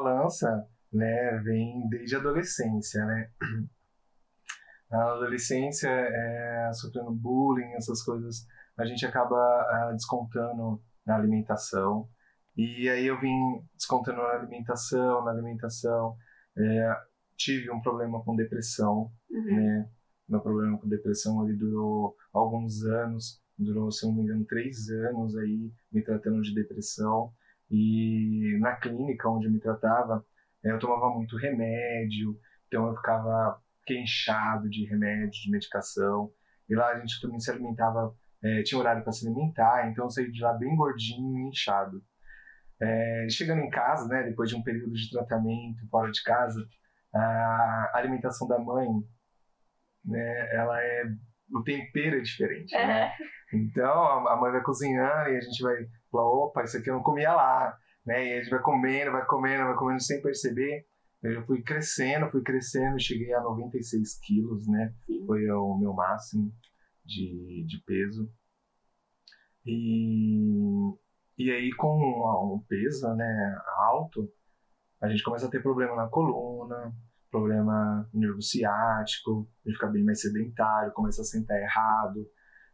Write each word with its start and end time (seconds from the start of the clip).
balança, 0.00 0.66
né, 0.92 1.38
vem 1.44 1.88
desde 1.88 2.16
a 2.16 2.18
adolescência, 2.18 3.04
né? 3.04 3.30
Na 4.90 5.02
adolescência, 5.12 5.88
é, 5.88 6.70
sofrendo 6.72 7.10
bullying, 7.10 7.72
essas 7.74 8.02
coisas, 8.04 8.46
a 8.78 8.84
gente 8.84 9.04
acaba 9.04 9.36
ah, 9.36 9.90
descontando 9.92 10.80
na 11.04 11.16
alimentação. 11.16 12.08
E 12.56 12.88
aí 12.88 13.04
eu 13.06 13.20
vim 13.20 13.36
descontando 13.74 14.18
na 14.22 14.28
alimentação, 14.30 15.24
na 15.24 15.32
alimentação. 15.32 16.16
É, 16.56 16.96
tive 17.36 17.70
um 17.70 17.80
problema 17.80 18.22
com 18.22 18.36
depressão, 18.36 19.10
Uhum. 19.28 19.44
né? 19.56 19.88
Meu 20.28 20.40
problema 20.40 20.78
com 20.78 20.88
depressão 20.88 21.44
ele 21.44 21.56
durou 21.56 22.16
alguns 22.32 22.84
anos, 22.84 23.40
durou, 23.58 23.90
se 23.92 24.06
não 24.06 24.14
me 24.14 24.22
engano, 24.22 24.44
três 24.44 24.88
anos 24.88 25.36
aí 25.36 25.70
me 25.92 26.02
tratando 26.02 26.40
de 26.42 26.54
depressão. 26.54 27.32
E 27.70 28.58
na 28.60 28.76
clínica 28.76 29.28
onde 29.28 29.46
eu 29.46 29.52
me 29.52 29.60
tratava, 29.60 30.24
eh, 30.64 30.70
eu 30.70 30.78
tomava 30.78 31.14
muito 31.14 31.36
remédio, 31.36 32.38
então 32.66 32.86
eu 32.88 32.96
ficava 32.96 33.60
fiquei 33.80 34.02
inchado 34.02 34.68
de 34.68 34.84
remédio, 34.86 35.30
de 35.30 35.50
medicação. 35.50 36.32
E 36.68 36.74
lá 36.74 36.88
a 36.90 36.98
gente 37.00 37.20
também 37.20 37.38
se 37.40 37.50
alimentava, 37.50 38.14
eh, 38.42 38.62
tinha 38.62 38.78
horário 38.80 39.02
para 39.02 39.12
se 39.12 39.26
alimentar, 39.26 39.88
então 39.90 40.04
eu 40.06 40.10
saí 40.10 40.30
de 40.30 40.42
lá 40.42 40.52
bem 40.54 40.74
gordinho 40.76 41.38
e 41.38 41.48
inchado. 41.48 42.02
Eh, 42.80 43.26
chegando 43.30 43.60
em 43.62 43.70
casa, 43.70 44.08
né, 44.08 44.22
depois 44.24 44.50
de 44.50 44.56
um 44.56 44.62
período 44.62 44.92
de 44.92 45.10
tratamento 45.10 45.86
fora 45.88 46.10
de 46.10 46.22
casa, 46.22 46.66
a 47.14 47.92
alimentação 47.94 48.46
da 48.46 48.58
mãe, 48.58 48.88
né, 50.04 50.54
ela 50.54 50.80
é 50.82 51.04
o 51.52 51.62
tempero 51.62 52.18
é 52.18 52.20
diferente, 52.20 52.74
né? 52.74 53.12
Então 53.52 54.02
a 54.02 54.34
a 54.34 54.36
mãe 54.36 54.52
vai 54.52 54.62
cozinhando 54.62 55.30
e 55.30 55.36
a 55.36 55.40
gente 55.40 55.62
vai 55.62 55.76
falar, 56.10 56.28
opa, 56.28 56.64
isso 56.64 56.76
aqui 56.76 56.90
eu 56.90 56.94
não 56.94 57.02
comia 57.02 57.32
lá, 57.32 57.76
né? 58.04 58.26
E 58.26 58.32
a 58.34 58.42
gente 58.42 58.50
vai 58.50 58.60
comendo, 58.60 59.12
vai 59.12 59.24
comendo, 59.26 59.64
vai 59.64 59.76
comendo 59.76 60.02
sem 60.02 60.20
perceber. 60.20 60.86
Eu 61.22 61.44
fui 61.44 61.62
crescendo, 61.62 62.30
fui 62.30 62.42
crescendo, 62.42 63.00
cheguei 63.00 63.32
a 63.34 63.40
96 63.40 64.20
quilos, 64.20 64.68
né? 64.68 64.94
Sim. 65.06 65.26
Foi 65.26 65.48
o 65.50 65.76
meu 65.76 65.92
máximo 65.92 66.52
de, 67.04 67.64
de 67.66 67.82
peso. 67.84 68.30
E, 69.64 70.38
e 71.36 71.50
aí 71.50 71.72
com 71.72 72.54
um 72.54 72.62
peso 72.68 73.12
né, 73.14 73.58
alto, 73.78 74.30
a 75.00 75.08
gente 75.08 75.22
começa 75.22 75.46
a 75.46 75.50
ter 75.50 75.62
problema 75.62 75.96
na 75.96 76.08
coluna, 76.08 76.94
problema 77.36 78.08
nervo 78.14 78.40
ciático, 78.40 79.46
gente 79.64 79.74
fica 79.74 79.86
bem 79.88 80.02
mais 80.02 80.22
sedentário, 80.22 80.92
começa 80.92 81.20
a 81.20 81.24
sentar 81.24 81.60
errado, 81.60 82.26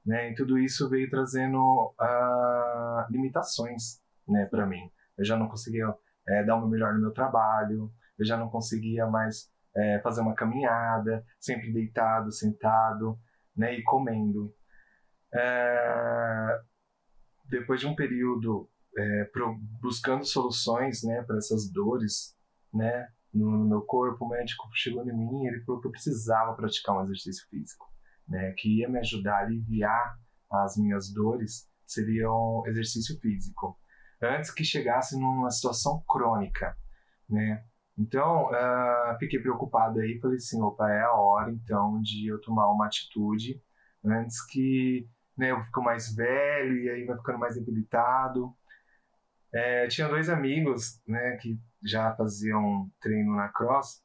né? 0.06 0.30
E 0.30 0.34
tudo 0.34 0.56
isso 0.56 0.88
veio 0.88 1.10
trazendo 1.10 1.92
ah, 1.98 3.06
limitações, 3.10 4.00
né, 4.28 4.46
para 4.46 4.64
mim. 4.66 4.88
Eu 5.18 5.24
já 5.24 5.36
não 5.36 5.48
conseguia 5.48 5.92
eh, 6.28 6.44
dar 6.44 6.54
o 6.56 6.60
meu 6.60 6.68
melhor 6.68 6.94
no 6.94 7.00
meu 7.00 7.12
trabalho, 7.12 7.92
eu 8.16 8.24
já 8.24 8.36
não 8.36 8.48
conseguia 8.48 9.06
mais 9.06 9.50
eh, 9.74 10.00
fazer 10.02 10.20
uma 10.20 10.34
caminhada, 10.34 11.24
sempre 11.40 11.72
deitado, 11.72 12.30
sentado, 12.30 13.18
né, 13.56 13.74
e 13.74 13.82
comendo. 13.82 14.54
Eh, 15.34 16.60
depois 17.46 17.80
de 17.80 17.86
um 17.86 17.96
período 17.96 18.68
pro- 19.32 19.58
buscando 19.80 20.24
soluções, 20.24 21.02
né, 21.02 21.22
para 21.22 21.38
essas 21.38 21.70
dores, 21.70 22.36
né, 22.72 23.08
no, 23.32 23.50
no 23.50 23.68
meu 23.68 23.82
corpo, 23.82 24.24
o 24.24 24.28
médico 24.28 24.68
chegou 24.74 25.02
em 25.02 25.12
mim 25.12 25.44
e 25.44 25.48
ele 25.48 25.60
falou 25.64 25.80
que 25.80 25.88
eu 25.88 25.92
precisava 25.92 26.54
praticar 26.54 26.96
um 26.96 27.02
exercício 27.02 27.46
físico, 27.48 27.86
né, 28.28 28.52
que 28.52 28.80
ia 28.80 28.88
me 28.88 28.98
ajudar 28.98 29.36
a 29.36 29.40
aliviar 29.40 30.18
as 30.50 30.76
minhas 30.76 31.12
dores, 31.12 31.68
seria 31.86 32.30
um 32.30 32.62
exercício 32.66 33.18
físico, 33.20 33.78
antes 34.20 34.50
que 34.50 34.64
chegasse 34.64 35.18
numa 35.18 35.50
situação 35.50 36.02
crônica, 36.06 36.76
né. 37.28 37.64
Então, 37.98 38.48
ah, 38.54 39.16
fiquei 39.18 39.38
preocupado 39.38 40.00
aí, 40.00 40.18
falei 40.18 40.36
assim, 40.36 40.60
opa, 40.62 40.90
é 40.90 41.02
a 41.02 41.12
hora 41.12 41.50
então 41.52 42.00
de 42.00 42.26
eu 42.26 42.40
tomar 42.40 42.70
uma 42.70 42.86
atitude 42.86 43.62
antes 44.04 44.44
que 44.46 45.06
né, 45.36 45.50
eu 45.50 45.62
fico 45.64 45.82
mais 45.82 46.14
velho 46.14 46.78
e 46.78 46.90
aí 46.90 47.04
vai 47.04 47.16
ficando 47.16 47.38
mais 47.38 47.54
debilitado. 47.54 48.54
É, 49.52 49.86
tinha 49.88 50.08
dois 50.08 50.30
amigos, 50.30 51.02
né, 51.06 51.36
que 51.36 51.60
já 51.84 52.14
faziam 52.14 52.90
treino 53.00 53.36
na 53.36 53.48
cross 53.48 54.02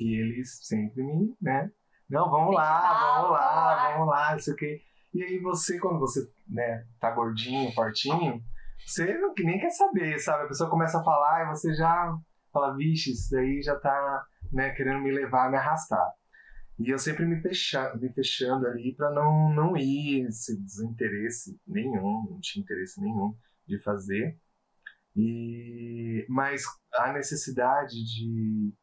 e 0.00 0.14
eles 0.20 0.58
sempre 0.62 1.02
me, 1.02 1.36
né, 1.40 1.70
não, 2.12 2.28
vamos 2.30 2.54
lá, 2.54 3.16
vamos 3.16 3.30
lá, 3.30 3.54
vamos 3.54 3.70
lá. 3.70 3.92
vamos 3.92 4.06
lá, 4.08 4.32
não 4.32 4.38
sei 4.38 4.52
o 4.52 4.56
quê. 4.56 4.82
E 5.14 5.22
aí 5.22 5.38
você, 5.38 5.78
quando 5.78 5.98
você, 5.98 6.20
né, 6.46 6.86
tá 7.00 7.10
gordinho, 7.10 7.72
fortinho, 7.72 8.42
você 8.86 9.16
não, 9.18 9.32
nem 9.38 9.58
quer 9.58 9.70
saber, 9.70 10.18
sabe? 10.18 10.44
A 10.44 10.48
pessoa 10.48 10.68
começa 10.68 11.00
a 11.00 11.04
falar 11.04 11.42
e 11.42 11.48
você 11.48 11.72
já 11.72 12.14
fala, 12.52 12.76
vixe, 12.76 13.12
isso 13.12 13.30
daí 13.30 13.62
já 13.62 13.76
tá, 13.76 14.26
né, 14.52 14.70
querendo 14.72 15.00
me 15.00 15.10
levar, 15.10 15.50
me 15.50 15.56
arrastar. 15.56 16.06
E 16.78 16.90
eu 16.90 16.98
sempre 16.98 17.24
me 17.24 17.40
fechando, 17.40 17.98
me 17.98 18.12
fechando 18.12 18.66
ali 18.66 18.94
para 18.94 19.10
não, 19.10 19.48
não 19.54 19.74
ir, 19.74 20.26
esse 20.26 20.60
desinteresse 20.60 21.58
nenhum, 21.66 22.26
não 22.30 22.40
tinha 22.40 22.62
interesse 22.62 23.00
nenhum 23.00 23.34
de 23.66 23.78
fazer. 23.78 24.38
E, 25.16 26.26
mas 26.28 26.62
a 26.94 27.12
necessidade 27.12 27.94
de, 28.04 28.74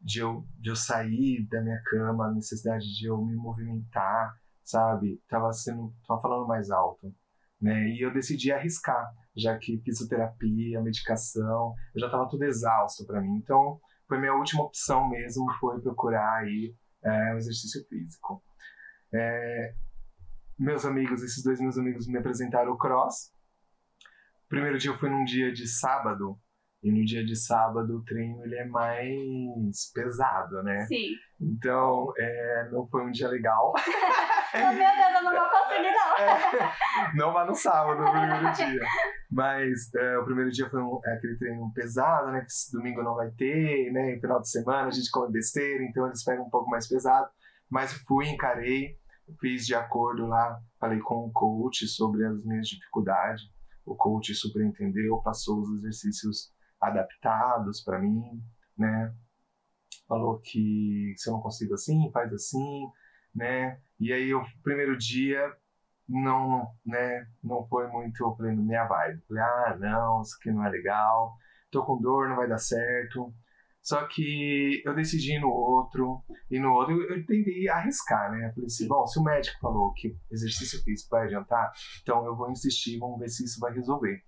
de, 0.00 0.20
eu, 0.20 0.46
de 0.58 0.70
eu 0.70 0.76
sair 0.76 1.46
da 1.48 1.60
minha 1.60 1.80
cama, 1.84 2.26
a 2.26 2.32
necessidade 2.32 2.84
de 2.96 3.06
eu 3.06 3.22
me 3.24 3.36
movimentar, 3.36 4.34
sabe? 4.64 5.22
Tava, 5.28 5.52
sendo, 5.52 5.94
tava 6.06 6.20
falando 6.20 6.46
mais 6.46 6.70
alto. 6.70 7.14
Né? 7.60 7.90
E 7.90 8.04
eu 8.04 8.12
decidi 8.12 8.50
arriscar, 8.50 9.12
já 9.36 9.56
que 9.56 9.80
fisioterapia, 9.84 10.82
medicação, 10.82 11.74
eu 11.94 12.00
já 12.00 12.06
estava 12.06 12.28
tudo 12.28 12.44
exausto 12.44 13.06
para 13.06 13.20
mim. 13.20 13.36
Então, 13.36 13.80
foi 14.08 14.18
minha 14.18 14.34
última 14.34 14.64
opção 14.64 15.08
mesmo, 15.08 15.44
foi 15.60 15.80
procurar 15.80 16.40
aí 16.40 16.74
é, 17.04 17.34
o 17.34 17.38
exercício 17.38 17.86
físico. 17.88 18.42
É, 19.14 19.74
meus 20.58 20.84
amigos, 20.84 21.22
esses 21.22 21.42
dois 21.42 21.60
meus 21.60 21.78
amigos 21.78 22.06
me 22.06 22.18
apresentaram 22.18 22.72
o 22.72 22.78
cross. 22.78 23.32
Primeiro 24.52 24.76
dia 24.76 24.90
eu 24.90 24.98
fui 24.98 25.08
num 25.08 25.24
dia 25.24 25.50
de 25.50 25.66
sábado, 25.66 26.38
e 26.82 26.92
no 26.92 27.02
dia 27.06 27.24
de 27.24 27.34
sábado 27.34 27.96
o 27.96 28.04
treino 28.04 28.44
ele 28.44 28.54
é 28.54 28.66
mais 28.66 29.90
pesado, 29.94 30.62
né? 30.62 30.84
Sim. 30.84 31.12
Então, 31.40 32.12
é, 32.18 32.68
não 32.70 32.86
foi 32.86 33.02
um 33.02 33.10
dia 33.10 33.28
legal. 33.28 33.72
Oh, 34.54 34.70
meu 34.70 34.74
Deus, 34.74 35.16
eu 35.16 35.22
não 35.24 35.32
vou 35.32 35.48
conseguir, 35.48 35.92
não. 35.92 36.12
É, 36.22 37.16
não 37.16 37.32
vá 37.32 37.46
no 37.46 37.54
sábado, 37.54 38.02
no 38.02 38.10
primeiro 38.10 38.52
dia. 38.52 38.86
Mas 39.30 39.94
é, 39.94 40.18
o 40.18 40.26
primeiro 40.26 40.50
dia 40.50 40.68
foi 40.68 40.82
um, 40.82 41.00
é 41.06 41.14
aquele 41.14 41.38
treino 41.38 41.72
pesado, 41.72 42.30
né? 42.30 42.42
Que 42.42 42.76
domingo 42.76 43.02
não 43.02 43.14
vai 43.14 43.30
ter, 43.30 43.90
né? 43.90 44.14
E 44.14 44.20
final 44.20 44.42
de 44.42 44.50
semana 44.50 44.88
a 44.88 44.90
gente 44.90 45.10
come 45.10 45.32
besteira, 45.32 45.82
então 45.82 46.06
eles 46.06 46.22
pegam 46.22 46.44
um 46.44 46.50
pouco 46.50 46.68
mais 46.68 46.86
pesado. 46.86 47.30
Mas 47.70 47.94
fui, 48.06 48.28
encarei, 48.28 48.98
fiz 49.40 49.66
de 49.66 49.74
acordo 49.74 50.26
lá, 50.26 50.60
falei 50.78 51.00
com 51.00 51.24
o 51.24 51.32
coach 51.32 51.88
sobre 51.88 52.22
as 52.26 52.44
minhas 52.44 52.68
dificuldades. 52.68 53.40
O 53.84 53.94
coach 53.94 54.34
super 54.34 54.64
entendeu, 54.64 55.20
passou 55.22 55.60
os 55.60 55.70
exercícios 55.78 56.52
adaptados 56.80 57.82
para 57.82 57.98
mim, 57.98 58.42
né? 58.76 59.14
Falou 60.06 60.40
que 60.40 61.14
se 61.16 61.28
eu 61.28 61.34
não 61.34 61.40
consigo 61.40 61.74
assim, 61.74 62.10
faz 62.12 62.32
assim, 62.32 62.86
né? 63.34 63.80
E 63.98 64.12
aí 64.12 64.34
o 64.34 64.44
primeiro 64.62 64.96
dia 64.96 65.56
não, 66.08 66.66
né, 66.84 67.26
não 67.42 67.66
foi 67.68 67.88
muito, 67.88 68.22
eu 68.22 68.36
falei, 68.36 68.54
minha 68.54 68.84
vibe. 68.84 69.22
Falei, 69.28 69.42
ah, 69.42 69.76
não, 69.78 70.22
isso 70.22 70.36
aqui 70.38 70.50
não 70.50 70.64
é 70.64 70.70
legal, 70.70 71.34
tô 71.70 71.84
com 71.84 72.00
dor, 72.00 72.28
não 72.28 72.36
vai 72.36 72.48
dar 72.48 72.58
certo. 72.58 73.32
Só 73.82 74.06
que 74.06 74.80
eu 74.84 74.94
decidi 74.94 75.34
ir 75.36 75.40
no 75.40 75.50
outro, 75.50 76.22
e 76.48 76.60
no 76.60 76.72
outro 76.72 76.92
eu, 76.92 77.16
eu 77.16 77.26
tentei 77.26 77.68
arriscar, 77.68 78.30
né? 78.30 78.48
Eu 78.48 78.52
falei 78.52 78.66
assim, 78.66 78.86
bom, 78.86 79.04
se 79.06 79.18
o 79.18 79.24
médico 79.24 79.58
falou 79.60 79.92
que 79.94 80.16
exercício 80.30 80.80
físico 80.84 81.10
vai 81.10 81.26
adiantar, 81.26 81.72
então 82.00 82.24
eu 82.24 82.36
vou 82.36 82.48
insistir, 82.50 82.98
vamos 82.98 83.18
ver 83.18 83.28
se 83.28 83.44
isso 83.44 83.58
vai 83.58 83.72
resolver. 83.72 84.22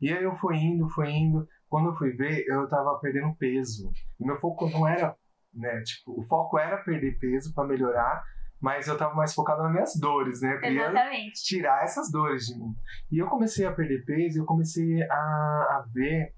E 0.00 0.12
aí 0.12 0.22
eu 0.22 0.36
fui 0.36 0.56
indo, 0.56 0.88
fui 0.90 1.10
indo, 1.10 1.44
quando 1.68 1.88
eu 1.88 1.96
fui 1.96 2.12
ver, 2.12 2.44
eu 2.46 2.68
tava 2.68 2.96
perdendo 3.00 3.34
peso. 3.34 3.90
E 4.20 4.24
meu 4.24 4.38
foco 4.38 4.70
não 4.70 4.86
era, 4.86 5.16
né, 5.52 5.82
tipo, 5.82 6.20
o 6.20 6.24
foco 6.28 6.56
era 6.56 6.78
perder 6.78 7.18
peso 7.18 7.52
para 7.52 7.66
melhorar, 7.66 8.22
mas 8.60 8.86
eu 8.86 8.96
tava 8.96 9.12
mais 9.14 9.34
focado 9.34 9.60
nas 9.64 9.72
minhas 9.72 9.96
dores, 9.98 10.40
né? 10.40 10.54
Eu 10.54 10.60
queria 10.60 10.82
Exatamente. 10.82 11.42
tirar 11.44 11.82
essas 11.82 12.12
dores 12.12 12.46
de 12.46 12.56
mim. 12.56 12.72
E 13.10 13.18
eu 13.18 13.26
comecei 13.26 13.66
a 13.66 13.72
perder 13.72 14.04
peso 14.04 14.38
eu 14.40 14.46
comecei 14.46 15.02
a, 15.02 15.14
a 15.14 15.84
ver 15.92 16.37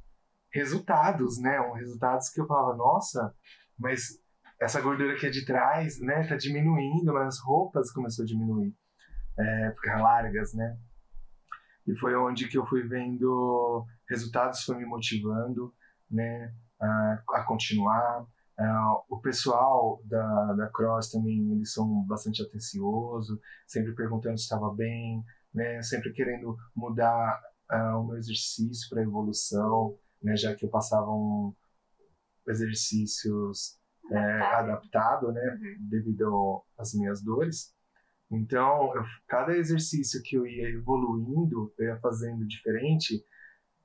resultados, 0.52 1.38
né? 1.41 1.61
Um, 1.61 1.73
resultados 1.73 2.29
que 2.29 2.41
eu 2.41 2.47
falava, 2.47 2.76
nossa, 2.76 3.35
mas 3.79 4.20
essa 4.61 4.81
gordura 4.81 5.14
aqui 5.14 5.26
é 5.26 5.31
de 5.31 5.44
trás, 5.44 6.00
né? 6.00 6.26
Tá 6.26 6.37
diminuindo, 6.37 7.12
mas 7.12 7.37
as 7.37 7.41
roupas 7.41 7.93
começou 7.93 8.25
a 8.25 8.26
diminuir, 8.26 8.75
é, 9.38 9.73
ficar 9.73 10.02
largas, 10.02 10.52
né? 10.55 10.76
E 11.87 11.97
foi 11.97 12.14
onde 12.14 12.49
que 12.49 12.58
eu 12.58 12.67
fui 12.67 12.87
vendo 12.87 13.87
resultados, 14.08 14.62
foi 14.62 14.76
me 14.76 14.85
motivando, 14.85 15.73
né? 16.11 16.55
A, 16.81 17.23
a 17.35 17.44
continuar. 17.44 18.26
Ah, 18.58 18.94
o 19.08 19.19
pessoal 19.20 20.02
da, 20.05 20.52
da 20.52 20.69
Cross 20.69 21.11
também, 21.11 21.50
eles 21.52 21.73
são 21.73 22.05
bastante 22.06 22.43
atenciosos, 22.43 23.38
sempre 23.67 23.94
perguntando 23.94 24.37
se 24.37 24.44
estava 24.44 24.73
bem, 24.75 25.25
né? 25.55 25.82
Sempre 25.82 26.12
querendo 26.12 26.56
mudar 26.76 27.41
ah, 27.70 27.99
o 27.99 28.06
meu 28.06 28.19
exercício 28.19 28.88
para 28.91 29.02
evolução, 29.02 29.97
né, 30.22 30.37
já 30.37 30.55
que 30.55 30.64
eu 30.64 30.69
passava 30.69 31.11
um 31.11 31.55
exercícios 32.46 33.78
é, 34.11 34.40
adaptado, 34.40 35.32
né, 35.32 35.58
uhum. 35.61 35.88
devido 35.88 36.62
às 36.76 36.94
minhas 36.94 37.22
dores. 37.22 37.75
Então, 38.31 38.94
eu, 38.94 39.05
cada 39.26 39.56
exercício 39.56 40.22
que 40.22 40.37
eu 40.37 40.46
ia 40.46 40.69
evoluindo, 40.70 41.72
eu 41.78 41.87
ia 41.87 41.96
fazendo 41.99 42.46
diferente, 42.46 43.25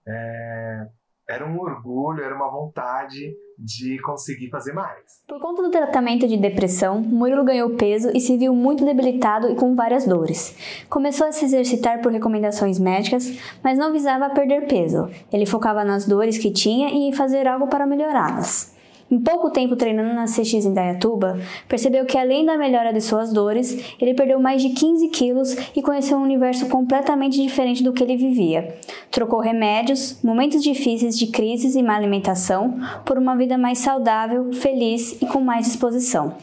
é, 0.08 0.90
era 1.28 1.46
um 1.46 1.60
orgulho, 1.60 2.24
era 2.24 2.36
uma 2.36 2.50
vontade 2.50 3.36
de 3.58 4.00
conseguir 4.02 4.50
fazer 4.50 4.74
mais. 4.74 5.24
Por 5.28 5.40
conta 5.40 5.64
do 5.64 5.72
tratamento 5.72 6.28
de 6.28 6.38
depressão, 6.38 7.02
Murilo 7.02 7.44
ganhou 7.44 7.72
peso 7.72 8.12
e 8.14 8.20
se 8.20 8.38
viu 8.38 8.54
muito 8.54 8.86
debilitado 8.86 9.50
e 9.50 9.56
com 9.56 9.76
várias 9.76 10.06
dores. 10.06 10.56
Começou 10.90 11.28
a 11.28 11.32
se 11.32 11.46
exercitar 11.46 12.02
por 12.02 12.12
recomendações 12.12 12.78
médicas, 12.80 13.38
mas 13.64 13.78
não 13.78 13.94
visava 13.94 14.30
perder 14.30 14.68
peso. 14.68 15.10
Ele 15.32 15.46
focava 15.46 15.84
nas 15.84 16.06
dores 16.06 16.38
que 16.38 16.52
tinha 16.52 16.90
e 16.90 17.08
em 17.08 17.14
fazer 17.14 17.48
algo 17.48 17.68
para 17.68 17.86
melhorá-las. 17.86 18.75
Em 19.10 19.20
pouco 19.20 19.52
tempo 19.52 19.76
treinando 19.76 20.16
na 20.16 20.26
CX 20.26 20.66
em 20.66 20.74
Dayatuba, 20.74 21.40
percebeu 21.70 22.06
que 22.06 22.18
além 22.18 22.44
da 22.44 22.58
melhora 22.58 22.92
de 22.92 23.00
suas 23.00 23.32
dores, 23.32 23.96
ele 24.02 24.16
perdeu 24.16 24.40
mais 24.40 24.64
de 24.64 24.70
15 24.70 25.10
quilos 25.10 25.56
e 25.76 25.82
conheceu 25.82 26.18
um 26.18 26.24
universo 26.24 26.68
completamente 26.68 27.40
diferente 27.40 27.84
do 27.84 27.94
que 27.94 28.04
ele 28.04 28.18
vivia. 28.18 28.76
Trocou 29.12 29.40
remédios, 29.40 30.20
momentos 30.24 30.64
difíceis 30.64 31.18
de 31.18 31.28
crises 31.28 31.76
e 31.76 31.84
má 31.84 31.96
alimentação 31.96 32.80
por 33.06 33.18
uma 33.18 33.36
vida 33.36 33.60
mais 33.60 33.78
saudável, 33.78 34.52
feliz 34.52 35.22
e 35.22 35.28
com 35.28 35.40
mais 35.40 35.68
disposição. 35.68 36.34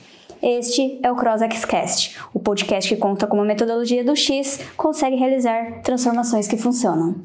Este 0.40 1.00
é 1.02 1.10
o 1.10 1.16
CrossXCast, 1.16 2.16
o 2.32 2.38
podcast 2.38 2.92
que 2.92 3.00
conta 3.00 3.26
como 3.26 3.42
a 3.42 3.44
metodologia 3.44 4.04
do 4.04 4.14
X 4.14 4.60
consegue 4.76 5.16
realizar 5.16 5.82
transformações 5.82 6.46
que 6.46 6.56
funcionam. 6.56 7.16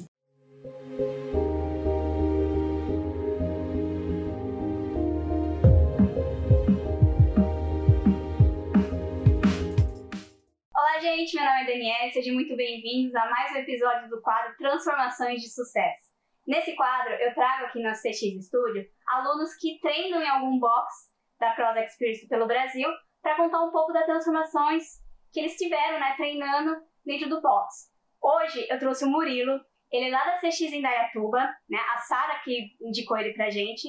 Gente, 11.16 11.38
meu 11.38 11.46
nome 11.46 11.62
é 11.62 11.66
Daniela, 11.66 12.12
sejam 12.12 12.34
muito 12.34 12.54
bem-vindos 12.58 13.16
a 13.16 13.30
mais 13.30 13.54
um 13.54 13.60
episódio 13.60 14.10
do 14.10 14.22
quadro 14.22 14.58
Transformações 14.58 15.42
de 15.42 15.50
Sucesso. 15.50 16.12
Nesse 16.46 16.76
quadro, 16.76 17.14
eu 17.14 17.34
trago 17.34 17.66
aqui 17.66 17.82
no 17.82 17.92
CX 17.92 18.46
Studio 18.46 18.86
alunos 19.08 19.56
que 19.56 19.80
treinam 19.80 20.22
em 20.22 20.28
algum 20.28 20.60
box 20.60 21.10
da 21.40 21.56
Cross 21.56 21.78
Experience 21.78 22.28
pelo 22.28 22.46
Brasil 22.46 22.90
para 23.22 23.38
contar 23.38 23.64
um 23.64 23.72
pouco 23.72 23.94
das 23.94 24.06
transformações 24.06 24.84
que 25.32 25.40
eles 25.40 25.56
tiveram 25.56 25.98
né, 25.98 26.14
treinando 26.18 26.76
dentro 27.06 27.30
do 27.30 27.42
box. 27.42 27.90
Hoje 28.22 28.68
eu 28.70 28.78
trouxe 28.78 29.06
o 29.06 29.10
Murilo, 29.10 29.62
ele 29.90 30.10
é 30.10 30.12
lá 30.12 30.26
da 30.26 30.40
CX 30.40 30.60
em 30.60 30.82
Dayatuba, 30.82 31.40
né, 31.70 31.80
a 31.96 32.00
Sara 32.00 32.40
que 32.44 32.76
indicou 32.82 33.18
ele 33.18 33.34
pra 33.34 33.50
gente, 33.50 33.88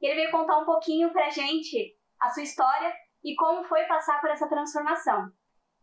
e 0.00 0.06
ele 0.06 0.20
veio 0.20 0.30
contar 0.30 0.56
um 0.58 0.64
pouquinho 0.64 1.12
pra 1.12 1.30
gente 1.30 1.96
a 2.20 2.28
sua 2.28 2.44
história 2.44 2.94
e 3.24 3.34
como 3.34 3.64
foi 3.64 3.82
passar 3.86 4.20
por 4.20 4.30
essa 4.30 4.48
transformação. 4.48 5.32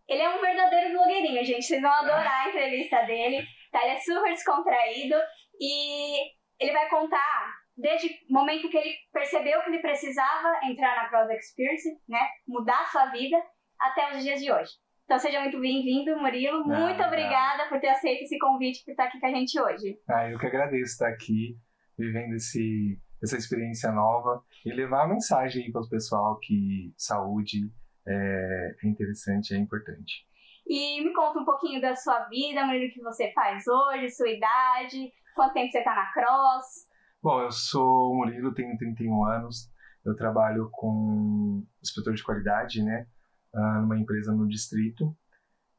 Ele 0.07 0.21
é 0.21 0.29
um 0.29 0.39
verdadeiro 0.41 0.91
blogueirinho, 0.91 1.43
gente. 1.43 1.65
Vocês 1.65 1.81
vão 1.81 1.91
adorar 1.91 2.45
a 2.45 2.49
entrevista 2.49 3.01
dele. 3.03 3.45
Tá? 3.71 3.83
Ele 3.83 3.95
é 3.95 3.99
super 3.99 4.31
descontraído 4.31 5.15
e 5.59 6.31
ele 6.59 6.71
vai 6.71 6.89
contar 6.89 7.53
desde 7.75 8.07
o 8.07 8.33
momento 8.33 8.69
que 8.69 8.77
ele 8.77 8.95
percebeu 9.13 9.61
que 9.61 9.69
ele 9.69 9.81
precisava 9.81 10.59
entrar 10.63 10.95
na 10.95 11.09
Cross 11.09 11.29
Experience, 11.29 11.89
né? 12.07 12.19
Mudar 12.47 12.81
a 12.81 12.85
sua 12.87 13.05
vida 13.07 13.37
até 13.79 14.15
os 14.15 14.23
dias 14.23 14.41
de 14.41 14.51
hoje. 14.51 14.71
Então 15.05 15.19
seja 15.19 15.39
muito 15.41 15.59
bem-vindo, 15.59 16.17
Murilo. 16.17 16.63
Ah, 16.63 16.79
muito 16.79 17.01
obrigada 17.03 17.69
por 17.69 17.79
ter 17.79 17.89
aceito 17.89 18.23
esse 18.23 18.37
convite, 18.39 18.83
por 18.83 18.91
estar 18.91 19.05
aqui 19.05 19.19
com 19.19 19.27
a 19.27 19.31
gente 19.31 19.59
hoje. 19.59 19.97
Ah, 20.09 20.29
eu 20.29 20.39
que 20.39 20.47
agradeço 20.47 20.91
estar 20.91 21.07
aqui, 21.07 21.55
vivendo 21.97 22.33
esse, 22.33 22.99
essa 23.23 23.37
experiência 23.37 23.91
nova 23.91 24.43
e 24.65 24.73
levar 24.73 25.03
a 25.03 25.07
mensagem 25.07 25.65
aí 25.65 25.71
para 25.71 25.81
o 25.81 25.89
pessoal 25.89 26.37
que 26.39 26.91
saúde 26.97 27.71
é, 28.07 28.75
é 28.83 28.87
interessante, 28.87 29.53
é 29.53 29.57
importante. 29.57 30.25
E 30.65 31.03
me 31.03 31.13
conta 31.13 31.39
um 31.39 31.45
pouquinho 31.45 31.81
da 31.81 31.95
sua 31.95 32.25
vida, 32.25 32.65
o 32.65 32.93
que 32.93 33.01
você 33.01 33.31
faz 33.33 33.65
hoje, 33.67 34.09
sua 34.09 34.29
idade, 34.29 35.11
quanto 35.35 35.53
tempo 35.53 35.71
você 35.71 35.79
está 35.79 35.95
na 35.95 36.11
Cross? 36.11 36.87
Bom, 37.21 37.41
eu 37.41 37.51
sou 37.51 38.11
o 38.11 38.15
Murilo, 38.17 38.53
tenho 38.53 38.77
31 38.77 39.25
anos, 39.25 39.71
eu 40.03 40.15
trabalho 40.15 40.69
com 40.71 41.65
inspetor 41.81 42.13
de 42.13 42.23
qualidade, 42.23 42.83
né, 42.83 43.07
ah, 43.53 43.79
numa 43.81 43.97
empresa 43.97 44.33
no 44.33 44.47
distrito. 44.47 45.15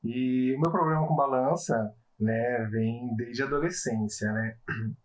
E 0.03 0.55
o 0.57 0.61
meu 0.61 0.71
problema 0.71 1.07
com 1.07 1.15
balança, 1.15 1.95
né, 2.19 2.67
vem 2.71 3.15
desde 3.17 3.43
a 3.43 3.47
adolescência, 3.47 4.33
né. 4.33 4.57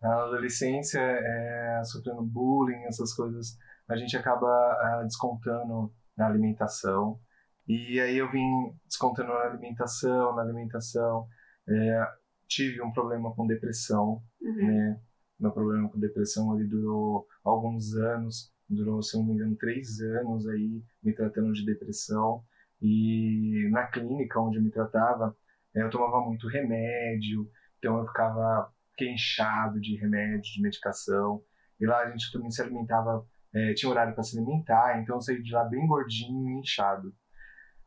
Na 0.00 0.24
adolescência, 0.24 1.00
é, 1.00 1.80
sofrendo 1.84 2.22
bullying, 2.22 2.82
essas 2.86 3.14
coisas, 3.14 3.56
a 3.88 3.96
gente 3.96 4.16
acaba 4.16 4.48
ah, 4.48 5.02
descontando 5.04 5.92
na 6.16 6.26
alimentação. 6.26 7.20
E 7.66 8.00
aí 8.00 8.16
eu 8.16 8.30
vim 8.30 8.46
descontando 8.86 9.28
na 9.28 9.40
alimentação, 9.40 10.34
na 10.34 10.42
alimentação. 10.42 11.26
É, 11.68 12.06
tive 12.48 12.82
um 12.82 12.92
problema 12.92 13.34
com 13.34 13.46
depressão, 13.46 14.22
uhum. 14.40 14.54
né? 14.56 15.00
Meu 15.38 15.52
problema 15.52 15.88
com 15.88 15.98
depressão 15.98 16.54
ele 16.58 16.68
durou 16.68 17.26
alguns 17.42 17.94
anos, 17.96 18.52
durou, 18.68 19.02
se 19.02 19.16
não 19.16 19.24
me 19.24 19.34
engano, 19.34 19.56
três 19.56 20.00
anos 20.00 20.46
aí 20.46 20.82
me 21.02 21.12
tratando 21.12 21.52
de 21.52 21.64
depressão. 21.64 22.44
E 22.80 23.68
na 23.70 23.86
clínica 23.86 24.40
onde 24.40 24.58
eu 24.58 24.62
me 24.62 24.70
tratava, 24.70 25.36
é, 25.74 25.82
eu 25.82 25.90
tomava 25.90 26.20
muito 26.24 26.48
remédio, 26.48 27.50
então 27.78 27.98
eu 27.98 28.06
ficava 28.06 28.72
inchado 29.00 29.80
de 29.80 29.96
remédio, 29.96 30.52
de 30.52 30.62
medicação. 30.62 31.42
E 31.80 31.86
lá 31.86 32.02
a 32.02 32.10
gente 32.10 32.30
também 32.30 32.50
se 32.50 32.62
alimentava 32.62 33.26
é, 33.54 33.74
tinha 33.74 33.90
horário 33.90 34.14
para 34.14 34.22
se 34.22 34.36
alimentar, 34.36 35.00
então 35.00 35.16
eu 35.16 35.20
saí 35.20 35.42
de 35.42 35.52
lá 35.52 35.64
bem 35.64 35.86
gordinho 35.86 36.48
e 36.50 36.60
inchado. 36.60 37.12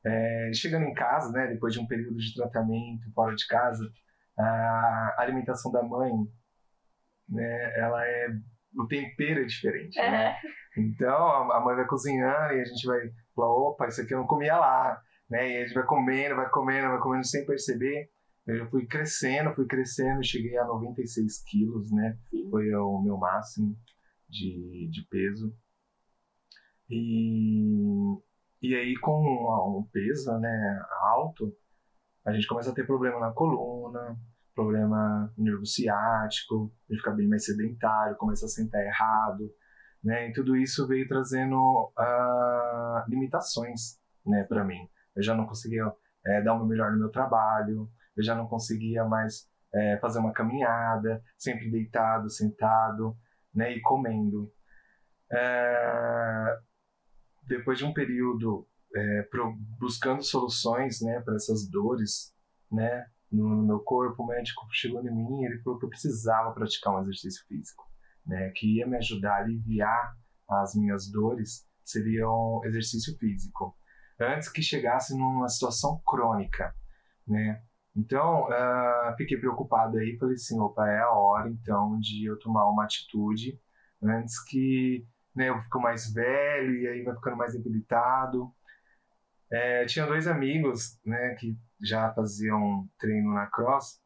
É, 0.05 0.51
chegando 0.53 0.85
em 0.85 0.93
casa, 0.93 1.31
né, 1.31 1.47
depois 1.47 1.73
de 1.73 1.79
um 1.79 1.87
período 1.87 2.17
de 2.17 2.33
tratamento 2.35 3.11
fora 3.13 3.35
de 3.35 3.47
casa, 3.47 3.83
a 4.37 5.15
alimentação 5.19 5.71
da 5.71 5.81
mãe, 5.81 6.11
né, 7.29 7.73
ela 7.79 8.05
é 8.05 8.27
o 8.77 8.87
tempero 8.87 9.41
é 9.41 9.45
diferente, 9.45 9.97
né? 9.97 10.35
Então 10.77 11.51
a 11.51 11.63
mãe 11.63 11.75
vai 11.75 11.87
cozinhando 11.87 12.53
e 12.53 12.61
a 12.61 12.65
gente 12.65 12.85
vai 12.85 12.99
falar, 13.33 13.53
opa, 13.53 13.87
isso 13.87 14.01
aqui 14.01 14.13
eu 14.13 14.19
não 14.19 14.27
comia 14.27 14.57
lá, 14.57 15.01
né? 15.29 15.49
E 15.49 15.57
a 15.57 15.61
gente 15.65 15.73
vai 15.73 15.85
comendo, 15.85 16.35
vai 16.35 16.49
comendo, 16.49 16.89
vai 16.89 16.99
comendo 16.99 17.25
sem 17.25 17.45
perceber. 17.45 18.09
Eu 18.45 18.69
fui 18.69 18.85
crescendo, 18.85 19.55
fui 19.55 19.65
crescendo, 19.65 20.23
cheguei 20.23 20.57
a 20.57 20.65
96 20.65 21.43
quilos, 21.45 21.91
né? 21.91 22.17
Foi 22.51 22.73
o 22.75 23.01
meu 23.01 23.17
máximo 23.17 23.75
de, 24.29 24.89
de 24.91 25.07
peso. 25.09 25.55
E, 26.89 28.17
e 28.61 28.75
aí, 28.75 28.95
com 28.99 29.79
um 29.79 29.83
peso 29.91 30.37
né, 30.39 30.81
alto, 31.01 31.55
a 32.25 32.33
gente 32.33 32.47
começa 32.47 32.71
a 32.71 32.73
ter 32.73 32.85
problema 32.85 33.19
na 33.19 33.31
coluna, 33.31 34.17
problema 34.55 35.31
nervo 35.37 35.65
ciático, 35.65 36.73
gente 36.89 36.99
fica 36.99 37.11
bem 37.11 37.27
mais 37.27 37.45
sedentário, 37.45 38.15
começa 38.15 38.45
a 38.45 38.49
sentar 38.49 38.81
errado, 38.81 39.51
né? 40.03 40.29
E 40.29 40.33
tudo 40.33 40.55
isso 40.55 40.87
veio 40.87 41.07
trazendo 41.07 41.55
uh, 41.55 43.09
limitações, 43.09 43.99
né, 44.25 44.43
para 44.43 44.63
mim. 44.63 44.87
Eu 45.15 45.21
já 45.21 45.35
não 45.35 45.45
conseguia 45.45 45.91
é, 46.25 46.41
dar 46.41 46.53
o 46.53 46.57
meu 46.59 46.67
melhor 46.67 46.91
no 46.91 46.99
meu 46.99 47.09
trabalho, 47.09 47.89
eu 48.15 48.23
já 48.23 48.33
não 48.33 48.47
conseguia 48.47 49.03
mais 49.03 49.47
é, 49.73 49.97
fazer 49.97 50.19
uma 50.19 50.31
caminhada, 50.31 51.21
sempre 51.37 51.69
deitado, 51.69 52.29
sentado, 52.29 53.15
né, 53.53 53.73
e 53.73 53.81
comendo. 53.81 54.51
É, 55.31 56.59
depois 57.47 57.77
de 57.77 57.85
um 57.85 57.93
período 57.93 58.67
é, 58.95 59.27
buscando 59.79 60.23
soluções 60.23 61.01
né, 61.01 61.19
para 61.21 61.35
essas 61.35 61.69
dores 61.69 62.33
né, 62.71 63.05
no, 63.31 63.49
no, 63.49 63.65
meu 63.65 63.79
corpo, 63.79 64.23
o 64.23 64.27
médico 64.27 64.65
chegou 64.71 65.01
em 65.01 65.13
mim 65.13 65.41
e 65.41 65.45
ele 65.45 65.61
falou 65.61 65.79
que 65.79 65.85
eu 65.85 65.89
precisava 65.89 66.53
praticar 66.53 66.95
um 66.95 67.01
exercício 67.01 67.45
físico, 67.47 67.83
né, 68.25 68.51
que 68.55 68.77
ia 68.77 68.87
me 68.87 68.97
ajudar 68.97 69.33
a 69.33 69.37
aliviar 69.39 70.17
as 70.49 70.75
minhas 70.75 71.11
dores, 71.11 71.67
seria 71.83 72.29
um 72.29 72.61
exercício 72.65 73.17
físico. 73.17 73.75
Antes 74.19 74.49
que 74.49 74.61
chegasse 74.61 75.17
numa 75.17 75.49
situação 75.49 76.01
crônica, 76.05 76.73
né? 77.27 77.61
Então, 77.95 78.43
uh, 78.43 79.15
fiquei 79.17 79.37
preocupado 79.37 79.97
aí, 79.97 80.17
falei 80.17 80.35
assim, 80.35 80.59
opa, 80.59 80.87
é 80.87 80.99
a 80.99 81.11
hora 81.11 81.49
então 81.49 81.97
de 81.99 82.25
eu 82.25 82.37
tomar 82.39 82.69
uma 82.69 82.83
atitude 82.83 83.59
antes 84.03 84.43
que 84.43 85.05
né, 85.35 85.49
eu 85.49 85.61
fico 85.63 85.79
mais 85.79 86.11
velho 86.13 86.75
e 86.75 86.87
aí 86.87 87.03
vai 87.03 87.15
ficando 87.15 87.37
mais 87.37 87.53
debilitado. 87.53 88.51
É, 89.51 89.85
tinha 89.85 90.05
dois 90.05 90.27
amigos, 90.27 90.99
né, 91.05 91.35
que 91.35 91.57
já 91.81 92.13
faziam 92.13 92.87
treino 92.97 93.33
na 93.33 93.47
cross 93.47 93.99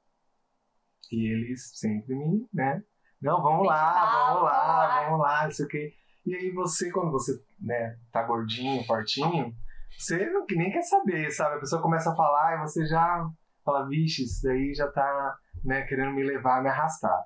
e 1.11 1.27
eles 1.27 1.71
sempre 1.75 2.15
me, 2.15 2.47
né, 2.53 2.83
não, 3.21 3.41
vamos 3.41 3.67
lá, 3.67 4.29
vamos 4.29 4.43
lá, 4.43 5.03
vamos 5.03 5.19
lá, 5.19 5.43
não 5.43 5.51
sei 5.51 5.65
o 5.65 5.67
quê. 5.67 5.93
E 6.25 6.35
aí 6.35 6.51
você, 6.51 6.89
quando 6.89 7.11
você, 7.11 7.41
né, 7.59 7.97
tá 8.13 8.23
gordinho, 8.23 8.85
fortinho, 8.85 9.53
você 9.97 10.29
não, 10.29 10.45
nem 10.49 10.71
quer 10.71 10.83
saber, 10.83 11.29
sabe? 11.31 11.57
A 11.57 11.59
pessoa 11.59 11.81
começa 11.81 12.11
a 12.11 12.15
falar 12.15 12.55
e 12.55 12.61
você 12.61 12.85
já 12.85 13.29
fala, 13.65 13.87
vixe, 13.87 14.23
isso 14.23 14.43
daí 14.43 14.73
já 14.73 14.87
tá 14.89 15.37
né, 15.63 15.81
querendo 15.83 16.13
me 16.13 16.23
levar, 16.23 16.63
me 16.63 16.69
arrastar. 16.69 17.25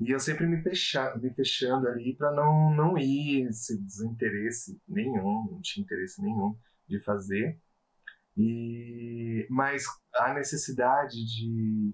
E 0.00 0.10
eu 0.10 0.20
sempre 0.20 0.46
me, 0.46 0.62
fecha, 0.62 1.14
me 1.16 1.32
fechando 1.34 1.88
ali 1.88 2.14
para 2.16 2.30
não, 2.32 2.74
não 2.74 2.96
ir, 2.96 3.48
esse 3.48 3.80
desinteresse 3.82 4.80
nenhum, 4.86 5.48
não 5.50 5.60
tinha 5.60 5.82
interesse 5.82 6.22
nenhum 6.22 6.56
de 6.86 7.00
fazer. 7.00 7.60
E, 8.36 9.46
mas 9.50 9.84
a 10.14 10.32
necessidade 10.34 11.16
de, 11.16 11.92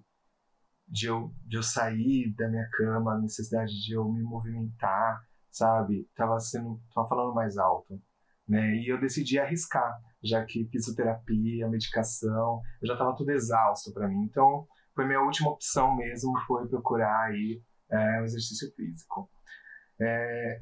de, 0.87 1.07
eu, 1.07 1.35
de 1.47 1.57
eu 1.57 1.63
sair 1.63 2.35
da 2.35 2.47
minha 2.49 2.69
cama, 2.73 3.15
a 3.15 3.21
necessidade 3.21 3.73
de 3.83 3.95
eu 3.95 4.07
me 4.13 4.23
movimentar, 4.23 5.23
sabe? 5.51 6.07
Tava, 6.15 6.39
sendo, 6.39 6.79
tava 6.95 7.09
falando 7.09 7.35
mais 7.35 7.57
alto. 7.57 7.99
Né? 8.47 8.77
E 8.77 8.89
eu 8.93 9.01
decidi 9.01 9.39
arriscar, 9.39 9.99
já 10.23 10.45
que 10.45 10.69
fisioterapia, 10.71 11.69
medicação, 11.69 12.61
eu 12.83 12.89
já 12.89 12.93
estava 12.93 13.17
tudo 13.17 13.31
exausto 13.31 13.95
para 13.95 14.07
mim. 14.07 14.25
Então, 14.25 14.67
foi 14.95 15.07
minha 15.07 15.23
última 15.23 15.51
opção 15.51 15.97
mesmo, 15.97 16.39
foi 16.47 16.69
procurar 16.69 17.31
aí 17.31 17.63
é, 17.95 18.21
um 18.21 18.25
exercício 18.25 18.73
físico. 18.75 19.31
É, 20.01 20.61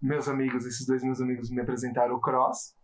meus 0.00 0.28
amigos, 0.28 0.66
esses 0.66 0.86
dois 0.86 1.02
meus 1.02 1.20
amigos 1.20 1.50
me 1.50 1.60
apresentaram 1.60 2.14
o 2.14 2.20
cross. 2.20 2.74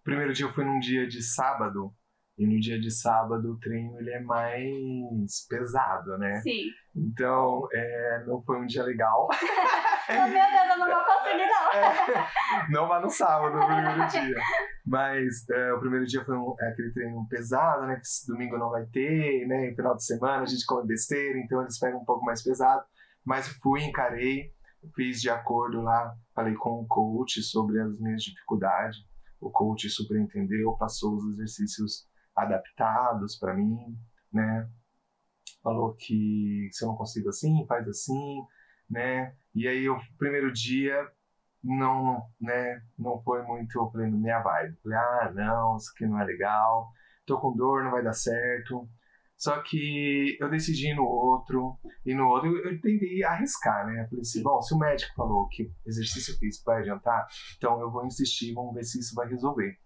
O 0.00 0.04
primeiro 0.04 0.32
dia 0.32 0.46
eu 0.46 0.52
fui 0.52 0.64
num 0.64 0.78
dia 0.78 1.06
de 1.06 1.22
sábado, 1.22 1.94
e 2.38 2.46
no 2.46 2.58
dia 2.60 2.80
de 2.80 2.90
sábado 2.90 3.52
o 3.52 3.58
treino 3.58 3.98
ele 3.98 4.10
é 4.10 4.20
mais 4.20 5.46
pesado, 5.48 6.18
né? 6.18 6.40
Sim. 6.40 6.64
Então, 6.94 7.68
é, 7.72 8.24
não 8.26 8.42
foi 8.42 8.60
um 8.60 8.66
dia 8.66 8.82
legal. 8.82 9.28
meu 10.08 10.24
Deus, 10.30 10.70
eu 10.70 10.78
não 10.78 10.86
vou 10.86 11.04
conseguir, 11.04 11.46
não. 11.46 11.72
É, 11.72 12.70
não 12.70 12.88
vá 12.88 13.00
no 13.00 13.10
sábado, 13.10 13.56
no 13.56 13.66
primeiro 13.66 14.08
dia. 14.08 14.36
Mas 14.86 15.48
é, 15.50 15.72
o 15.72 15.80
primeiro 15.80 16.06
dia 16.06 16.24
foi 16.24 16.36
um, 16.36 16.54
é, 16.60 16.68
aquele 16.68 16.92
treino 16.92 17.26
pesado, 17.28 17.86
né? 17.86 17.96
Que 17.96 18.32
domingo 18.32 18.58
não 18.58 18.70
vai 18.70 18.84
ter, 18.86 19.46
né? 19.46 19.70
E 19.70 19.74
final 19.74 19.94
de 19.96 20.04
semana 20.04 20.42
a 20.42 20.46
gente 20.46 20.66
come 20.66 20.86
besteira, 20.86 21.38
então 21.38 21.62
eles 21.62 21.78
pegam 21.78 22.00
um 22.00 22.04
pouco 22.04 22.24
mais 22.24 22.42
pesado. 22.42 22.84
Mas 23.24 23.48
fui, 23.62 23.82
encarei, 23.84 24.52
fiz 24.94 25.20
de 25.20 25.30
acordo 25.30 25.80
lá, 25.80 26.14
falei 26.34 26.54
com 26.54 26.80
o 26.80 26.86
coach 26.86 27.42
sobre 27.42 27.80
as 27.80 27.98
minhas 27.98 28.22
dificuldades. 28.22 28.98
O 29.40 29.50
coach 29.50 29.88
super 29.88 30.18
entendeu, 30.18 30.76
passou 30.76 31.14
os 31.16 31.24
exercícios 31.34 32.06
adaptados 32.34 33.36
para 33.36 33.54
mim, 33.54 33.96
né? 34.32 34.68
Falou 35.62 35.94
que 35.94 36.68
se 36.72 36.84
eu 36.84 36.88
não 36.88 36.96
consigo 36.96 37.28
assim, 37.28 37.64
faz 37.66 37.86
assim, 37.88 38.44
né? 38.92 39.34
E 39.54 39.66
aí 39.66 39.88
o 39.88 39.98
primeiro 40.18 40.52
dia 40.52 41.10
não, 41.64 42.22
né, 42.40 42.82
não 42.98 43.22
foi 43.22 43.42
muito, 43.42 43.78
eu 43.78 43.90
falei, 43.90 44.10
minha 44.10 44.40
vibe. 44.40 44.76
Falei, 44.82 44.98
ah, 44.98 45.32
não, 45.34 45.76
isso 45.76 45.90
aqui 45.94 46.06
não 46.06 46.20
é 46.20 46.24
legal, 46.24 46.90
tô 47.26 47.40
com 47.40 47.56
dor, 47.56 47.84
não 47.84 47.90
vai 47.90 48.02
dar 48.02 48.12
certo. 48.12 48.88
Só 49.36 49.60
que 49.62 50.36
eu 50.40 50.48
decidi 50.48 50.90
ir 50.90 50.94
no 50.94 51.04
outro, 51.04 51.76
e 52.06 52.14
no 52.14 52.28
outro 52.28 52.56
eu, 52.58 52.80
tentei 52.80 53.24
arriscar, 53.24 53.86
né? 53.86 54.02
Eu 54.02 54.08
falei 54.08 54.20
assim, 54.20 54.42
bom, 54.42 54.60
se 54.62 54.74
o 54.74 54.78
médico 54.78 55.14
falou 55.16 55.48
que 55.48 55.72
exercício 55.86 56.38
físico 56.38 56.64
vai 56.66 56.80
adiantar, 56.80 57.26
então 57.56 57.80
eu 57.80 57.90
vou 57.90 58.06
insistir, 58.06 58.54
vamos 58.54 58.74
ver 58.74 58.84
se 58.84 59.00
isso 59.00 59.14
vai 59.14 59.28
resolver. 59.28 59.76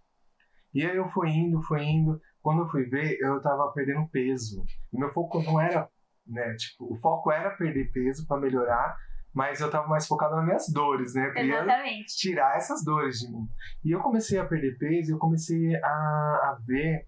E 0.74 0.84
aí 0.84 0.96
eu 0.96 1.08
fui 1.08 1.30
indo, 1.30 1.62
fui 1.62 1.82
indo, 1.82 2.20
quando 2.42 2.62
eu 2.62 2.68
fui 2.68 2.84
ver, 2.84 3.18
eu 3.20 3.40
tava 3.40 3.72
perdendo 3.72 4.06
peso. 4.08 4.62
E 4.92 4.98
meu 4.98 5.10
foco 5.12 5.42
não 5.42 5.58
era, 5.58 5.88
né, 6.26 6.54
tipo, 6.54 6.92
o 6.92 6.96
foco 7.00 7.30
era 7.30 7.50
perder 7.50 7.90
peso 7.92 8.26
para 8.26 8.40
melhorar, 8.40 8.96
mas 9.36 9.60
eu 9.60 9.70
tava 9.70 9.86
mais 9.86 10.06
focado 10.06 10.34
nas 10.34 10.44
minhas 10.46 10.68
dores, 10.72 11.12
né? 11.12 11.28
Eu 11.28 11.32
queria 11.34 11.62
Exatamente. 11.62 12.16
tirar 12.16 12.56
essas 12.56 12.82
dores 12.82 13.18
de 13.18 13.30
mim. 13.30 13.46
E 13.84 13.92
eu 13.92 14.00
comecei 14.00 14.38
a 14.38 14.46
perder 14.46 14.78
peso 14.78 15.10
e 15.10 15.12
eu 15.12 15.18
comecei 15.18 15.76
a, 15.76 15.88
a 15.88 16.58
ver 16.66 17.06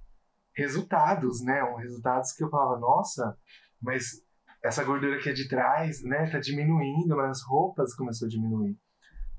resultados, 0.55 1.43
né? 1.43 1.65
Um, 1.65 1.77
resultados 1.77 2.33
que 2.33 2.45
eu 2.45 2.51
falava, 2.51 2.79
nossa, 2.79 3.35
mas 3.81 4.23
essa 4.63 4.85
gordura 4.85 5.17
aqui 5.17 5.31
é 5.31 5.33
de 5.33 5.49
trás, 5.49 6.03
né? 6.03 6.29
Tá 6.31 6.39
diminuindo, 6.39 7.17
mas 7.17 7.31
as 7.31 7.43
roupas 7.43 7.95
começou 7.95 8.27
a 8.27 8.29
diminuir, 8.29 8.77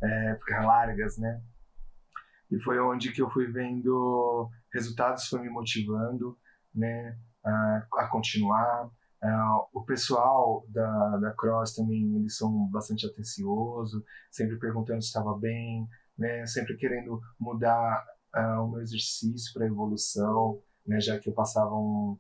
é, 0.02 0.36
ficar 0.40 0.66
largas, 0.66 1.16
né? 1.20 1.42
E 2.50 2.60
foi 2.64 2.80
onde 2.80 3.12
que 3.12 3.22
eu 3.22 3.30
fui 3.30 3.52
vendo 3.52 4.50
resultados, 4.74 5.28
foi 5.28 5.42
me 5.42 5.50
motivando, 5.50 6.36
né? 6.74 7.16
A, 7.46 7.88
a 7.98 8.08
continuar. 8.08 8.90
Uh, 9.22 9.68
o 9.74 9.84
pessoal 9.84 10.66
da, 10.70 11.18
da 11.18 11.34
Cross 11.34 11.76
também, 11.76 12.16
eles 12.16 12.38
são 12.38 12.70
bastante 12.70 13.06
atenciosos, 13.06 14.02
sempre 14.32 14.58
perguntando 14.58 15.02
se 15.02 15.08
estava 15.08 15.38
bem, 15.38 15.86
né? 16.18 16.46
Sempre 16.46 16.78
querendo 16.78 17.20
mudar 17.40 18.04
uh, 18.36 18.64
o 18.64 18.72
meu 18.72 18.82
exercício 18.82 19.54
para 19.54 19.68
evolução, 19.68 20.62
né, 20.86 21.00
já 21.00 21.20
que 21.20 21.30
eu 21.30 21.34
passava 21.34 21.74
um 21.74 22.18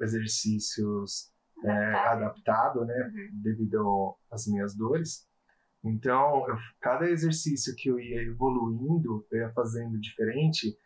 exercícios 0.00 1.32
é, 1.64 1.94
adaptado, 1.94 2.84
né, 2.84 2.94
uhum. 2.94 3.42
devido 3.42 4.16
às 4.30 4.46
minhas 4.46 4.76
dores. 4.76 5.26
Então, 5.84 6.48
eu, 6.48 6.56
cada 6.80 7.08
exercício 7.08 7.74
que 7.76 7.88
eu 7.88 7.98
ia 7.98 8.22
evoluindo, 8.22 9.26
eu 9.30 9.38
ia 9.40 9.52
fazendo 9.52 9.98
diferente, 9.98 10.76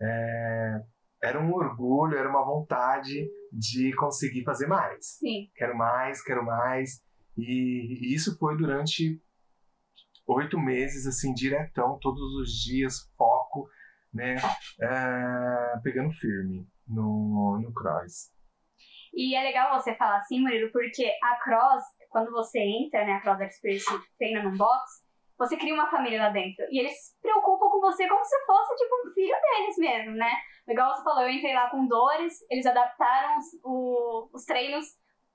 é, 0.00 0.82
era 1.22 1.40
um 1.40 1.52
orgulho, 1.52 2.16
era 2.16 2.28
uma 2.28 2.44
vontade 2.44 3.28
de 3.56 3.94
conseguir 3.96 4.44
fazer 4.44 4.66
mais. 4.66 5.18
Sim. 5.18 5.48
Quero 5.54 5.76
mais, 5.76 6.22
quero 6.22 6.44
mais. 6.44 7.02
E, 7.36 8.08
e 8.08 8.14
isso 8.14 8.36
foi 8.38 8.56
durante 8.56 9.20
oito 10.26 10.58
meses, 10.58 11.06
assim, 11.06 11.32
diretão, 11.32 11.98
todos 12.00 12.34
os 12.36 12.50
dias, 12.50 13.10
foco 13.16 13.68
né, 14.14 14.36
é, 14.80 15.80
pegando 15.82 16.12
firme 16.12 16.66
no, 16.86 17.58
no 17.60 17.74
cross. 17.74 18.32
E 19.12 19.34
é 19.34 19.42
legal 19.42 19.80
você 19.80 19.94
falar 19.96 20.18
assim, 20.18 20.40
Murilo, 20.40 20.70
porque 20.72 21.10
a 21.22 21.36
cross, 21.42 21.82
quando 22.08 22.30
você 22.30 22.60
entra, 22.60 23.04
né, 23.04 23.12
a 23.12 23.20
cross 23.20 23.40
experience 23.40 23.86
treina 24.18 24.42
num 24.42 24.56
box, 24.56 25.03
você 25.38 25.56
cria 25.56 25.74
uma 25.74 25.90
família 25.90 26.22
lá 26.22 26.28
dentro. 26.30 26.64
E 26.70 26.80
eles 26.80 26.92
se 26.92 27.20
preocupam 27.20 27.68
com 27.68 27.80
você 27.80 28.08
como 28.08 28.24
se 28.24 28.46
fosse, 28.46 28.76
tipo, 28.76 28.94
um 28.94 29.12
filho 29.12 29.34
deles 29.40 29.76
mesmo, 29.78 30.16
né? 30.16 30.32
Igual 30.68 30.94
você 30.94 31.02
falou, 31.02 31.22
eu 31.22 31.30
entrei 31.30 31.54
lá 31.54 31.68
com 31.70 31.86
dores, 31.86 32.38
eles 32.50 32.66
adaptaram 32.66 33.38
os, 33.38 33.46
o, 33.64 34.30
os 34.32 34.44
treinos 34.44 34.86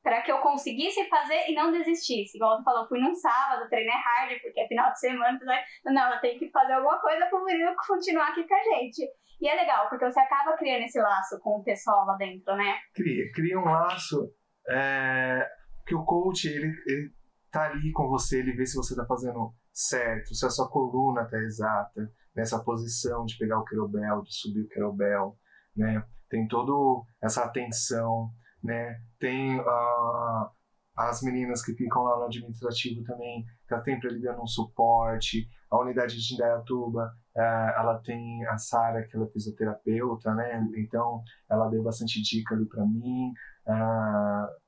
para 0.02 0.22
que 0.22 0.32
eu 0.32 0.40
conseguisse 0.40 1.08
fazer 1.10 1.50
e 1.50 1.54
não 1.54 1.72
desistisse. 1.72 2.38
Igual 2.38 2.58
você 2.58 2.64
falou, 2.64 2.88
fui 2.88 3.00
num 3.00 3.14
sábado, 3.14 3.70
treinei 3.70 3.94
hard, 3.94 4.42
porque 4.42 4.62
é 4.62 4.68
final 4.68 4.92
de 4.92 5.00
semana, 5.00 5.38
né? 5.44 5.64
não, 5.86 6.14
eu 6.14 6.22
tenho 6.22 6.40
que 6.40 6.50
fazer 6.50 6.74
alguma 6.74 7.00
coisa 7.00 7.26
para 7.26 7.40
o 7.40 7.46
menino 7.46 7.76
continuar 7.88 8.30
aqui 8.30 8.48
com 8.48 8.56
a 8.56 8.64
gente. 8.64 9.06
E 9.42 9.48
é 9.48 9.56
legal, 9.56 9.88
porque 9.90 10.06
você 10.06 10.20
acaba 10.20 10.58
criando 10.58 10.84
esse 10.84 11.00
laço 11.00 11.40
com 11.42 11.60
o 11.60 11.64
pessoal 11.64 12.06
lá 12.06 12.16
dentro, 12.16 12.56
né? 12.56 12.78
Cria, 12.94 13.32
cria 13.34 13.60
um 13.60 13.66
laço 13.66 14.34
é, 14.70 15.48
que 15.86 15.96
o 15.96 16.04
coach, 16.04 16.48
ele, 16.48 16.74
ele 16.88 17.12
tá 17.52 17.66
ali 17.66 17.92
com 17.94 18.08
você, 18.08 18.40
ele 18.40 18.54
vê 18.54 18.66
se 18.66 18.76
você 18.76 18.96
tá 18.96 19.06
fazendo 19.06 19.54
certo, 19.80 20.36
se 20.36 20.46
a 20.46 20.50
sua 20.50 20.70
coluna 20.70 21.24
tá 21.26 21.38
exata, 21.38 22.12
nessa 22.36 22.60
posição 22.60 23.24
de 23.24 23.38
pegar 23.38 23.60
o 23.60 23.64
kettlebell, 23.64 24.22
de 24.24 24.36
subir 24.36 24.62
o 24.62 24.68
kettlebell, 24.68 25.38
né? 25.76 26.04
Tem 26.30 26.48
toda 26.48 27.06
essa 27.22 27.46
atenção, 27.46 28.30
né? 28.62 29.02
Tem 29.20 29.58
uh, 29.60 30.50
as 30.98 31.22
meninas 31.22 31.64
que 31.64 31.74
ficam 31.74 32.04
lá 32.04 32.18
no 32.18 32.26
administrativo 32.26 33.04
também, 33.06 33.46
tá 33.68 33.82
sempre 33.82 34.10
ali 34.10 34.22
dando 34.22 34.42
um 34.42 34.48
suporte. 34.48 35.50
A 35.72 35.80
unidade 35.80 36.18
de 36.18 36.34
Indaiatuba, 36.34 37.14
uh, 37.36 37.40
ela 37.40 38.02
tem 38.04 38.46
a 38.48 38.58
Sara, 38.58 39.08
que 39.08 39.16
ela 39.16 39.26
é 39.26 39.30
fisioterapeuta, 39.30 40.34
né? 40.36 40.62
Então, 40.76 41.24
ela 41.50 41.70
deu 41.70 41.82
bastante 41.82 42.22
dica 42.22 42.54
ali 42.54 42.66
para 42.66 42.86
mim, 42.86 43.32
uh, 43.66 44.60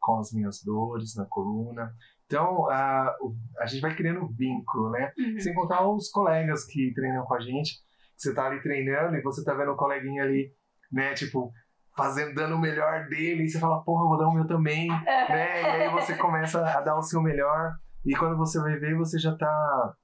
com 0.00 0.18
as 0.20 0.32
minhas 0.32 0.62
dores 0.62 1.16
na 1.16 1.26
coluna. 1.26 1.92
Então, 2.32 2.66
a 2.70 3.66
gente 3.66 3.82
vai 3.82 3.94
criando 3.94 4.26
vínculo, 4.28 4.90
né? 4.90 5.12
Uhum. 5.18 5.38
Sem 5.38 5.52
contar 5.52 5.86
os 5.86 6.08
colegas 6.08 6.64
que 6.64 6.94
treinam 6.94 7.26
com 7.26 7.34
a 7.34 7.40
gente. 7.40 7.78
Você 8.16 8.32
tá 8.32 8.46
ali 8.46 8.62
treinando 8.62 9.16
e 9.16 9.22
você 9.22 9.44
tá 9.44 9.52
vendo 9.52 9.72
o 9.72 9.76
coleguinha 9.76 10.22
ali, 10.22 10.50
né? 10.90 11.12
Tipo, 11.12 11.52
fazendo, 11.94 12.34
dando 12.34 12.56
o 12.56 12.58
melhor 12.58 13.06
dele, 13.08 13.44
e 13.44 13.48
você 13.50 13.58
fala, 13.58 13.82
porra, 13.82 14.04
eu 14.04 14.08
vou 14.08 14.18
dar 14.18 14.28
o 14.28 14.32
meu 14.32 14.46
também, 14.46 14.88
né? 14.88 15.62
E 15.62 15.66
aí 15.66 15.90
você 15.90 16.16
começa 16.16 16.64
a 16.66 16.80
dar 16.80 16.96
o 16.96 17.02
seu 17.02 17.20
melhor, 17.20 17.74
e 18.02 18.16
quando 18.16 18.38
você 18.38 18.58
vai 18.58 18.78
ver, 18.78 18.96
você 18.96 19.18
já 19.18 19.36
tá 19.36 19.94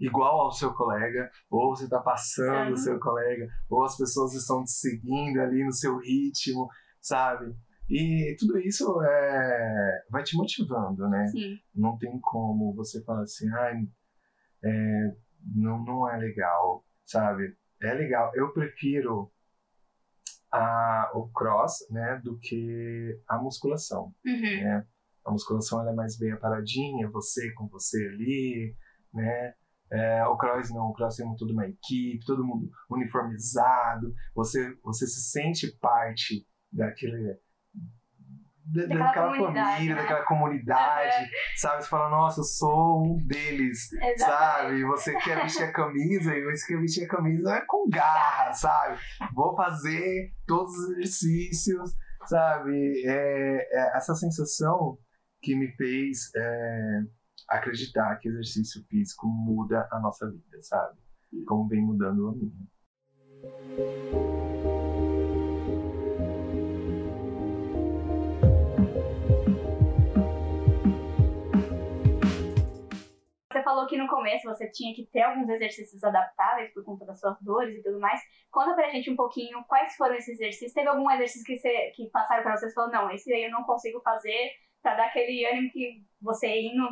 igual 0.00 0.40
ao 0.40 0.52
seu 0.52 0.74
colega, 0.74 1.30
ou 1.48 1.76
você 1.76 1.88
tá 1.88 2.00
passando 2.00 2.72
o 2.72 2.76
seu 2.76 2.98
colega, 2.98 3.46
ou 3.70 3.84
as 3.84 3.96
pessoas 3.96 4.34
estão 4.34 4.64
te 4.64 4.72
seguindo 4.72 5.40
ali 5.40 5.64
no 5.64 5.72
seu 5.72 5.96
ritmo, 5.98 6.68
sabe? 7.00 7.54
E 7.88 8.34
tudo 8.38 8.58
isso 8.58 9.00
é, 9.02 10.04
vai 10.10 10.22
te 10.22 10.36
motivando, 10.36 11.08
né? 11.08 11.26
Sim. 11.28 11.58
Não 11.74 11.96
tem 11.96 12.18
como 12.20 12.74
você 12.74 13.02
falar 13.04 13.22
assim, 13.22 13.48
ah, 13.52 13.72
é, 14.64 15.16
não, 15.54 15.84
não 15.84 16.10
é 16.10 16.16
legal, 16.16 16.84
sabe? 17.04 17.56
É 17.80 17.94
legal. 17.94 18.32
Eu 18.34 18.52
prefiro 18.52 19.30
a, 20.50 21.12
o 21.14 21.28
cross, 21.28 21.86
né, 21.90 22.20
do 22.24 22.38
que 22.38 23.20
a 23.28 23.38
musculação, 23.38 24.14
uhum. 24.24 24.40
né? 24.40 24.86
A 25.24 25.30
musculação 25.30 25.86
é 25.88 25.92
mais 25.92 26.16
bem 26.16 26.32
aparadinha, 26.32 27.10
você 27.10 27.52
com 27.54 27.66
você 27.68 27.98
ali, 28.08 28.76
né? 29.12 29.54
É, 29.90 30.26
o 30.26 30.36
cross 30.36 30.70
não, 30.70 30.88
o 30.88 30.92
cross 30.94 31.16
tem 31.16 31.36
tudo 31.36 31.52
uma 31.52 31.66
equipe, 31.66 32.24
todo 32.24 32.44
mundo 32.44 32.68
uniformizado, 32.90 34.12
você, 34.34 34.74
você 34.82 35.06
se 35.06 35.30
sente 35.30 35.76
parte 35.78 36.46
daquele, 36.72 37.38
daquela, 38.66 39.04
daquela 39.04 39.36
família, 39.36 39.94
né? 39.94 40.02
daquela 40.02 40.24
comunidade, 40.24 41.30
sabe? 41.56 41.82
Você 41.82 41.88
fala, 41.88 42.10
nossa, 42.10 42.40
eu 42.40 42.44
sou 42.44 43.04
um 43.04 43.16
deles, 43.26 43.92
Exatamente. 43.92 44.18
sabe? 44.18 44.84
Você 44.84 45.16
quer 45.18 45.42
vestir 45.42 45.62
a 45.64 45.72
camisa 45.72 46.34
e 46.34 46.44
você 46.44 46.66
quer 46.66 46.80
vestir 46.80 47.04
a 47.04 47.08
camisa 47.08 47.64
com 47.66 47.88
garra, 47.88 48.52
sabe? 48.52 48.98
Vou 49.34 49.54
fazer 49.54 50.32
todos 50.46 50.72
os 50.72 50.90
exercícios, 50.92 51.94
sabe? 52.26 53.02
É, 53.06 53.68
é 53.72 53.96
essa 53.96 54.14
sensação 54.14 54.98
que 55.40 55.54
me 55.54 55.70
fez 55.76 56.30
é, 56.34 57.00
acreditar 57.48 58.16
que 58.16 58.28
exercício 58.28 58.84
físico 58.88 59.26
muda 59.28 59.88
a 59.92 60.00
nossa 60.00 60.28
vida, 60.28 60.62
sabe? 60.62 60.98
Como 61.46 61.68
vem 61.68 61.82
mudando 61.82 62.28
a 62.28 62.32
minha. 62.32 62.66
Você 73.56 73.62
falou 73.62 73.86
que 73.86 73.96
no 73.96 74.06
começo 74.06 74.46
você 74.46 74.70
tinha 74.70 74.94
que 74.94 75.06
ter 75.06 75.22
alguns 75.22 75.48
exercícios 75.48 76.04
adaptáveis 76.04 76.70
por 76.74 76.84
conta 76.84 77.06
das 77.06 77.18
suas 77.18 77.40
dores 77.40 77.78
e 77.78 77.82
tudo 77.82 77.98
mais. 77.98 78.20
Conta 78.50 78.74
pra 78.74 78.90
gente 78.90 79.10
um 79.10 79.16
pouquinho 79.16 79.64
quais 79.64 79.96
foram 79.96 80.14
esses 80.14 80.34
exercícios. 80.34 80.74
Teve 80.74 80.88
algum 80.88 81.10
exercício 81.10 81.46
que, 81.46 81.56
você, 81.56 81.90
que 81.96 82.10
passaram 82.10 82.42
pra 82.42 82.54
você 82.54 82.68
e 82.68 82.74
falou, 82.74 82.90
não, 82.90 83.10
esse 83.10 83.32
aí 83.32 83.44
eu 83.44 83.50
não 83.50 83.64
consigo 83.64 83.98
fazer, 84.02 84.50
pra 84.82 84.94
dar 84.94 85.06
aquele 85.06 85.46
ânimo 85.46 85.70
que 85.70 86.02
você 86.20 86.48
indo 86.48 86.86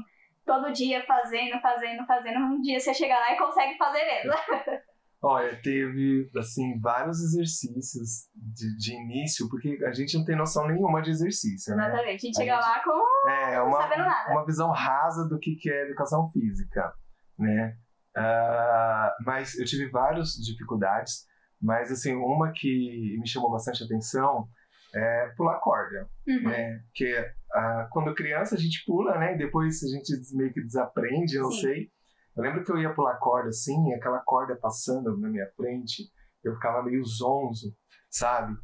todo 0.47 0.73
dia 0.73 1.05
fazendo, 1.05 1.61
fazendo, 1.61 2.07
fazendo, 2.07 2.39
um 2.39 2.61
dia 2.63 2.81
você 2.81 2.95
chega 2.95 3.19
lá 3.19 3.35
e 3.35 3.37
consegue 3.37 3.77
fazer 3.77 4.03
mesmo. 4.03 4.33
Olha, 5.27 5.59
teve, 5.63 6.31
assim, 6.37 6.79
vários 6.81 7.19
exercícios 7.23 8.29
de, 8.35 8.77
de 8.77 8.95
início, 8.95 9.49
porque 9.49 9.83
a 9.87 9.93
gente 9.93 10.19
não 10.19 10.25
tem 10.25 10.37
noção 10.37 10.69
nenhuma 10.69 11.01
de 11.01 11.11
exercício, 11.11 11.75
né? 11.75 11.87
Exatamente, 11.87 12.17
a 12.17 12.19
gente 12.19 12.37
chega 12.37 12.59
a 12.59 12.61
gente, 12.61 12.69
lá 12.69 12.85
com 12.85 13.31
é, 13.31 13.61
uma, 13.63 13.71
não 13.71 13.81
sabendo 13.81 14.05
nada. 14.05 14.33
Uma 14.33 14.45
visão 14.45 14.71
rasa 14.71 15.27
do 15.27 15.39
que 15.39 15.59
é 15.67 15.87
educação 15.87 16.31
física, 16.31 16.93
né? 17.39 17.75
Uh, 18.15 19.25
mas 19.25 19.59
eu 19.59 19.65
tive 19.65 19.89
várias 19.89 20.33
dificuldades, 20.35 21.25
mas, 21.61 21.91
assim, 21.91 22.15
uma 22.15 22.53
que 22.53 23.17
me 23.19 23.27
chamou 23.27 23.51
bastante 23.51 23.83
atenção 23.83 24.47
é 24.95 25.33
pular 25.37 25.59
corda, 25.61 26.07
uhum. 26.29 26.43
né? 26.43 26.81
Porque 26.87 27.19
uh, 27.19 27.89
quando 27.91 28.15
criança 28.15 28.57
a 28.57 28.59
gente 28.59 28.85
pula, 28.85 29.19
né? 29.19 29.35
E 29.35 29.39
depois 29.39 29.83
a 29.83 29.89
gente 29.89 30.13
meio 30.37 30.53
que 30.53 30.63
desaprende, 30.63 31.39
não 31.39 31.51
Sim. 31.51 31.61
sei. 31.63 31.91
Eu 32.37 32.43
lembro 32.43 32.65
que 32.65 32.73
eu 32.73 32.79
ia 32.79 32.95
pular 32.95 33.17
corda 33.19 33.49
assim, 33.49 33.89
e 33.89 33.95
aquela 33.95 34.19
corda 34.21 34.57
passando 34.57 35.17
na 35.19 35.29
minha 35.29 35.49
frente, 35.57 36.11
eu 36.43 36.55
ficava 36.55 36.83
meio 36.83 37.05
zonzo, 37.05 37.75
sabe? 38.11 38.57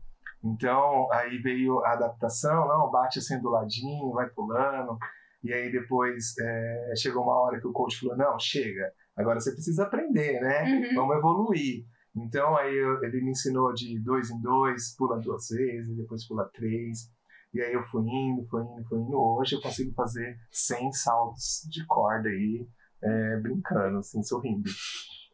Então, 0.43 1.11
aí 1.13 1.39
veio 1.39 1.81
a 1.85 1.93
adaptação, 1.93 2.67
não, 2.67 2.91
bate 2.91 3.19
assim 3.19 3.41
do 3.41 3.51
ladinho, 3.51 4.13
vai 4.13 4.29
pulando. 4.31 4.99
E 5.43 5.53
aí 5.53 5.71
depois 5.71 6.35
é, 6.39 6.93
chegou 6.97 7.23
uma 7.23 7.41
hora 7.41 7.61
que 7.61 7.67
o 7.67 7.73
coach 7.73 7.99
falou, 7.99 8.17
não, 8.17 8.39
chega, 8.39 8.93
agora 9.17 9.41
você 9.41 9.53
precisa 9.53 9.85
aprender, 9.85 10.41
né? 10.41 10.65
Uhum. 10.65 10.95
Vamos 10.95 11.17
evoluir. 11.17 11.85
Então 12.15 12.57
aí 12.57 12.77
eu, 12.77 13.03
ele 13.05 13.23
me 13.23 13.31
ensinou 13.31 13.73
de 13.73 13.99
dois 14.03 14.31
em 14.31 14.41
dois, 14.41 14.95
pula 14.97 15.19
duas 15.19 15.49
vezes, 15.49 15.97
depois 15.97 16.27
pula 16.27 16.51
três. 16.53 17.11
E 17.53 17.61
aí 17.61 17.73
eu 17.73 17.83
fui 17.85 18.03
indo, 18.03 18.47
fui 18.49 18.63
indo, 18.63 18.85
fui 18.89 18.99
indo. 18.99 19.19
Hoje 19.19 19.57
eu 19.57 19.63
consigo 19.63 19.93
fazer 19.95 20.37
100 20.51 20.93
saltos 20.93 21.67
de 21.71 21.85
corda 21.87 22.29
aí, 22.29 22.67
é, 23.03 23.37
brincando, 23.37 23.99
assim, 23.99 24.23
sorrindo. 24.23 24.69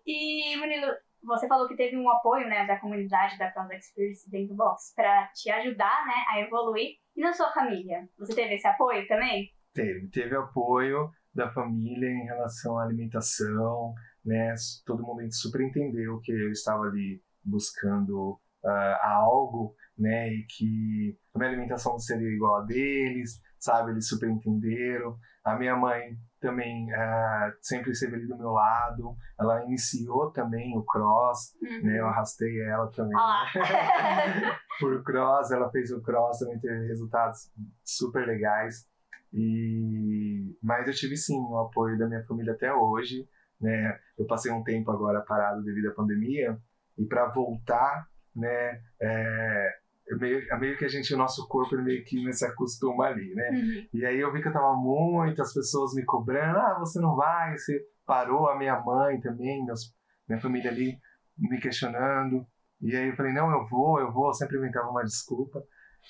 E, 0.06 0.56
Murilo, 0.56 0.92
você 1.22 1.48
falou 1.48 1.66
que 1.66 1.76
teve 1.76 1.96
um 1.96 2.08
apoio, 2.08 2.48
né, 2.48 2.66
da 2.66 2.78
comunidade 2.78 3.38
da 3.38 3.50
Cross 3.50 3.70
Experience 3.70 4.30
dentro 4.30 4.48
do 4.48 4.56
box 4.56 4.94
para 4.94 5.26
te 5.34 5.50
ajudar, 5.50 6.06
né, 6.06 6.24
a 6.28 6.40
evoluir. 6.40 6.96
E 7.16 7.20
na 7.20 7.32
sua 7.32 7.52
família, 7.52 8.08
você 8.18 8.34
teve 8.34 8.54
esse 8.54 8.66
apoio 8.66 9.06
também? 9.08 9.50
Teve, 9.74 10.08
teve 10.08 10.36
apoio 10.36 11.10
da 11.34 11.50
família 11.50 12.08
em 12.08 12.24
relação 12.24 12.78
à 12.78 12.84
alimentação, 12.84 13.94
né, 14.24 14.54
todo 14.84 15.02
mundo 15.02 15.22
super 15.32 15.60
entendeu 15.60 16.20
que 16.20 16.32
eu 16.32 16.50
estava 16.50 16.84
ali 16.84 17.22
buscando 17.44 18.40
uh, 18.64 18.96
algo, 19.02 19.74
né, 19.98 20.28
e 20.32 20.46
que 20.46 21.18
a 21.34 21.38
minha 21.38 21.50
alimentação 21.50 21.92
não 21.92 21.98
seria 21.98 22.28
igual 22.28 22.56
a 22.56 22.64
deles, 22.64 23.40
sabe, 23.58 23.90
eles 23.90 24.08
super 24.08 24.28
entenderam. 24.28 25.18
A 25.44 25.56
minha 25.56 25.76
mãe 25.76 26.16
também 26.46 26.86
uh, 26.92 27.52
sempre 27.60 27.90
esteve 27.90 28.14
ali 28.14 28.28
do 28.28 28.38
meu 28.38 28.50
lado. 28.50 29.16
Ela 29.38 29.64
iniciou 29.64 30.30
também 30.30 30.78
o 30.78 30.84
cross, 30.84 31.56
uhum. 31.60 31.82
né? 31.82 31.98
Eu 31.98 32.06
arrastei 32.06 32.62
ela 32.62 32.88
também. 32.92 33.16
Por 34.78 35.02
cross, 35.02 35.50
ela 35.50 35.68
fez 35.70 35.90
o 35.90 36.00
cross, 36.00 36.38
também 36.38 36.60
teve 36.60 36.86
resultados 36.86 37.50
super 37.84 38.24
legais. 38.26 38.86
E 39.32 40.56
mas 40.62 40.86
eu 40.86 40.94
tive 40.94 41.16
sim 41.16 41.36
o 41.36 41.58
apoio 41.58 41.98
da 41.98 42.06
minha 42.06 42.24
família 42.24 42.52
até 42.52 42.72
hoje, 42.72 43.28
né? 43.60 43.98
Eu 44.16 44.26
passei 44.26 44.52
um 44.52 44.62
tempo 44.62 44.90
agora 44.92 45.20
parado 45.22 45.64
devido 45.64 45.90
à 45.90 45.94
pandemia 45.94 46.56
e 46.96 47.04
para 47.04 47.26
voltar, 47.26 48.06
né? 48.34 48.80
É, 49.00 49.78
meio, 50.14 50.46
é 50.50 50.58
meio 50.58 50.78
que 50.78 50.84
a 50.84 50.88
gente, 50.88 51.12
o 51.14 51.18
nosso 51.18 51.46
corpo 51.48 51.76
meio 51.76 52.04
que 52.04 52.32
se 52.32 52.44
acostuma 52.44 53.06
ali, 53.06 53.34
né? 53.34 53.50
Uhum. 53.50 53.88
E 53.92 54.06
aí 54.06 54.18
eu 54.18 54.32
vi 54.32 54.40
que 54.40 54.48
eu 54.48 54.52
tava 54.52 54.74
muitas 54.76 55.52
pessoas 55.52 55.94
me 55.94 56.04
cobrando, 56.04 56.58
ah, 56.58 56.78
você 56.78 57.00
não 57.00 57.16
vai, 57.16 57.58
você 57.58 57.84
parou, 58.06 58.48
a 58.48 58.56
minha 58.56 58.80
mãe 58.80 59.20
também, 59.20 59.64
meus, 59.64 59.92
minha 60.28 60.40
família 60.40 60.70
ali 60.70 60.98
me 61.36 61.60
questionando. 61.60 62.46
E 62.80 62.94
aí 62.94 63.08
eu 63.08 63.16
falei, 63.16 63.32
não, 63.32 63.50
eu 63.50 63.66
vou, 63.66 63.98
eu 63.98 64.12
vou, 64.12 64.28
eu 64.28 64.34
sempre 64.34 64.58
inventava 64.58 64.88
uma 64.88 65.02
desculpa, 65.02 65.62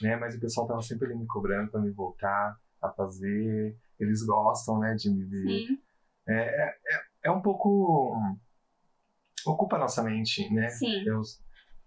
né? 0.02 0.16
Mas 0.16 0.36
o 0.36 0.40
pessoal 0.40 0.66
tava 0.66 0.82
sempre 0.82 1.06
ali 1.06 1.16
me 1.16 1.26
cobrando 1.26 1.70
para 1.70 1.80
me 1.80 1.90
voltar 1.90 2.56
a 2.82 2.90
fazer. 2.90 3.76
Eles 3.98 4.24
gostam, 4.26 4.78
né, 4.78 4.94
de 4.94 5.10
me 5.10 5.24
ver. 5.24 5.66
Sim. 5.66 5.78
É, 6.28 6.34
é, 6.34 6.68
é, 6.68 7.02
é 7.24 7.30
um 7.30 7.40
pouco 7.40 8.14
ocupa 9.46 9.76
a 9.76 9.78
nossa 9.78 10.02
mente, 10.02 10.52
né? 10.52 10.68
Sim. 10.68 11.04
Eu, 11.06 11.22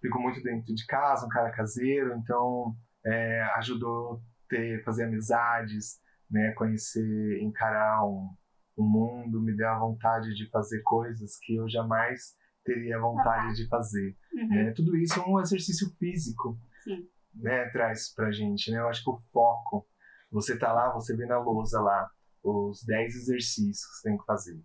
fico 0.02 0.20
muito 0.20 0.42
dentro 0.42 0.74
de 0.74 0.86
casa, 0.86 1.26
um 1.26 1.30
cara 1.30 1.52
caseiro, 1.52 2.16
então 2.16 2.76
é, 3.06 3.42
ajudou 3.58 4.22
ter 4.48 4.84
fazer 4.84 5.06
amizades, 5.06 6.00
né, 6.30 6.52
conhecer, 6.54 7.42
encarar 7.42 8.06
um, 8.06 8.30
um 8.78 8.84
mundo, 8.84 9.42
me 9.42 9.56
deu 9.56 9.70
a 9.70 9.80
vontade 9.80 10.34
de 10.34 10.50
fazer 10.50 10.82
coisas 10.82 11.38
que 11.38 11.56
eu 11.56 11.70
jamais 11.70 12.36
teria 12.64 13.00
vontade 13.00 13.56
de 13.56 13.68
fazer. 13.68 14.16
Uhum. 14.34 14.50
Né? 14.50 14.72
Tudo 14.72 14.96
isso 14.98 15.20
é 15.20 15.24
um 15.26 15.40
exercício 15.40 15.90
físico, 15.98 16.60
Sim. 16.84 17.08
né, 17.34 17.70
traz 17.70 18.14
pra 18.14 18.32
gente, 18.32 18.72
né? 18.72 18.80
Eu 18.80 18.88
acho 18.88 19.04
que 19.04 19.10
o 19.10 19.22
foco, 19.32 19.88
você 20.32 20.58
tá 20.58 20.72
lá, 20.72 20.92
você 20.94 21.16
vê 21.16 21.26
na 21.26 21.40
lousa 21.40 21.82
lá 21.82 22.10
os 22.44 22.84
10 22.86 23.16
exercícios 23.16 23.86
que 23.86 23.96
você 23.98 24.10
tem 24.10 24.18
que 24.18 24.26
fazer. 24.26 24.62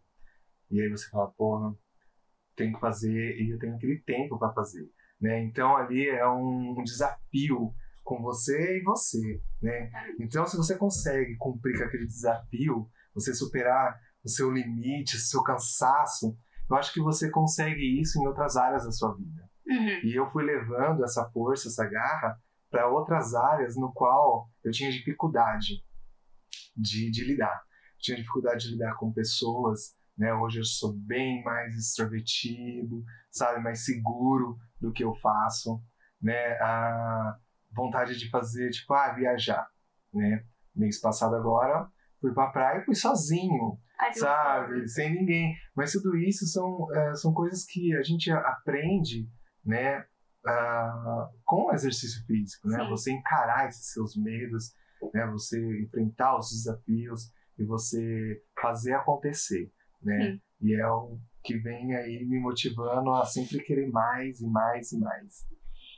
E 0.70 0.80
aí 0.80 0.88
você 0.88 1.08
fala, 1.08 1.30
porra, 1.32 1.74
tem 2.56 2.72
que 2.72 2.80
fazer 2.80 3.40
e 3.40 3.50
eu 3.50 3.58
tenho 3.58 3.74
aquele 3.74 4.00
tempo 4.00 4.38
para 4.38 4.52
fazer. 4.52 4.88
Né? 5.24 5.42
Então 5.42 5.74
ali 5.74 6.06
é 6.06 6.28
um 6.28 6.82
desafio 6.84 7.74
com 8.02 8.20
você 8.20 8.76
e 8.76 8.82
você, 8.82 9.40
né? 9.62 9.90
Então 10.20 10.44
se 10.44 10.54
você 10.54 10.76
consegue 10.76 11.34
cumprir 11.38 11.78
com 11.78 11.84
aquele 11.84 12.04
desafio, 12.04 12.86
você 13.14 13.34
superar 13.34 13.98
o 14.22 14.28
seu 14.28 14.52
limite, 14.52 15.16
o 15.16 15.18
seu 15.18 15.42
cansaço, 15.42 16.36
eu 16.68 16.76
acho 16.76 16.92
que 16.92 17.00
você 17.00 17.30
consegue 17.30 17.98
isso 17.98 18.20
em 18.20 18.26
outras 18.26 18.54
áreas 18.54 18.84
da 18.84 18.92
sua 18.92 19.14
vida. 19.14 19.48
Uhum. 19.66 20.00
E 20.04 20.14
eu 20.14 20.30
fui 20.30 20.44
levando 20.44 21.02
essa 21.02 21.24
força, 21.30 21.68
essa 21.68 21.86
garra 21.86 22.38
para 22.70 22.86
outras 22.86 23.34
áreas 23.34 23.76
no 23.78 23.94
qual 23.94 24.50
eu 24.62 24.70
tinha 24.72 24.92
dificuldade 24.92 25.82
de, 26.76 27.10
de 27.10 27.24
lidar. 27.24 27.62
Eu 27.94 28.00
tinha 28.00 28.18
dificuldade 28.18 28.66
de 28.66 28.72
lidar 28.72 28.94
com 28.96 29.10
pessoas, 29.10 29.96
né? 30.18 30.34
Hoje 30.34 30.58
eu 30.58 30.64
sou 30.64 30.92
bem 30.92 31.42
mais 31.42 31.74
extrovertido, 31.74 33.02
sabe, 33.30 33.62
mais 33.62 33.86
seguro 33.86 34.58
do 34.84 34.92
que 34.92 35.04
eu 35.04 35.14
faço, 35.16 35.80
né? 36.20 36.52
A 36.60 37.36
vontade 37.72 38.18
de 38.18 38.28
fazer, 38.30 38.70
tipo, 38.70 38.92
ah, 38.94 39.12
viajar, 39.12 39.66
né? 40.12 40.44
Mês 40.74 41.00
passado 41.00 41.34
agora 41.34 41.88
fui 42.20 42.32
pra 42.32 42.48
praia 42.48 42.80
e 42.80 42.84
fui 42.84 42.94
sozinho, 42.94 43.78
Ai, 44.00 44.14
sabe, 44.14 44.88
sem 44.88 45.12
ninguém. 45.12 45.54
Mas 45.76 45.92
tudo 45.92 46.16
isso 46.16 46.46
são, 46.46 46.88
é, 46.94 47.14
são 47.14 47.34
coisas 47.34 47.64
que 47.64 47.94
a 47.96 48.02
gente 48.02 48.30
aprende, 48.30 49.28
né? 49.64 50.04
Uh, 50.46 51.26
com 51.44 51.66
o 51.66 51.72
exercício 51.72 52.22
físico, 52.26 52.68
né? 52.68 52.82
Sim. 52.82 52.90
Você 52.90 53.12
encarar 53.12 53.68
esses 53.68 53.92
seus 53.92 54.14
medos, 54.16 54.74
né? 55.12 55.26
Você 55.28 55.58
enfrentar 55.82 56.38
os 56.38 56.50
desafios 56.50 57.32
e 57.58 57.64
você 57.64 58.42
fazer 58.60 58.92
acontecer 58.94 59.72
né? 60.04 60.32
Sim. 60.32 60.40
E 60.60 60.74
é 60.74 60.86
o 60.86 61.18
que 61.44 61.58
vem 61.58 61.94
aí 61.94 62.24
me 62.24 62.40
motivando 62.40 63.12
a 63.12 63.24
sempre 63.24 63.62
querer 63.62 63.90
mais 63.90 64.40
e 64.40 64.48
mais 64.48 64.90
e 64.92 64.98
mais. 64.98 65.46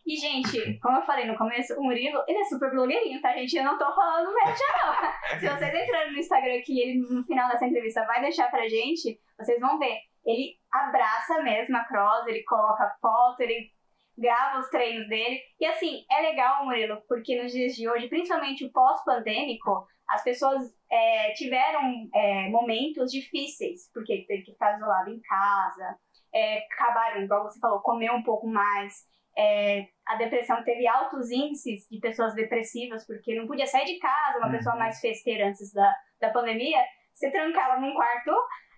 E, 0.07 0.17
gente, 0.17 0.79
como 0.79 0.99
eu 0.99 1.03
falei 1.03 1.27
no 1.27 1.37
começo, 1.37 1.75
o 1.75 1.83
Murilo, 1.83 2.23
ele 2.29 2.39
é 2.39 2.45
super 2.45 2.71
blogueirinho, 2.71 3.21
tá, 3.21 3.33
gente? 3.33 3.57
Eu 3.57 3.65
não 3.65 3.77
tô 3.77 3.93
falando 3.93 4.33
média, 4.33 4.67
não. 4.79 5.39
Se 5.41 5.49
vocês 5.49 5.75
entrarem 5.75 6.13
no 6.13 6.19
Instagram 6.19 6.59
aqui, 6.59 6.81
ele 6.81 7.01
no 7.01 7.25
final 7.25 7.49
dessa 7.49 7.67
entrevista 7.67 8.07
vai 8.07 8.21
deixar 8.21 8.49
pra 8.49 8.69
gente, 8.69 9.21
vocês 9.37 9.61
vão 9.61 9.79
ver. 9.79 9.99
Ele 10.25 10.57
abraça 10.71 11.43
mesmo 11.43 11.77
a 11.77 11.85
Cross, 11.85 12.27
ele 12.29 12.45
coloca 12.45 12.97
foto, 13.01 13.41
ele 13.41 13.71
grava 14.17 14.61
os 14.61 14.69
treinos 14.69 15.09
dele. 15.09 15.41
E 15.59 15.67
assim, 15.67 16.05
é 16.11 16.23
legal, 16.23 16.65
Murilo, 16.65 17.03
porque 17.09 17.41
nos 17.41 17.51
dias 17.51 17.75
de 17.75 17.89
hoje, 17.89 18.09
principalmente 18.09 18.65
o 18.65 18.73
pós-pandêmico, 18.73 19.87
as 20.09 20.23
pessoas 20.23 20.63
é, 20.91 21.33
tiveram 21.33 22.09
é, 22.15 22.49
momentos 22.49 23.11
difíceis, 23.11 23.91
porque 23.93 24.25
teve 24.27 24.43
que 24.43 24.53
ficar 24.53 24.77
isolado 24.77 25.11
em 25.11 25.21
casa, 25.21 25.99
é, 26.33 26.59
acabaram, 26.73 27.23
igual 27.23 27.45
você 27.45 27.59
falou, 27.59 27.81
comer 27.81 28.11
um 28.11 28.23
pouco 28.23 28.47
mais. 28.47 29.07
É, 29.39 29.87
a 30.07 30.17
depressão 30.17 30.63
teve 30.65 30.87
altos 30.87 31.31
índices 31.31 31.87
de 31.91 31.99
pessoas 31.99 32.35
depressivas, 32.35 33.07
porque 33.07 33.35
não 33.35 33.47
podia 33.47 33.67
sair 33.67 33.85
de 33.85 33.99
casa, 33.99 34.39
uma 34.39 34.47
uhum. 34.47 34.53
pessoa 34.53 34.77
mais 34.77 35.01
festeira 35.01 35.49
antes 35.49 35.73
da, 35.73 35.95
da 36.21 36.31
pandemia, 36.31 36.83
você 37.13 37.31
tranca 37.31 37.61
ela 37.61 37.81
num 37.81 37.95
quarto, 37.95 38.31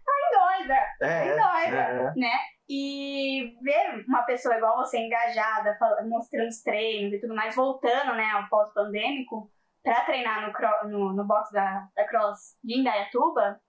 tá 0.05 0.59
doida, 0.59 0.79
é, 1.03 1.29
doida, 1.31 1.79
é, 1.79 2.07
é. 2.07 2.13
né? 2.17 2.39
E 2.69 3.57
ver 3.63 4.05
uma 4.07 4.23
pessoa 4.23 4.57
igual 4.57 4.77
você 4.79 4.99
engajada, 4.99 5.77
mostrando 6.07 6.49
os 6.49 6.63
treinos 6.63 7.15
e 7.15 7.21
tudo 7.21 7.35
mais, 7.35 7.55
voltando, 7.55 8.15
né, 8.15 8.31
ao 8.33 8.49
pós-pandêmico, 8.49 9.51
para 9.83 10.05
treinar 10.05 10.43
no, 10.43 10.91
no, 10.91 11.13
no 11.15 11.25
box 11.25 11.51
da, 11.53 11.87
da 11.95 12.07
Cross 12.07 12.59
de 12.63 12.81
Indaiatuba, 12.81 13.61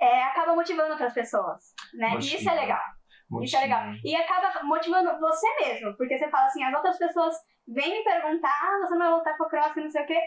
é, 0.00 0.22
acaba 0.24 0.54
motivando 0.54 0.92
outras 0.92 1.12
pessoas, 1.12 1.74
né? 1.94 2.10
Motiva. 2.10 2.36
E 2.36 2.38
isso 2.38 2.50
é 2.50 2.54
legal. 2.54 2.82
Motiva. 3.30 3.44
Isso 3.44 3.56
é 3.56 3.60
legal. 3.60 3.92
E 4.04 4.16
acaba 4.16 4.62
motivando 4.64 5.20
você 5.20 5.46
mesmo, 5.60 5.96
porque 5.96 6.18
você 6.18 6.28
fala 6.30 6.46
assim, 6.46 6.64
as 6.64 6.74
outras 6.74 6.98
pessoas 6.98 7.34
vêm 7.68 7.98
me 7.98 8.04
perguntar, 8.04 8.48
ah, 8.48 8.78
você 8.80 8.94
não 8.94 9.00
vai 9.00 9.10
voltar 9.10 9.34
pro 9.34 9.48
cross 9.48 9.76
não 9.76 9.90
sei 9.90 10.02
o 10.02 10.06
quê. 10.06 10.20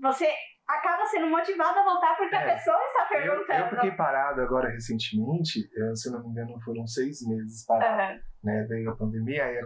Você 0.00 0.32
acaba 0.66 1.04
sendo 1.06 1.28
motivado 1.28 1.78
a 1.78 1.82
voltar 1.82 2.16
porque 2.16 2.34
é. 2.34 2.38
a 2.38 2.54
pessoa 2.54 2.78
está 2.84 3.04
perguntando. 3.06 3.58
Eu, 3.58 3.66
eu, 3.66 3.70
fiquei 3.70 3.90
parado 3.92 4.40
agora 4.40 4.68
recentemente, 4.68 5.68
se 5.94 6.10
não 6.10 6.22
me 6.22 6.30
engano 6.30 6.60
foram 6.60 6.86
seis 6.86 7.26
meses 7.26 7.64
parado, 7.66 8.14
uhum. 8.14 8.20
né? 8.44 8.66
Veio 8.68 8.90
a 8.90 8.96
pandemia, 8.96 9.44
aí 9.44 9.58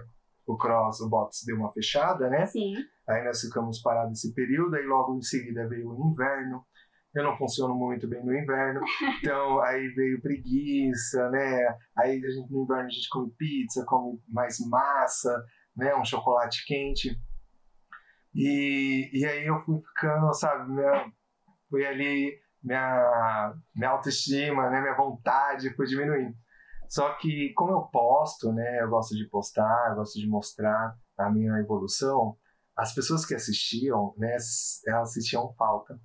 o 0.47 0.57
cross, 0.57 1.01
o 1.01 1.09
box 1.09 1.45
deu 1.47 1.57
uma 1.57 1.73
fechada, 1.73 2.29
né? 2.29 2.47
Sim. 2.47 2.75
Aí 3.09 3.25
nós 3.25 3.41
ficamos 3.41 3.81
parados 3.81 4.19
esse 4.19 4.35
período, 4.35 4.75
aí 4.75 4.85
logo 4.85 5.17
em 5.17 5.23
seguida 5.23 5.69
veio 5.69 5.89
o 5.89 6.11
inverno. 6.11 6.65
Eu 7.15 7.25
não 7.25 7.37
funciono 7.37 7.75
muito 7.75 8.09
bem 8.09 8.25
no 8.25 8.35
inverno, 8.35 8.81
então 9.21 9.61
aí 9.61 9.87
veio 9.89 10.23
preguiça, 10.23 11.29
né? 11.31 11.77
Aí 11.99 12.25
a 12.25 12.31
gente, 12.31 12.51
no 12.51 12.65
inverno 12.65 12.87
a 12.87 12.91
gente 12.91 13.09
come 13.11 13.31
pizza, 13.37 13.85
come 13.87 14.19
mais 14.29 14.59
massa, 14.67 15.45
né? 15.77 15.95
Um 15.95 16.05
chocolate 16.05 16.65
quente. 16.67 17.21
E, 18.35 19.11
e 19.13 19.27
aí 19.27 19.47
eu 19.47 19.61
fui 19.61 19.79
ficando, 19.81 20.33
sabe, 20.33 20.73
minha, 20.73 21.13
fui 21.69 21.85
ali, 21.85 22.35
minha, 22.63 23.55
minha 23.75 23.91
autoestima, 23.91 24.71
né? 24.71 24.81
Minha 24.81 24.97
vontade 24.97 25.75
foi 25.77 25.87
diminuindo. 25.87 26.35
Só 26.93 27.15
que 27.15 27.53
como 27.55 27.73
eu 27.73 27.83
posto, 27.83 28.53
né? 28.53 28.83
Eu 28.83 28.91
gosto 28.91 29.17
de 29.17 29.27
postar, 29.29 29.91
eu 29.91 29.97
gosto 29.97 30.19
de 30.21 30.29
mostrar 30.29 30.95
a 31.17 31.31
minha 31.31 31.59
evolução 31.59 32.37
as 32.77 32.95
pessoas 32.95 33.25
que 33.25 33.35
assistiam, 33.35 34.15
né, 34.17 34.37
elas 34.87 35.13
sentiam 35.13 35.53
falta, 35.55 35.99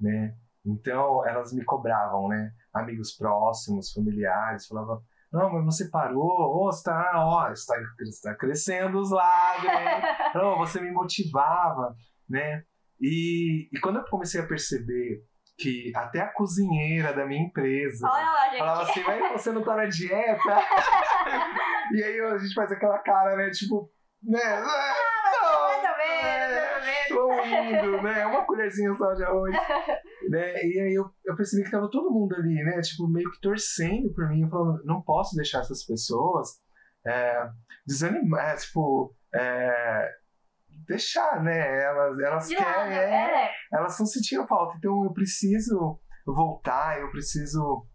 né? 0.00 0.34
Então 0.64 1.26
elas 1.26 1.52
me 1.52 1.64
cobravam, 1.64 2.28
né? 2.28 2.52
Amigos 2.72 3.12
próximos, 3.16 3.92
familiares, 3.92 4.66
falavam: 4.66 5.02
não, 5.32 5.52
mas 5.52 5.64
você 5.64 5.90
parou, 5.90 6.64
oh, 6.64 6.70
está, 6.70 7.12
ó, 7.16 7.50
está, 7.50 7.74
está 8.00 8.34
crescendo 8.36 8.98
os 8.98 9.10
lábios, 9.10 9.72
não, 10.34 10.58
você 10.58 10.80
me 10.80 10.92
motivava, 10.92 11.94
né? 12.28 12.64
E, 13.00 13.68
e 13.72 13.80
quando 13.80 13.96
eu 13.98 14.04
comecei 14.04 14.40
a 14.40 14.46
perceber 14.46 15.24
que 15.62 15.92
até 15.94 16.20
a 16.20 16.32
cozinheira 16.32 17.12
da 17.12 17.24
minha 17.24 17.44
empresa 17.44 18.08
Olha 18.08 18.58
falava 18.58 18.82
assim, 18.82 19.02
mas 19.04 19.32
você 19.32 19.52
não 19.52 19.62
tá 19.62 19.76
na 19.76 19.86
dieta? 19.86 20.42
e 21.94 22.02
aí 22.02 22.20
a 22.20 22.38
gente 22.38 22.54
faz 22.54 22.72
aquela 22.72 22.98
cara, 22.98 23.36
né? 23.36 23.50
Tipo, 23.50 23.90
né? 24.22 24.40
indo, 27.44 28.02
né? 28.02 28.26
Uma 28.26 28.44
colherzinha 28.44 28.94
só 28.94 29.12
de 29.14 29.24
arroz. 29.24 29.54
né? 30.28 30.64
E 30.64 30.80
aí 30.80 30.94
eu, 30.94 31.10
eu 31.24 31.36
percebi 31.36 31.64
que 31.64 31.70
tava 31.70 31.90
todo 31.90 32.10
mundo 32.10 32.34
ali, 32.34 32.54
né? 32.54 32.80
Tipo, 32.80 33.08
meio 33.08 33.30
que 33.30 33.40
torcendo 33.40 34.12
por 34.14 34.28
mim. 34.28 34.48
Falando, 34.48 34.84
não 34.84 35.02
posso 35.02 35.36
deixar 35.36 35.60
essas 35.60 35.84
pessoas 35.84 36.60
é, 37.06 37.48
desanimar, 37.86 38.50
é, 38.50 38.56
tipo, 38.56 39.14
é, 39.34 40.10
deixar, 40.86 41.42
né? 41.42 41.84
Elas, 41.84 42.18
elas 42.18 42.48
querem, 42.48 42.96
é, 42.96 43.44
é, 43.44 43.50
elas 43.72 43.92
estão 43.92 44.06
sentindo 44.06 44.46
falta. 44.46 44.76
Então 44.76 45.04
eu 45.04 45.12
preciso 45.12 46.00
voltar, 46.26 47.00
eu 47.00 47.10
preciso, 47.10 47.86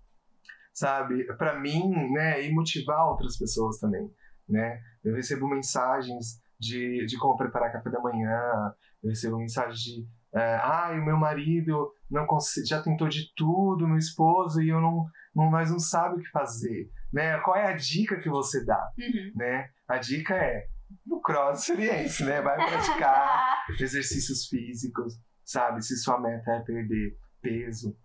sabe, 0.74 1.26
para 1.38 1.60
mim, 1.60 2.12
né? 2.14 2.44
E 2.44 2.54
motivar 2.54 3.08
outras 3.08 3.38
pessoas 3.38 3.78
também, 3.80 4.10
né? 4.48 4.80
Eu 5.04 5.16
recebo 5.16 5.48
mensagens 5.48 6.42
de, 6.60 7.06
de 7.06 7.18
como 7.18 7.38
preparar 7.38 7.72
café 7.72 7.90
da 7.90 8.00
manhã, 8.00 8.74
eu 9.04 9.10
recebo 9.10 9.38
mensagem 9.38 9.76
de 9.76 10.18
é, 10.36 10.56
ah, 10.62 10.92
o 10.92 11.06
meu 11.06 11.18
marido 11.18 11.92
não 12.10 12.28
já 12.66 12.82
tentou 12.82 13.08
de 13.08 13.34
tudo, 13.36 13.88
meu 13.88 13.98
esposo, 13.98 14.62
e 14.62 14.70
eu 14.70 14.80
não, 14.82 15.06
não, 15.34 15.50
nós 15.50 15.72
não 15.72 15.80
sabe 15.80 16.16
o 16.16 16.20
que 16.20 16.30
fazer. 16.30 16.90
Né? 17.12 17.40
Qual 17.40 17.56
é 17.56 17.68
a 17.68 17.76
dica 17.76 18.20
que 18.20 18.30
você 18.30 18.64
dá? 18.66 18.92
Uhum. 19.00 19.32
Né? 19.36 19.70
A 19.88 19.98
dica 19.98 20.36
é 20.36 20.68
no 21.06 21.22
cross 21.22 21.62
experiência, 21.62 22.26
né? 22.26 22.42
Vai 22.42 22.56
praticar 22.56 23.66
exercícios 23.80 24.48
físicos, 24.48 25.14
sabe? 25.44 25.82
Se 25.82 25.98
sua 25.98 26.20
meta 26.20 26.52
é 26.52 26.60
perder 26.62 27.18
peso, 27.42 27.96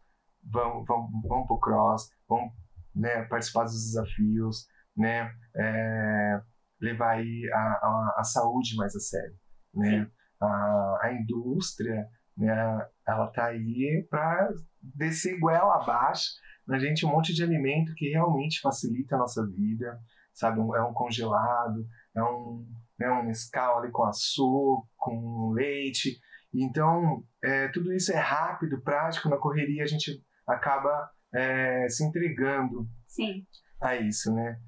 vão, 0.43 0.85
vão, 0.85 1.09
vão 1.29 1.47
pro 1.47 1.59
cross, 1.59 2.09
vão 2.29 2.51
né, 2.95 3.23
participar 3.25 3.65
dos 3.65 3.73
desafios, 3.73 4.67
né? 4.97 5.31
É, 5.57 6.41
levar 6.81 7.13
aí 7.13 7.49
a, 7.53 7.59
a, 7.59 8.15
a, 8.19 8.25
saúde 8.25 8.77
mais 8.77 8.95
a 8.95 9.01
sério, 9.01 9.37
né? 9.75 10.11
A, 10.41 10.99
a 11.03 11.13
indústria, 11.13 12.07
né? 12.37 12.87
Ela 13.07 13.27
tá 13.29 13.47
aí 13.47 14.07
para 14.11 14.51
descer 14.81 15.39
goela 15.39 15.77
abaixo 15.77 16.31
na 16.67 16.79
gente 16.79 17.05
um 17.05 17.11
monte 17.11 17.35
de 17.35 17.43
alimento 17.43 17.95
que 17.95 18.11
realmente 18.11 18.61
facilita 18.61 19.17
a 19.17 19.19
nossa 19.19 19.45
vida, 19.47 19.99
sabe? 20.33 20.61
é 20.61 20.83
um 20.83 20.93
congelado, 20.93 21.87
é 22.15 22.23
um, 22.23 22.67
né, 22.99 23.11
um 23.11 23.25
mescal 23.25 23.79
ali 23.79 23.91
com 23.91 24.05
açúcar, 24.05 24.87
com 24.97 25.51
leite. 25.53 26.19
Então, 26.55 27.25
é, 27.43 27.69
tudo 27.69 27.93
isso 27.93 28.13
é 28.13 28.19
rápido, 28.19 28.83
prático, 28.83 29.29
na 29.29 29.39
correria 29.39 29.83
a 29.83 29.87
gente 29.87 30.23
acaba 30.47 31.11
é, 31.35 31.89
se 31.89 32.05
entregando 32.05 32.87
Sim. 33.07 33.47
a 33.81 33.97
isso, 33.97 34.33
né? 34.35 34.61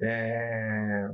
É, 0.00 1.08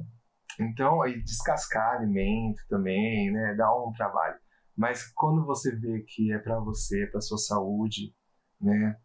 então, 0.59 1.03
aí 1.03 1.23
descascar 1.23 1.97
alimento 1.97 2.63
também, 2.69 3.31
né, 3.33 3.55
dá 3.55 3.73
um 3.75 3.93
trabalho. 3.93 4.39
Mas 4.77 5.11
quando 5.13 5.45
você 5.45 5.75
vê 5.75 6.05
que 6.07 6.33
é 6.33 6.39
para 6.39 6.59
você, 6.61 7.05
é 7.05 7.07
para 7.07 7.21
sua 7.21 7.39
saúde, 7.39 8.15
né, 8.61 8.97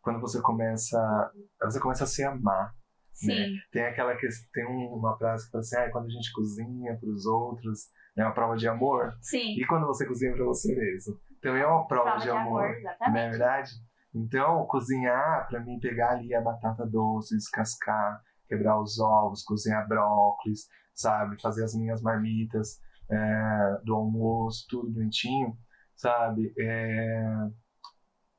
quando 0.00 0.20
você 0.20 0.40
começa, 0.40 1.32
você 1.62 1.80
começa 1.80 2.04
a 2.04 2.06
se 2.06 2.22
amar. 2.22 2.74
Né? 3.22 3.34
Né? 3.34 3.58
Tem 3.70 3.84
aquela 3.84 4.16
que 4.16 4.26
tem 4.52 4.64
uma 4.64 5.16
frase 5.16 5.46
que 5.46 5.52
fala 5.52 5.60
assim, 5.62 5.76
ah, 5.76 5.90
quando 5.90 6.06
a 6.06 6.10
gente 6.10 6.32
cozinha 6.32 6.96
para 6.98 7.08
os 7.08 7.26
outros, 7.26 7.88
é 8.16 8.22
uma 8.22 8.34
prova 8.34 8.56
de 8.56 8.68
amor. 8.68 9.16
Sim. 9.20 9.54
E 9.58 9.66
quando 9.66 9.86
você 9.86 10.06
cozinha 10.06 10.32
para 10.32 10.44
você 10.44 10.74
mesmo, 10.74 11.18
também 11.40 11.62
é 11.62 11.66
uma 11.66 11.86
prova, 11.86 12.04
prova 12.04 12.18
de, 12.18 12.24
de, 12.24 12.30
amor, 12.30 12.64
amor 12.64 12.76
não 13.00 13.16
é 13.16 13.30
verdade? 13.30 13.70
Então, 14.14 14.64
cozinhar 14.66 15.46
para 15.48 15.60
mim 15.60 15.80
pegar 15.80 16.12
ali 16.12 16.34
a 16.34 16.40
batata 16.40 16.86
doce, 16.86 17.36
descascar, 17.36 18.22
quebrar 18.48 18.80
os 18.80 18.98
ovos, 19.00 19.42
cozinhar 19.42 19.86
brócolis, 19.88 20.68
sabe? 20.94 21.40
Fazer 21.40 21.64
as 21.64 21.74
minhas 21.74 22.00
marmitas 22.00 22.80
é, 23.10 23.80
do 23.84 23.94
almoço, 23.94 24.66
tudo 24.68 24.90
bonitinho, 24.90 25.56
sabe? 25.96 26.54
É, 26.58 27.48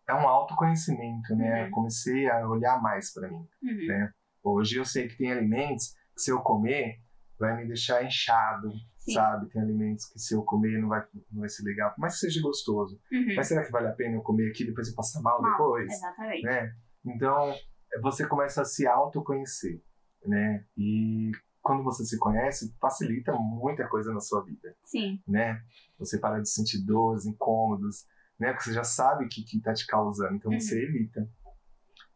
é 0.08 0.14
um 0.14 0.28
autoconhecimento, 0.28 1.36
né? 1.36 1.66
Uhum. 1.66 1.72
Comecei 1.72 2.30
a 2.30 2.48
olhar 2.48 2.82
mais 2.82 3.14
para 3.14 3.28
mim, 3.28 3.48
uhum. 3.64 3.88
né? 3.88 4.14
Hoje 4.46 4.78
eu 4.78 4.86
sei 4.86 5.08
que 5.08 5.18
tem 5.18 5.32
alimentos 5.32 5.96
que 6.14 6.22
se 6.22 6.32
eu 6.32 6.40
comer 6.40 7.02
vai 7.40 7.58
me 7.58 7.68
deixar 7.68 8.06
inchado, 8.06 8.72
Sim. 9.00 9.14
sabe? 9.14 9.50
Tem 9.50 9.60
alimentos 9.60 10.06
que 10.06 10.20
se 10.20 10.36
eu 10.36 10.44
comer 10.44 10.80
não 10.80 10.88
vai, 10.88 11.04
não 11.32 11.42
vai 11.42 11.50
ser 11.50 11.64
legal, 11.64 11.94
mas 11.98 12.14
que 12.14 12.20
seja 12.20 12.42
gostoso. 12.42 13.02
Uhum. 13.12 13.36
Mas 13.36 13.48
será 13.48 13.66
que 13.66 13.72
vale 13.72 13.88
a 13.88 13.94
pena 13.94 14.16
eu 14.16 14.22
comer 14.22 14.52
aqui 14.52 14.62
e 14.64 14.68
depois 14.68 14.88
eu 14.88 14.94
passar 14.94 15.20
mal, 15.22 15.42
mal 15.42 15.52
depois? 15.52 15.92
Exatamente. 15.92 16.44
Né? 16.44 16.76
Então, 17.04 17.56
você 18.04 18.28
começa 18.28 18.62
a 18.62 18.66
se 18.66 18.86
autoconhecer, 18.86 19.82
né? 20.24 20.64
E 20.78 21.32
quando 21.62 21.84
você 21.84 22.06
se 22.06 22.20
conhece, 22.20 22.76
facilita 22.80 23.34
muita 23.34 23.88
coisa 23.88 24.14
na 24.14 24.20
sua 24.20 24.44
vida. 24.46 24.76
Sim. 24.84 25.20
Né? 25.28 25.60
Você 25.98 26.20
para 26.20 26.40
de 26.40 26.48
sentir 26.48 26.86
dores, 26.86 27.26
incômodos, 27.26 28.06
né? 28.40 28.52
Porque 28.52 28.66
você 28.66 28.74
já 28.74 28.84
sabe 28.84 29.26
o 29.26 29.28
que, 29.28 29.44
que 29.44 29.60
tá 29.60 29.74
te 29.74 29.88
causando, 29.88 30.36
então 30.36 30.52
uhum. 30.52 30.60
você 30.60 30.84
evita. 30.84 31.28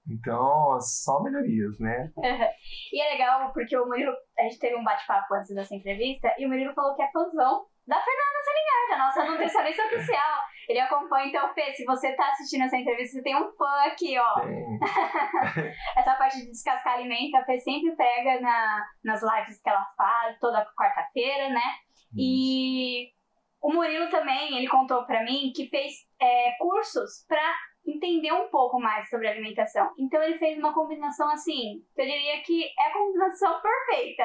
Então, 0.09 0.79
só 0.81 1.21
melhorias, 1.21 1.79
né? 1.79 2.11
e 2.91 3.01
é 3.01 3.11
legal 3.11 3.51
porque 3.53 3.77
o 3.77 3.85
Murilo, 3.85 4.13
a 4.37 4.43
gente 4.43 4.59
teve 4.59 4.75
um 4.75 4.83
bate-papo 4.83 5.33
antes 5.33 5.53
dessa 5.53 5.75
entrevista 5.75 6.33
e 6.37 6.45
o 6.45 6.49
Murilo 6.49 6.73
falou 6.73 6.95
que 6.95 7.03
é 7.03 7.11
fãzão 7.11 7.65
da 7.87 7.95
Fernanda 7.95 8.43
Salinger, 8.43 8.89
da 8.89 8.97
nossa 8.97 9.25
nutricionista 9.25 9.83
oficial. 9.85 10.43
Ele 10.67 10.79
acompanha, 10.79 11.27
então, 11.27 11.53
Fê, 11.55 11.73
se 11.73 11.83
você 11.85 12.15
tá 12.15 12.29
assistindo 12.29 12.65
essa 12.65 12.77
entrevista, 12.77 13.17
você 13.17 13.23
tem 13.23 13.35
um 13.35 13.51
fã 13.53 13.87
aqui, 13.87 14.15
ó. 14.19 14.35
Essa 15.97 16.13
parte 16.13 16.37
de 16.37 16.51
descascar 16.51 16.93
alimento, 16.93 17.35
a 17.35 17.43
Fê 17.45 17.59
sempre 17.59 17.95
pega 17.95 18.39
na, 18.41 18.85
nas 19.03 19.21
lives 19.23 19.59
que 19.59 19.69
ela 19.69 19.83
faz, 19.97 20.37
toda 20.39 20.65
quarta-feira, 20.77 21.49
né? 21.49 21.75
E 22.15 23.09
o 23.61 23.73
Murilo 23.73 24.09
também, 24.09 24.57
ele 24.57 24.67
contou 24.67 25.05
pra 25.05 25.23
mim 25.23 25.51
que 25.55 25.67
fez 25.69 25.93
é, 26.21 26.51
cursos 26.59 27.25
pra 27.27 27.55
entender 27.85 28.31
um 28.31 28.49
pouco 28.49 28.79
mais 28.79 29.09
sobre 29.09 29.27
alimentação. 29.27 29.91
Então 29.97 30.21
ele 30.21 30.37
fez 30.37 30.57
uma 30.57 30.73
combinação 30.73 31.29
assim, 31.31 31.83
eu 31.97 32.05
diria 32.05 32.41
que 32.43 32.63
é 32.63 32.89
a 32.89 32.93
combinação 32.93 33.61
perfeita. 33.61 34.23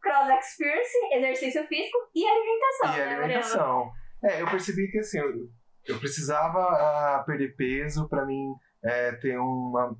Cross 0.00 0.28
experience, 0.28 0.92
exercício 1.12 1.66
físico 1.66 1.98
e 2.14 2.24
alimentação. 2.26 2.94
E 2.94 2.98
né, 2.98 3.14
alimentação. 3.16 3.92
É, 4.22 4.42
eu 4.42 4.46
percebi 4.46 4.88
que 4.90 4.98
assim, 4.98 5.18
eu, 5.18 5.48
eu 5.86 5.98
precisava 5.98 7.20
uh, 7.20 7.26
perder 7.26 7.56
peso 7.56 8.08
para 8.08 8.24
mim 8.24 8.54
é, 8.84 9.12
ter 9.12 9.38
uma, 9.38 9.96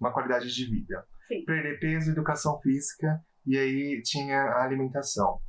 uma 0.00 0.12
qualidade 0.12 0.52
de 0.54 0.64
vida. 0.66 1.04
Sim. 1.26 1.44
Perder 1.44 1.78
peso, 1.78 2.10
educação 2.10 2.60
física 2.60 3.20
e 3.46 3.58
aí 3.58 4.02
tinha 4.02 4.38
a 4.38 4.64
alimentação, 4.64 5.40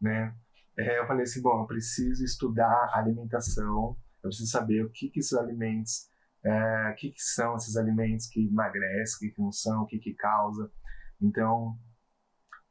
né? 0.00 0.34
É, 0.78 1.00
eu 1.00 1.06
falei 1.06 1.24
assim, 1.24 1.42
bom, 1.42 1.62
eu 1.62 1.66
preciso 1.66 2.24
estudar 2.24 2.90
alimentação, 2.94 3.96
eu 4.22 4.28
preciso 4.28 4.48
saber 4.48 4.84
o 4.84 4.90
que 4.90 5.08
que 5.08 5.18
esses 5.18 5.32
alimentos, 5.32 6.07
é, 6.44 6.90
o 6.90 6.94
que 6.94 7.10
que 7.10 7.20
são 7.20 7.56
esses 7.56 7.76
alimentos 7.76 8.26
que 8.28 8.46
emagrecem, 8.46 9.28
o 9.28 9.32
que 9.34 9.40
não 9.42 9.52
são, 9.52 9.82
o 9.82 9.86
que 9.86 9.98
que 9.98 10.14
causa. 10.14 10.70
Então, 11.20 11.74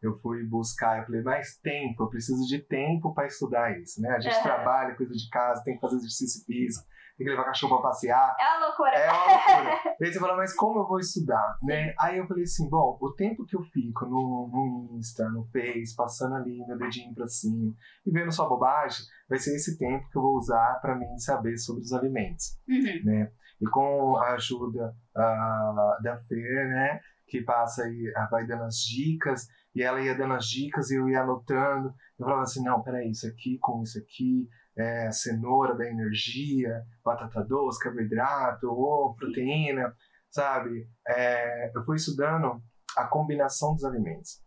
eu 0.02 0.18
fui 0.20 0.44
buscar, 0.46 1.00
eu 1.00 1.06
falei, 1.06 1.22
mais 1.22 1.58
tempo, 1.58 2.04
eu 2.04 2.10
preciso 2.10 2.46
de 2.48 2.60
tempo 2.60 3.14
para 3.14 3.28
estudar 3.28 3.78
isso, 3.80 4.02
né? 4.02 4.10
A 4.12 4.20
gente 4.20 4.36
Uhum. 4.38 4.44
trabalha, 4.44 4.96
cuida 4.96 5.14
de 5.14 5.30
casa, 5.30 5.64
tem 5.64 5.74
que 5.76 5.82
fazer 5.82 5.96
exercício 5.98 6.46
físico, 6.46 6.86
tem 7.18 7.26
que 7.26 7.32
levar 7.32 7.46
cachorro 7.46 7.82
para 7.82 7.90
passear. 7.90 8.36
É 8.40 8.58
uma 8.58 8.68
loucura. 8.68 8.92
É 8.96 9.12
uma 9.12 9.26
loucura. 9.26 9.80
Aí 10.00 10.14
você 10.14 10.20
fala, 10.20 10.38
mas 10.38 10.54
como 10.56 10.80
eu 10.82 10.88
vou 10.88 11.00
estudar, 11.00 11.58
né? 11.64 11.96
Aí 12.00 12.20
eu 12.20 12.28
falei 12.28 12.44
assim, 12.44 12.70
bom, 12.70 12.96
o 13.02 13.14
tempo 13.16 13.44
que 13.46 13.56
eu 13.58 13.64
fico 13.64 14.06
no, 14.06 14.48
no 14.92 14.98
Insta, 15.00 15.28
no 15.30 15.44
Face, 15.48 15.96
passando 15.96 16.36
ali 16.36 16.64
meu 16.68 16.78
dedinho 16.78 17.16
pra 17.16 17.26
cima 17.28 17.74
e 18.06 18.12
vendo 18.12 18.32
só 18.32 18.48
bobagem, 18.48 19.04
vai 19.28 19.40
ser 19.40 19.56
esse 19.56 19.80
tempo 19.80 20.08
que 20.12 20.18
eu 20.18 20.22
vou 20.22 20.36
usar 20.38 20.80
para 20.80 20.96
mim 20.96 21.18
saber 21.18 21.58
sobre 21.58 21.82
os 21.82 21.92
alimentos 21.92 22.56
Uhum. 22.70 23.04
né? 23.04 23.32
E 23.60 23.66
com 23.68 24.18
a 24.18 24.34
ajuda 24.34 24.96
ah, 25.16 25.98
da 26.04 26.18
Fer, 26.18 26.70
né? 26.70 27.00
Que 27.28 27.42
passa 27.42 27.84
aí, 27.84 28.14
ah, 28.16 28.28
vai 28.30 28.46
dando 28.46 28.64
as 28.64 28.78
dicas, 28.78 29.48
e 29.76 29.84
ela 29.84 30.02
ia 30.02 30.16
dando 30.16 30.34
as 30.34 30.46
dicas 30.46 30.90
e 30.90 30.96
eu 30.96 31.10
ia 31.10 31.22
anotando. 31.22 31.94
Eu 32.18 32.26
falava 32.26 32.44
assim, 32.44 32.64
não, 32.64 32.82
peraí, 32.82 33.12
isso 33.12 33.28
aqui 33.28 33.58
com 33.60 33.84
isso 33.84 34.00
aqui, 34.00 34.48
é, 34.76 35.12
cenoura 35.12 35.76
da 35.76 35.88
energia, 35.88 36.84
batata 37.04 37.44
doce, 37.44 37.80
carboidrato, 37.80 38.68
ou 38.68 39.16
proteína, 39.16 39.94
sabe? 40.30 40.88
É, 41.08 41.72
eu 41.76 41.84
fui 41.84 41.98
estudando 41.98 42.62
a 42.96 43.06
combinação 43.06 43.74
dos 43.74 43.84
alimentos, 43.84 44.42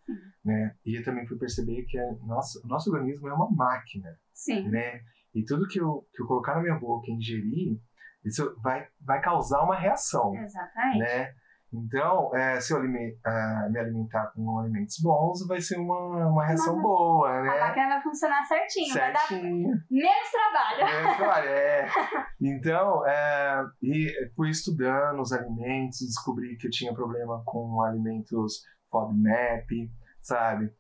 né? 0.44 0.74
E 0.84 0.98
eu 0.98 1.04
também 1.04 1.26
fui 1.26 1.38
perceber 1.38 1.84
que 1.84 1.98
a 1.98 2.12
nossa, 2.26 2.60
o 2.64 2.68
nosso 2.68 2.90
organismo 2.90 3.28
é 3.28 3.32
uma 3.32 3.50
máquina, 3.50 4.18
Sim. 4.34 4.68
né? 4.68 5.00
E 5.32 5.44
tudo 5.44 5.68
que 5.68 5.80
eu, 5.80 6.06
que 6.12 6.22
eu 6.22 6.26
colocar 6.26 6.56
na 6.56 6.62
minha 6.62 6.74
boca 6.74 7.08
e 7.08 7.14
ingerir, 7.14 7.78
isso 8.24 8.54
vai, 8.62 8.86
vai 9.00 9.20
causar 9.20 9.62
uma 9.62 9.76
reação, 9.78 10.34
Exatamente. 10.36 10.98
né? 10.98 11.32
Então, 11.72 12.34
é, 12.34 12.60
se 12.60 12.72
eu 12.72 12.78
alime- 12.78 13.16
ah, 13.24 13.68
me 13.70 13.78
alimentar 13.78 14.26
com 14.34 14.58
alimentos 14.58 14.96
bons, 15.00 15.46
vai 15.46 15.60
ser 15.60 15.78
uma, 15.78 16.26
uma 16.26 16.44
reação 16.44 16.82
boa, 16.82 17.30
A 17.30 17.42
né? 17.42 17.60
máquina 17.60 17.88
vai 17.90 18.02
funcionar 18.02 18.44
certinho, 18.44 18.92
vai 18.92 19.12
dar 19.12 19.20
Certinho. 19.20 19.68
menos 19.88 20.30
trabalho. 20.32 20.82
É, 20.82 21.16
claro, 21.16 21.46
é. 21.48 21.88
Então, 22.40 23.06
é, 23.06 23.64
e 23.82 24.12
fui 24.34 24.50
estudando 24.50 25.20
os 25.20 25.32
alimentos, 25.32 26.00
descobri 26.00 26.56
que 26.56 26.66
eu 26.66 26.70
tinha 26.72 26.92
problema 26.92 27.40
com 27.46 27.80
alimentos 27.82 28.62
FODMAP, 28.90 29.90
sabe? 30.20 30.72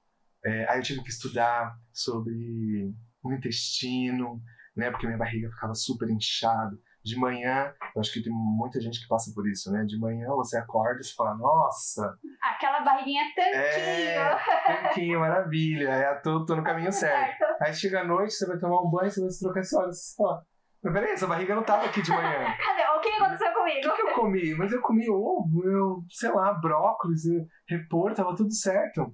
É, 0.44 0.68
aí 0.68 0.78
eu 0.80 0.82
tive 0.82 1.02
que 1.04 1.10
estudar 1.10 1.72
sobre 1.92 2.92
o 3.22 3.32
intestino, 3.32 4.40
né? 4.76 4.90
Porque 4.90 5.06
minha 5.06 5.18
barriga 5.18 5.48
ficava 5.50 5.74
super 5.74 6.08
inchada. 6.10 6.76
De 7.02 7.18
manhã, 7.18 7.72
eu 7.94 8.00
acho 8.00 8.12
que 8.12 8.22
tem 8.22 8.32
muita 8.32 8.78
gente 8.80 9.00
que 9.00 9.08
passa 9.08 9.32
por 9.34 9.48
isso, 9.48 9.72
né? 9.72 9.84
De 9.84 9.98
manhã 9.98 10.28
você 10.28 10.58
acorda 10.58 11.00
e 11.00 11.04
você 11.04 11.14
fala, 11.14 11.34
nossa, 11.36 12.14
Aquela 12.42 12.80
barriguinha 12.80 13.22
é, 13.38 14.36
tanquinho. 14.36 14.76
tanquinho, 14.82 15.20
maravilha, 15.20 15.88
é, 15.88 16.14
tô, 16.16 16.44
tô 16.44 16.54
no 16.56 16.62
caminho 16.62 16.92
certo. 16.92 17.42
Aí 17.62 17.72
chega 17.72 18.00
a 18.00 18.04
noite, 18.04 18.34
você 18.34 18.46
vai 18.46 18.58
tomar 18.58 18.82
um 18.82 18.90
banho, 18.90 19.10
você 19.10 19.20
vai 19.20 19.30
se 19.30 19.40
trocar 19.40 19.60
esse 19.60 19.74
olha, 19.76 19.90
você 19.92 20.14
fala, 20.14 20.44
mas 20.82 20.92
peraí, 20.92 21.12
essa 21.12 21.26
barriga 21.26 21.54
não 21.54 21.62
tava 21.62 21.86
aqui 21.86 22.02
de 22.02 22.10
manhã. 22.10 22.44
Cadê? 22.64 22.82
O 22.96 23.00
que 23.00 23.08
aconteceu 23.08 23.50
O 23.50 23.54
comigo? 23.54 23.80
que, 23.80 23.92
que 23.96 24.02
eu 24.02 24.14
comi? 24.14 24.54
Mas 24.54 24.72
eu 24.72 24.80
comi 24.82 25.08
ovo, 25.10 25.62
eu, 25.64 26.04
sei 26.10 26.30
lá, 26.30 26.52
brócolis, 26.52 27.24
eu- 27.24 27.46
repor, 27.66 28.12
tava 28.14 28.34
tudo 28.36 28.52
certo. 28.52 29.10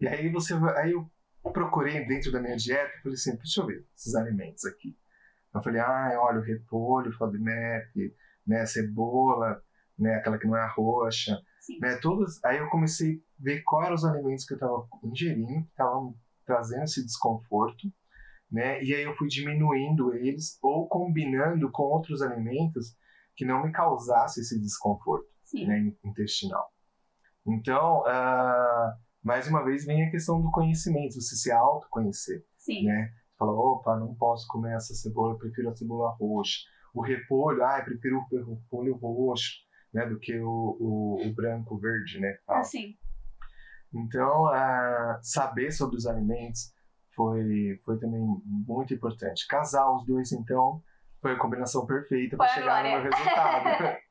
E 0.00 0.08
aí 0.08 0.28
você 0.30 0.58
vai- 0.58 0.76
aí 0.82 0.92
eu 0.92 1.08
procurei 1.52 2.04
dentro 2.06 2.32
da 2.32 2.40
minha 2.40 2.56
dieta, 2.56 2.90
falei 3.02 3.14
assim, 3.14 3.36
deixa 3.36 3.60
eu 3.60 3.66
ver 3.66 3.86
esses 3.96 4.14
alimentos 4.16 4.64
aqui. 4.64 4.96
Eu 5.54 5.62
falei, 5.62 5.80
ah, 5.80 6.16
olha, 6.20 6.38
o 6.38 6.42
repolho, 6.42 7.12
FODMAP, 7.12 8.14
né, 8.46 8.64
cebola, 8.66 9.62
né, 9.98 10.16
aquela 10.16 10.38
que 10.38 10.46
não 10.46 10.56
é 10.56 10.66
roxa, 10.68 11.40
Sim. 11.60 11.78
né, 11.80 11.96
todos. 11.96 12.42
Aí 12.44 12.58
eu 12.58 12.68
comecei 12.68 13.16
a 13.16 13.42
ver 13.42 13.62
quais 13.62 13.86
eram 13.86 13.94
os 13.94 14.04
alimentos 14.04 14.44
que 14.44 14.54
eu 14.54 14.56
estava 14.56 14.86
ingerindo, 15.04 15.64
que 15.64 15.70
estavam 15.70 16.14
trazendo 16.46 16.84
esse 16.84 17.04
desconforto, 17.04 17.92
né, 18.50 18.82
e 18.82 18.94
aí 18.94 19.02
eu 19.02 19.14
fui 19.16 19.28
diminuindo 19.28 20.14
eles 20.14 20.58
ou 20.62 20.88
combinando 20.88 21.70
com 21.70 21.84
outros 21.84 22.22
alimentos 22.22 22.96
que 23.36 23.44
não 23.44 23.62
me 23.62 23.70
causasse 23.72 24.40
esse 24.40 24.60
desconforto 24.60 25.28
Sim. 25.44 25.66
né, 25.66 25.92
intestinal. 26.04 26.72
Então, 27.46 28.04
ah, 28.06 28.96
mais 29.22 29.46
uma 29.48 29.64
vez 29.64 29.84
vem 29.84 30.06
a 30.06 30.10
questão 30.10 30.40
do 30.40 30.50
conhecimento, 30.50 31.14
você 31.14 31.36
se 31.36 31.52
autoconhecer, 31.52 32.44
Sim. 32.56 32.86
né? 32.86 33.12
Fala, 33.40 33.52
opa, 33.52 33.96
não 33.96 34.14
posso 34.14 34.46
comer 34.48 34.76
essa 34.76 34.92
cebola, 34.92 35.32
eu 35.32 35.38
prefiro 35.38 35.70
a 35.70 35.74
cebola 35.74 36.10
roxa. 36.20 36.58
O 36.92 37.00
repolho, 37.00 37.64
ah, 37.64 37.78
eu 37.78 37.84
prefiro 37.86 38.18
o 38.18 38.54
repolho 38.54 38.94
roxo, 38.96 39.54
né, 39.94 40.04
do 40.04 40.18
que 40.18 40.38
o, 40.38 40.76
o, 40.78 41.26
o 41.26 41.32
branco, 41.32 41.78
verde, 41.78 42.20
né? 42.20 42.36
Assim. 42.46 42.98
Então, 43.94 44.44
ah, 44.44 45.18
saber 45.22 45.72
sobre 45.72 45.96
os 45.96 46.06
alimentos 46.06 46.74
foi, 47.16 47.80
foi 47.82 47.98
também 47.98 48.20
muito 48.44 48.92
importante. 48.92 49.48
Casar 49.48 49.90
os 49.90 50.04
dois, 50.04 50.32
então, 50.32 50.82
foi 51.20 51.32
a 51.32 51.38
combinação 51.38 51.86
perfeita 51.86 52.36
para 52.36 52.48
chegar 52.48 52.82
no 52.84 52.90
meu 52.90 53.02
resultado. 53.02 53.98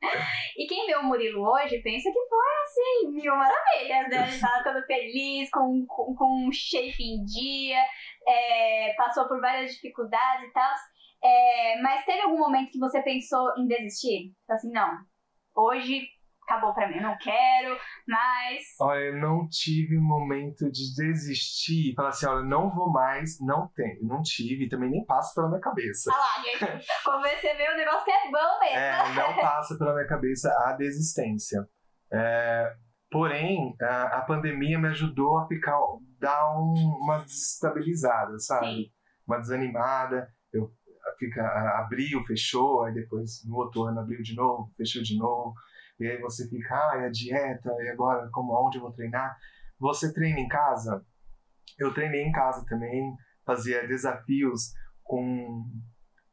E 0.56 0.66
quem 0.66 0.86
vê 0.86 0.96
o 0.96 1.04
Murilo 1.04 1.42
hoje 1.42 1.80
pensa 1.80 2.10
que 2.10 2.28
foi 2.28 2.46
assim, 2.64 3.12
mil 3.12 3.34
maravilhas, 3.34 4.10
né? 4.10 4.28
Ele 4.28 4.40
tava 4.40 4.62
todo 4.62 4.84
feliz, 4.84 5.48
com, 5.50 5.86
com, 5.86 6.14
com 6.14 6.48
um 6.48 6.52
shape 6.52 7.02
em 7.02 7.24
dia, 7.24 7.82
é, 8.26 8.92
passou 8.94 9.26
por 9.26 9.40
várias 9.40 9.72
dificuldades 9.72 10.48
e 10.48 10.52
tal. 10.52 10.74
É, 11.22 11.80
mas 11.80 12.04
teve 12.04 12.20
algum 12.20 12.38
momento 12.38 12.72
que 12.72 12.78
você 12.78 13.00
pensou 13.00 13.56
em 13.56 13.66
desistir? 13.66 14.32
Assim, 14.50 14.70
não, 14.70 14.90
hoje 15.56 16.08
acabou 16.50 16.74
pra 16.74 16.88
mim, 16.88 16.96
eu 16.96 17.02
não 17.02 17.16
quero, 17.18 17.78
mas. 18.06 18.62
Olha, 18.80 18.98
eu 19.00 19.16
não 19.18 19.46
tive 19.48 19.96
momento 19.98 20.70
de 20.70 20.94
desistir 20.96 21.92
e 21.92 21.94
falar 21.94 22.08
assim, 22.08 22.26
olha, 22.26 22.42
não 22.42 22.68
vou 22.74 22.90
mais, 22.90 23.38
não 23.40 23.68
tenho, 23.74 24.02
não 24.02 24.20
tive, 24.22 24.68
também 24.68 24.90
nem 24.90 25.04
passa 25.04 25.32
pela 25.34 25.48
minha 25.48 25.60
cabeça. 25.60 26.10
Ah 26.12 26.18
lá, 26.18 26.42
gente, 26.42 26.86
como 27.04 27.20
você 27.22 27.54
vê, 27.54 27.68
o 27.72 27.76
negócio 27.76 28.10
é 28.12 28.30
bom 28.30 28.58
mesmo. 28.60 28.76
É, 28.78 29.14
não 29.14 29.36
passa 29.40 29.78
pela 29.78 29.94
minha 29.94 30.06
cabeça 30.06 30.48
a 30.66 30.72
desistência. 30.72 31.64
É, 32.12 32.74
porém, 33.10 33.74
a, 33.80 34.18
a 34.18 34.20
pandemia 34.22 34.78
me 34.78 34.88
ajudou 34.88 35.38
a 35.38 35.46
ficar, 35.46 35.78
dar 36.18 36.50
um- 36.58 36.98
uma 37.02 37.18
desestabilizada, 37.18 38.38
sabe? 38.38 38.66
Sim. 38.66 38.90
Uma 39.26 39.38
desanimada. 39.38 40.28
Eu 40.52 40.68
fica, 41.18 41.42
abriu, 41.78 42.24
fechou, 42.24 42.82
aí 42.84 42.92
depois 42.92 43.44
no 43.46 43.56
outro 43.56 43.84
ano 43.84 44.00
abriu 44.00 44.20
de 44.22 44.34
novo, 44.34 44.72
fechou 44.76 45.02
de 45.02 45.16
novo. 45.16 45.54
E 46.00 46.08
aí 46.10 46.18
você 46.18 46.48
fica, 46.48 46.74
ah, 46.74 47.02
é 47.02 47.06
a 47.06 47.10
dieta, 47.10 47.70
e 47.80 47.88
agora 47.90 48.28
como 48.32 48.54
onde 48.66 48.78
eu 48.78 48.82
vou 48.82 48.92
treinar? 48.92 49.36
Você 49.78 50.12
treina 50.12 50.40
em 50.40 50.48
casa? 50.48 51.04
Eu 51.78 51.92
treinei 51.92 52.22
em 52.22 52.32
casa 52.32 52.64
também, 52.66 53.14
fazia 53.44 53.86
desafios 53.86 54.72
com, 55.02 55.64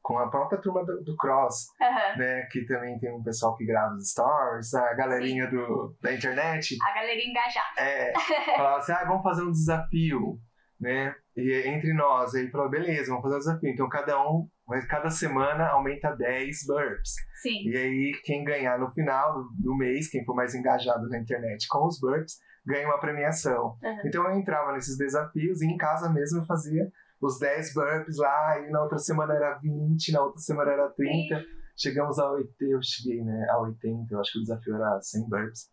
com 0.01 0.17
a 0.19 0.29
própria 0.29 0.59
turma 0.61 0.85
do, 0.85 1.03
do 1.03 1.15
cross, 1.15 1.67
Aham. 1.81 2.17
né? 2.17 2.47
Que 2.51 2.65
também 2.65 2.99
tem 2.99 3.13
um 3.13 3.23
pessoal 3.23 3.55
que 3.55 3.65
grava 3.65 3.95
os 3.95 4.11
stories, 4.11 4.73
a 4.73 4.93
galerinha 4.93 5.47
do, 5.49 5.95
da 6.01 6.13
internet. 6.13 6.77
A 6.81 6.93
galera 6.93 7.19
engajada. 7.21 7.79
É, 7.79 8.13
falava 8.55 8.77
assim, 8.77 8.91
ah, 8.91 9.05
vamos 9.05 9.23
fazer 9.23 9.43
um 9.43 9.51
desafio, 9.51 10.39
né? 10.79 11.15
E 11.35 11.67
entre 11.67 11.93
nós, 11.93 12.35
aí 12.35 12.49
falou, 12.49 12.69
beleza, 12.69 13.09
vamos 13.09 13.23
fazer 13.23 13.35
um 13.35 13.39
desafio. 13.39 13.69
Então 13.69 13.89
cada 13.89 14.21
um, 14.29 14.47
vai- 14.67 14.85
cada 14.85 15.09
semana 15.09 15.67
aumenta 15.69 16.11
10 16.15 16.65
burps. 16.65 17.15
Sim. 17.41 17.67
E 17.69 17.77
aí 17.77 18.11
quem 18.23 18.43
ganhar 18.43 18.77
no 18.79 18.91
final 18.91 19.47
do, 19.53 19.75
mês, 19.75 20.09
quem 20.09 20.25
for 20.25 20.35
mais 20.35 20.53
engajado 20.53 21.07
na 21.07 21.17
internet 21.17 21.67
com 21.69 21.85
os 21.85 21.99
burps, 21.99 22.37
ganha 22.65 22.87
uma 22.87 22.99
premiação. 22.99 23.77
Uhum. 23.81 24.01
Então 24.05 24.23
eu 24.25 24.37
entrava 24.37 24.73
nesses 24.73 24.97
desafios 24.97 25.61
e 25.61 25.65
em 25.65 25.77
casa 25.77 26.11
mesmo 26.11 26.39
eu 26.41 26.45
fazia 26.45 26.91
os 27.19 27.39
10 27.39 27.73
burpees 27.73 28.17
lá, 28.17 28.59
e 28.59 28.69
na 28.69 28.83
outra 28.83 28.99
semana 28.99 29.33
era 29.33 29.57
20, 29.57 30.11
na 30.11 30.21
outra 30.21 30.39
semana 30.39 30.71
era 30.71 30.89
30. 30.89 31.43
Chegamos 31.75 32.19
a 32.19 32.29
80, 32.31 32.55
eu 32.65 32.79
cheguei 32.83 33.23
né, 33.23 33.47
a 33.49 33.59
80, 33.61 34.13
eu 34.13 34.19
acho 34.19 34.33
que 34.33 34.39
o 34.39 34.41
desafio 34.41 34.75
era 34.75 34.99
100 35.01 35.29
burpees. 35.29 35.71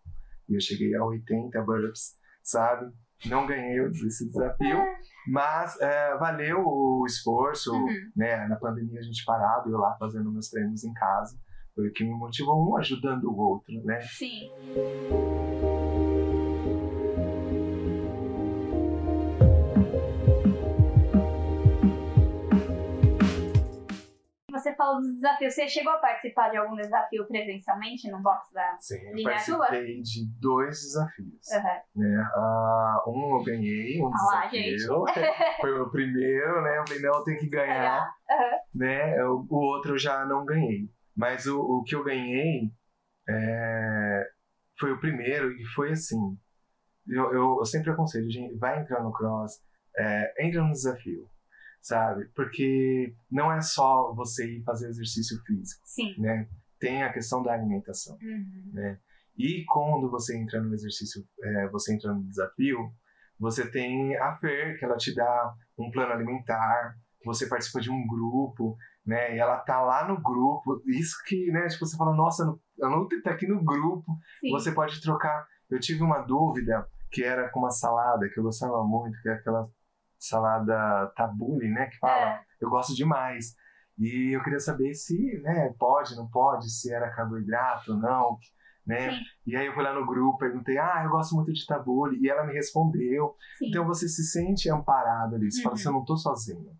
E 0.48 0.54
eu 0.54 0.60
cheguei 0.60 0.94
a 0.94 1.04
80 1.04 1.60
burpees, 1.62 2.16
sabe? 2.42 2.92
Não 3.26 3.46
ganhei 3.46 3.78
esse 4.06 4.26
desafio, 4.26 4.78
mas 5.26 5.80
é, 5.80 6.16
valeu 6.18 6.62
o 6.66 7.04
esforço, 7.06 7.72
Uhum. 7.72 7.88
né? 8.16 8.46
Na 8.48 8.56
pandemia 8.56 9.00
a 9.00 9.02
gente 9.02 9.24
parado, 9.24 9.70
eu 9.70 9.78
lá 9.78 9.96
fazendo 9.98 10.30
meus 10.30 10.48
treinos 10.50 10.84
em 10.84 10.92
casa. 10.92 11.36
Foi 11.74 11.88
o 11.88 11.92
que 11.92 12.04
me 12.04 12.14
motivou, 12.14 12.70
um 12.70 12.76
ajudando 12.76 13.24
o 13.24 13.36
outro, 13.36 13.72
né? 13.84 14.00
Sim. 14.02 14.50
Você 24.64 24.74
falou 24.74 24.98
dos 24.98 25.14
desafios. 25.16 25.54
Você 25.54 25.68
chegou 25.68 25.92
a 25.92 25.98
participar 25.98 26.48
de 26.48 26.56
algum 26.56 26.74
desafio 26.74 27.26
presencialmente 27.28 28.10
no 28.10 28.22
box 28.22 28.50
da. 28.54 28.78
Sim, 28.80 28.96
eu 29.08 29.14
Linha 29.14 29.30
participei 29.30 30.00
de 30.00 30.26
dois 30.40 30.80
desafios. 30.80 31.46
Uhum. 31.52 32.02
Né? 32.02 32.30
Ah, 32.34 33.04
um 33.06 33.38
eu 33.38 33.44
ganhei, 33.44 34.02
um 34.02 34.06
Ah 34.06 34.24
lá, 34.24 34.46
desafio. 34.46 35.04
Foi 35.60 35.70
o 35.70 35.74
meu 35.74 35.90
primeiro, 35.90 36.62
né? 36.62 36.78
Eu 36.78 36.84
falei, 36.88 37.02
não, 37.02 37.18
eu 37.18 37.24
tenho 37.24 37.38
que 37.38 37.48
ganhar. 37.48 38.10
Né? 38.74 39.20
Eu- 39.20 39.46
o 39.50 39.56
outro 39.56 39.92
eu 39.92 39.98
já 39.98 40.24
não 40.24 40.46
ganhei. 40.46 40.88
Mas 41.14 41.46
o, 41.46 41.60
o 41.60 41.84
que 41.84 41.94
eu 41.94 42.02
ganhei 42.02 42.72
é, 43.28 44.30
foi 44.80 44.92
o 44.92 44.98
primeiro 45.00 45.52
e 45.52 45.62
foi 45.74 45.92
assim. 45.92 46.38
Eu, 47.06 47.34
eu, 47.34 47.56
eu 47.58 47.64
sempre 47.66 47.90
aconselho, 47.90 48.30
gente, 48.30 48.56
vai 48.56 48.80
entrar 48.80 49.02
no 49.02 49.12
cross, 49.12 49.62
é, 49.94 50.46
entra 50.46 50.62
no 50.62 50.72
desafio, 50.72 51.28
sabe? 51.84 52.24
Porque 52.34 53.14
não 53.30 53.52
é 53.52 53.60
só 53.60 54.12
você 54.14 54.56
ir 54.56 54.64
fazer 54.64 54.88
exercício 54.88 55.38
físico, 55.44 55.82
Sim. 55.84 56.14
né? 56.18 56.48
Tem 56.80 57.02
a 57.02 57.12
questão 57.12 57.42
da 57.42 57.52
alimentação. 57.52 58.16
Uhum. 58.22 58.70
né? 58.72 58.98
E 59.36 59.64
quando 59.66 60.10
você 60.10 60.36
entra 60.36 60.62
no 60.62 60.72
exercício, 60.72 61.22
é, 61.42 61.68
você 61.68 61.94
entra 61.94 62.14
no 62.14 62.24
desafio, 62.24 62.90
você 63.38 63.70
tem 63.70 64.16
a 64.16 64.34
Fer, 64.36 64.78
que 64.78 64.84
ela 64.84 64.96
te 64.96 65.14
dá 65.14 65.54
um 65.78 65.90
plano 65.90 66.12
alimentar, 66.12 66.96
você 67.22 67.46
participa 67.46 67.80
de 67.80 67.90
um 67.90 68.06
grupo, 68.06 68.78
né? 69.04 69.36
E 69.36 69.38
ela 69.38 69.58
tá 69.58 69.82
lá 69.82 70.08
no 70.08 70.18
grupo, 70.22 70.82
isso 70.86 71.16
que, 71.26 71.50
né? 71.50 71.66
Tipo, 71.66 71.84
você 71.84 71.98
fala, 71.98 72.16
nossa, 72.16 72.44
a 72.82 72.88
Nutri 72.88 73.20
tá 73.20 73.32
aqui 73.32 73.46
no 73.46 73.62
grupo, 73.62 74.10
Sim. 74.40 74.50
você 74.50 74.72
pode 74.72 75.02
trocar. 75.02 75.46
Eu 75.68 75.78
tive 75.78 76.02
uma 76.02 76.22
dúvida 76.22 76.88
que 77.10 77.22
era 77.22 77.50
com 77.50 77.60
uma 77.60 77.70
salada 77.70 78.26
que 78.30 78.38
eu 78.38 78.44
gostava 78.44 78.82
muito, 78.84 79.20
que 79.20 79.28
é 79.28 79.34
aquela 79.34 79.68
salada 80.28 81.12
tabule, 81.16 81.68
né? 81.70 81.86
Que 81.86 81.98
fala, 81.98 82.34
É. 82.36 82.40
eu 82.60 82.68
gosto 82.70 82.94
demais. 82.94 83.54
E 83.98 84.34
eu 84.36 84.42
queria 84.42 84.58
saber 84.60 84.92
se, 84.94 85.40
né, 85.42 85.72
pode, 85.78 86.16
não 86.16 86.28
pode, 86.28 86.68
se 86.70 86.92
era 86.92 87.10
carboidrato 87.14 87.92
ou 87.92 87.98
não, 87.98 88.38
né? 88.86 89.10
Sim. 89.12 89.20
E 89.46 89.56
aí 89.56 89.66
eu 89.66 89.72
fui 89.74 89.82
lá 89.84 89.94
no 89.94 90.04
grupo, 90.06 90.36
perguntei, 90.38 90.76
ah, 90.78 91.02
eu 91.04 91.10
gosto 91.10 91.34
muito 91.36 91.52
de 91.52 91.64
tabule, 91.64 92.18
e 92.20 92.28
ela 92.28 92.44
me 92.44 92.52
respondeu. 92.52 93.36
Sim. 93.58 93.68
Então 93.68 93.86
você 93.86 94.08
se 94.08 94.24
sente 94.24 94.68
amparado 94.68 95.36
ali, 95.36 95.50
você 95.50 95.62
fala 95.62 95.74
Uhum. 95.74 95.80
assim, 95.80 95.88
eu 95.88 95.92
não 95.92 96.04
tô 96.04 96.16
sozinho, 96.16 96.76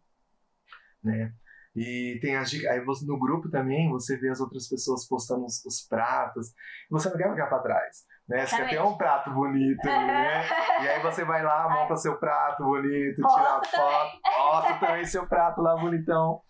né? 1.02 1.32
E 1.76 2.18
tem 2.22 2.36
as 2.36 2.50
dicas, 2.50 2.70
aí 2.70 2.84
você, 2.84 3.04
no 3.04 3.18
grupo 3.18 3.48
também, 3.50 3.90
você 3.90 4.16
vê 4.16 4.28
as 4.28 4.40
outras 4.40 4.68
pessoas 4.68 5.06
postando 5.08 5.44
os, 5.44 5.64
os 5.64 5.82
pratos, 5.88 6.52
você 6.88 7.10
não 7.10 7.16
quer 7.16 7.30
ficar 7.30 7.46
pra 7.48 7.58
trás, 7.58 8.04
né? 8.28 8.46
Você 8.46 8.56
quer 8.56 8.68
ter 8.70 8.82
um 8.82 8.96
prato 8.96 9.30
bonito, 9.32 9.84
né? 9.86 10.42
E 10.82 10.88
aí 10.88 11.02
você 11.02 11.24
vai 11.24 11.42
lá, 11.42 11.68
monta 11.68 11.96
seu 11.96 12.18
prato 12.18 12.64
bonito, 12.64 13.16
tira 13.16 13.56
a 13.58 13.62
foto, 13.64 14.20
posta 14.22 14.86
também 14.86 15.04
seu 15.04 15.26
prato 15.26 15.60
lá 15.62 15.76
bonitão. 15.76 16.40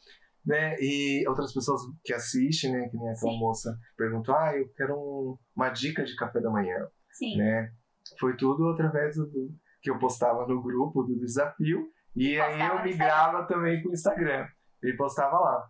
Né? 0.46 0.76
E 0.78 1.26
outras 1.26 1.54
pessoas 1.54 1.80
que 2.04 2.12
assistem, 2.12 2.72
né? 2.72 2.88
Que 2.90 2.96
nem 2.98 3.08
aquela 3.10 3.32
Sim. 3.32 3.38
moça 3.38 3.74
perguntou, 3.96 4.34
ah, 4.36 4.54
eu 4.54 4.66
quero 4.76 4.94
um- 4.94 5.36
uma 5.56 5.70
dica 5.70 6.04
de 6.04 6.14
café 6.16 6.38
da 6.40 6.50
manhã, 6.50 6.86
Sim. 7.12 7.36
né? 7.38 7.70
Foi 8.20 8.36
tudo 8.36 8.68
através 8.70 9.16
do, 9.16 9.26
que 9.80 9.90
eu 9.90 9.98
postava 9.98 10.46
no 10.46 10.62
grupo 10.62 11.02
do 11.02 11.18
desafio 11.18 11.86
e 12.14 12.38
aí 12.38 12.60
eu 12.60 12.82
migrava 12.82 13.46
também 13.46 13.80
pro 13.82 13.92
Instagram 13.92 14.46
e 14.82 14.92
postava 14.96 15.38
lá. 15.38 15.64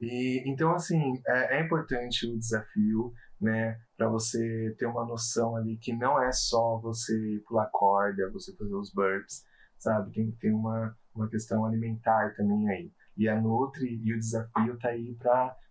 E 0.00 0.42
então 0.50 0.74
assim 0.74 1.00
é, 1.26 1.56
é 1.58 1.60
importante 1.64 2.26
o 2.26 2.38
desafio, 2.38 3.12
né? 3.40 3.78
Para 3.96 4.08
você 4.08 4.74
ter 4.78 4.86
uma 4.86 5.04
noção 5.04 5.56
ali 5.56 5.76
que 5.76 5.92
não 5.92 6.22
é 6.22 6.32
só 6.32 6.78
você 6.78 7.42
pular 7.46 7.68
corda, 7.72 8.30
você 8.32 8.54
fazer 8.56 8.74
os 8.74 8.92
burps, 8.92 9.44
sabe? 9.78 10.12
Tem 10.12 10.30
que 10.30 10.38
ter 10.38 10.52
uma 10.52 10.96
uma 11.18 11.28
questão 11.28 11.64
alimentar 11.66 12.34
também 12.36 12.68
aí. 12.70 12.92
E 13.16 13.28
a 13.28 13.40
Nutri 13.40 14.00
e 14.04 14.14
o 14.14 14.18
desafio 14.18 14.78
tá 14.78 14.90
aí 14.90 15.16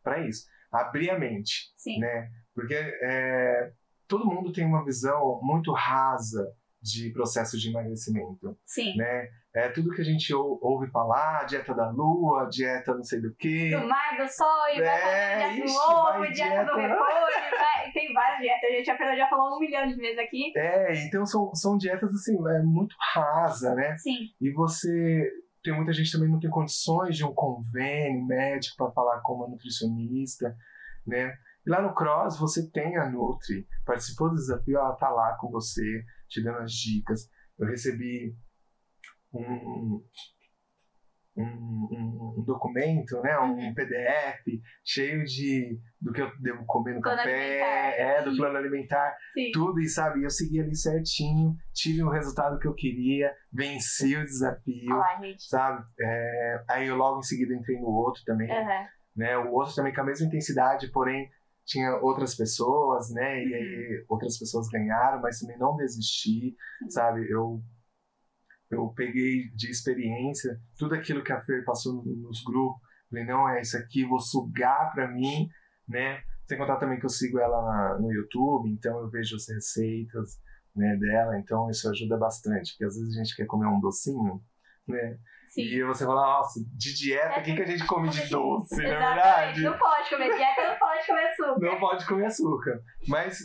para 0.04 0.28
isso. 0.28 0.46
Abrir 0.72 1.10
a 1.10 1.18
mente 1.18 1.72
Sim. 1.78 2.00
né? 2.00 2.30
Porque 2.54 2.76
é, 2.76 3.72
todo 4.08 4.26
mundo 4.26 4.52
tem 4.52 4.66
uma 4.66 4.84
visão 4.84 5.40
muito 5.42 5.72
rasa 5.72 6.46
de 6.92 7.12
processo 7.12 7.58
de 7.58 7.70
emagrecimento, 7.70 8.58
Sim. 8.66 8.96
né? 8.96 9.30
É 9.56 9.70
tudo 9.70 9.90
que 9.92 10.02
a 10.02 10.04
gente 10.06 10.32
ou- 10.34 10.60
ouve 10.62 10.88
falar, 10.92 11.46
dieta 11.46 11.74
da 11.74 11.90
lua, 11.90 12.48
dieta 12.48 12.94
não 12.94 13.04
sei 13.04 13.20
do 13.22 13.34
que. 13.36 13.72
Do 13.72 13.88
mar, 13.88 14.16
do 14.18 14.28
sol, 14.32 14.70
e 14.76 14.82
vai 14.82 14.86
É, 14.88 15.40
fazer 15.40 15.54
dieta 15.56 15.66
do 15.66 15.92
ovo, 15.92 16.20
vai 16.20 16.32
dieta 16.32 16.64
do 16.66 16.76
dieta- 16.76 16.88
repolho, 16.88 17.28
vai... 17.58 17.92
tem 17.92 18.14
várias 18.14 18.40
dietas. 18.40 18.70
A 18.70 18.74
gente 18.74 18.86
já, 18.86 19.16
já 19.16 19.28
falou 19.30 19.56
um 19.58 19.60
milhão 19.60 19.88
de 19.88 19.96
vezes 19.96 20.20
aqui. 20.20 20.54
É, 20.56 21.06
então 21.08 21.26
são, 21.26 21.54
são 21.56 21.78
dietas 21.78 22.14
assim, 22.14 22.36
é, 22.50 22.62
muito 22.62 22.96
rasa, 23.14 23.74
né? 23.74 23.98
Sim. 23.98 24.30
E 24.40 24.52
você 24.52 25.32
tem 25.64 25.76
muita 25.76 25.92
gente 25.92 26.12
também 26.12 26.30
não 26.30 26.40
tem 26.40 26.50
condições 26.50 27.18
de 27.18 27.26
um 27.26 27.34
convênio 27.34 28.26
médico 28.26 28.76
para 28.78 28.92
falar 28.92 29.20
com 29.22 29.34
uma 29.34 29.48
nutricionista, 29.48 30.56
né? 31.06 31.36
E 31.66 31.70
lá 31.70 31.82
no 31.82 31.94
Cross 31.94 32.40
você 32.40 32.70
tem 32.70 32.96
a 32.96 33.10
Nutri, 33.10 33.68
participou 33.86 34.30
do 34.30 34.36
desafio, 34.36 34.78
ela 34.78 34.94
tá 34.96 35.10
lá 35.10 35.36
com 35.38 35.50
você, 35.50 35.82
te 36.28 36.44
dando 36.44 36.60
as 36.60 36.72
dicas. 36.72 37.30
Eu 37.60 37.68
recebi 37.68 38.36
um, 39.34 40.02
um, 41.36 41.44
um- 41.44 42.36
um 42.40 42.44
documento, 42.46 43.22
né? 43.22 43.38
Um 43.40 43.54
Uhum. 43.56 43.74
PDF 43.74 44.44
cheio 44.84 45.24
de 45.24 45.80
do 46.00 46.12
que 46.14 46.22
eu 46.22 46.32
devo 46.40 46.64
comer 46.66 46.94
no 46.94 47.02
Plano 47.02 47.18
café, 47.18 48.00
é, 48.00 48.22
do 48.24 48.36
plano 48.38 48.56
alimentar 48.58 49.16
Sim. 49.34 49.50
tudo 49.52 49.80
e 49.80 49.90
sabe, 49.90 50.24
eu 50.24 50.30
segui 50.30 50.60
ali 50.60 50.76
certinho, 50.76 51.56
tive 51.74 52.04
o 52.04 52.10
resultado 52.10 52.60
que 52.60 52.68
eu 52.68 52.74
queria, 52.76 53.34
venci 53.52 54.16
o 54.16 54.24
desafio, 54.24 54.92
Olha 54.94 54.98
lá, 55.00 55.20
gente. 55.22 55.44
sabe? 55.48 55.84
É, 56.00 56.64
aí 56.70 56.88
eu 56.88 56.96
logo 56.96 57.20
em 57.20 57.24
seguida 57.24 57.54
entrei 57.56 57.80
no 57.80 57.88
outro 57.88 58.22
também, 58.26 58.52
Aham. 58.52 58.86
né? 59.16 59.38
O 59.40 59.52
outro 59.54 59.74
também 59.74 59.92
com 59.94 60.02
a 60.02 60.06
mesma 60.06 60.28
intensidade, 60.28 60.92
porém 60.92 61.28
tinha 61.68 61.98
outras 61.98 62.36
pessoas, 62.36 63.12
né? 63.12 63.44
E 63.46 63.54
Uhum. 63.54 63.56
aí 63.56 64.06
outras 64.10 64.40
pessoas 64.40 64.70
ganharam, 64.70 65.22
mas 65.22 65.40
também 65.40 65.60
não 65.60 65.78
desisti, 65.78 66.56
Sim. 66.80 66.90
sabe? 66.90 67.30
Eu 67.32 67.64
eu 68.70 68.90
peguei 68.90 69.50
de 69.52 69.70
experiência 69.72 70.60
tudo 70.78 70.96
aquilo 70.96 71.24
que 71.24 71.32
a 71.32 71.42
Fer 71.42 71.64
passou 71.66 71.94
no- 71.94 72.16
nos 72.18 72.44
grupos, 72.44 72.82
falei, 73.10 73.26
não, 73.26 73.48
é 73.50 73.62
isso 73.62 73.78
aqui, 73.78 74.06
vou 74.06 74.20
sugar 74.20 74.92
pra 74.94 75.08
mim, 75.08 75.50
né? 75.88 76.22
Sem 76.48 76.58
contar 76.58 76.78
também 76.78 77.00
que 77.00 77.06
eu 77.06 77.10
sigo 77.10 77.40
ela 77.40 77.98
no 78.00 78.12
YouTube, 78.12 78.70
então 78.70 79.00
eu 79.00 79.10
vejo 79.10 79.36
as 79.36 79.48
receitas 79.50 80.40
né, 80.76 80.96
dela, 80.98 81.40
então 81.40 81.70
isso 81.70 81.90
ajuda 81.90 82.18
bastante, 82.18 82.72
porque 82.74 82.86
às 82.86 82.96
vezes 82.98 83.16
a 83.18 83.24
gente 83.24 83.36
quer 83.36 83.46
comer 83.48 83.68
um 83.68 83.80
docinho, 83.80 84.44
né? 84.88 85.18
Sim. 85.50 85.62
E 85.62 85.84
você 85.84 86.06
fala, 86.06 86.22
nossa, 86.22 86.60
de 86.76 86.94
dieta, 86.94 87.40
o 87.40 87.44
que, 87.44 87.56
que 87.56 87.62
a 87.62 87.66
gente 87.66 87.86
come 87.88 88.10
de 88.10 88.30
doce, 88.30 88.76
não 88.76 88.84
é 88.84 88.88
verdade? 88.90 89.64
Não 89.64 89.78
pode 89.78 90.10
comer 90.10 90.36
dieta, 90.36 90.70
não 90.70 90.78
pode 90.80 91.08
comer 91.08 91.28
açúcar. 91.28 91.60
Não 91.72 91.80
pode 91.80 92.06
comer 92.06 92.26
açúcar. 92.26 92.82
Mas, 93.08 93.38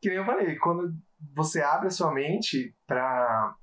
que 0.00 0.08
nem 0.08 0.18
eu 0.18 0.24
falei, 0.24 0.56
quando 0.56 0.92
você 1.36 1.60
abre 1.62 1.88
a 1.88 1.90
sua 1.90 2.12
mente 2.14 2.74
para 2.86 3.54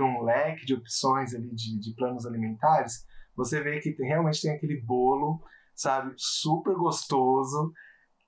um 0.00 0.22
leque 0.22 0.64
de 0.64 0.74
opções 0.74 1.34
ali 1.34 1.52
de, 1.54 1.78
de 1.80 1.94
planos 1.96 2.24
alimentares, 2.26 3.04
você 3.36 3.60
vê 3.62 3.80
que 3.80 3.92
tem- 3.94 4.08
realmente 4.08 4.40
tem 4.42 4.52
aquele 4.52 4.80
bolo, 4.82 5.42
sabe, 5.74 6.12
super 6.16 6.74
gostoso, 6.74 7.72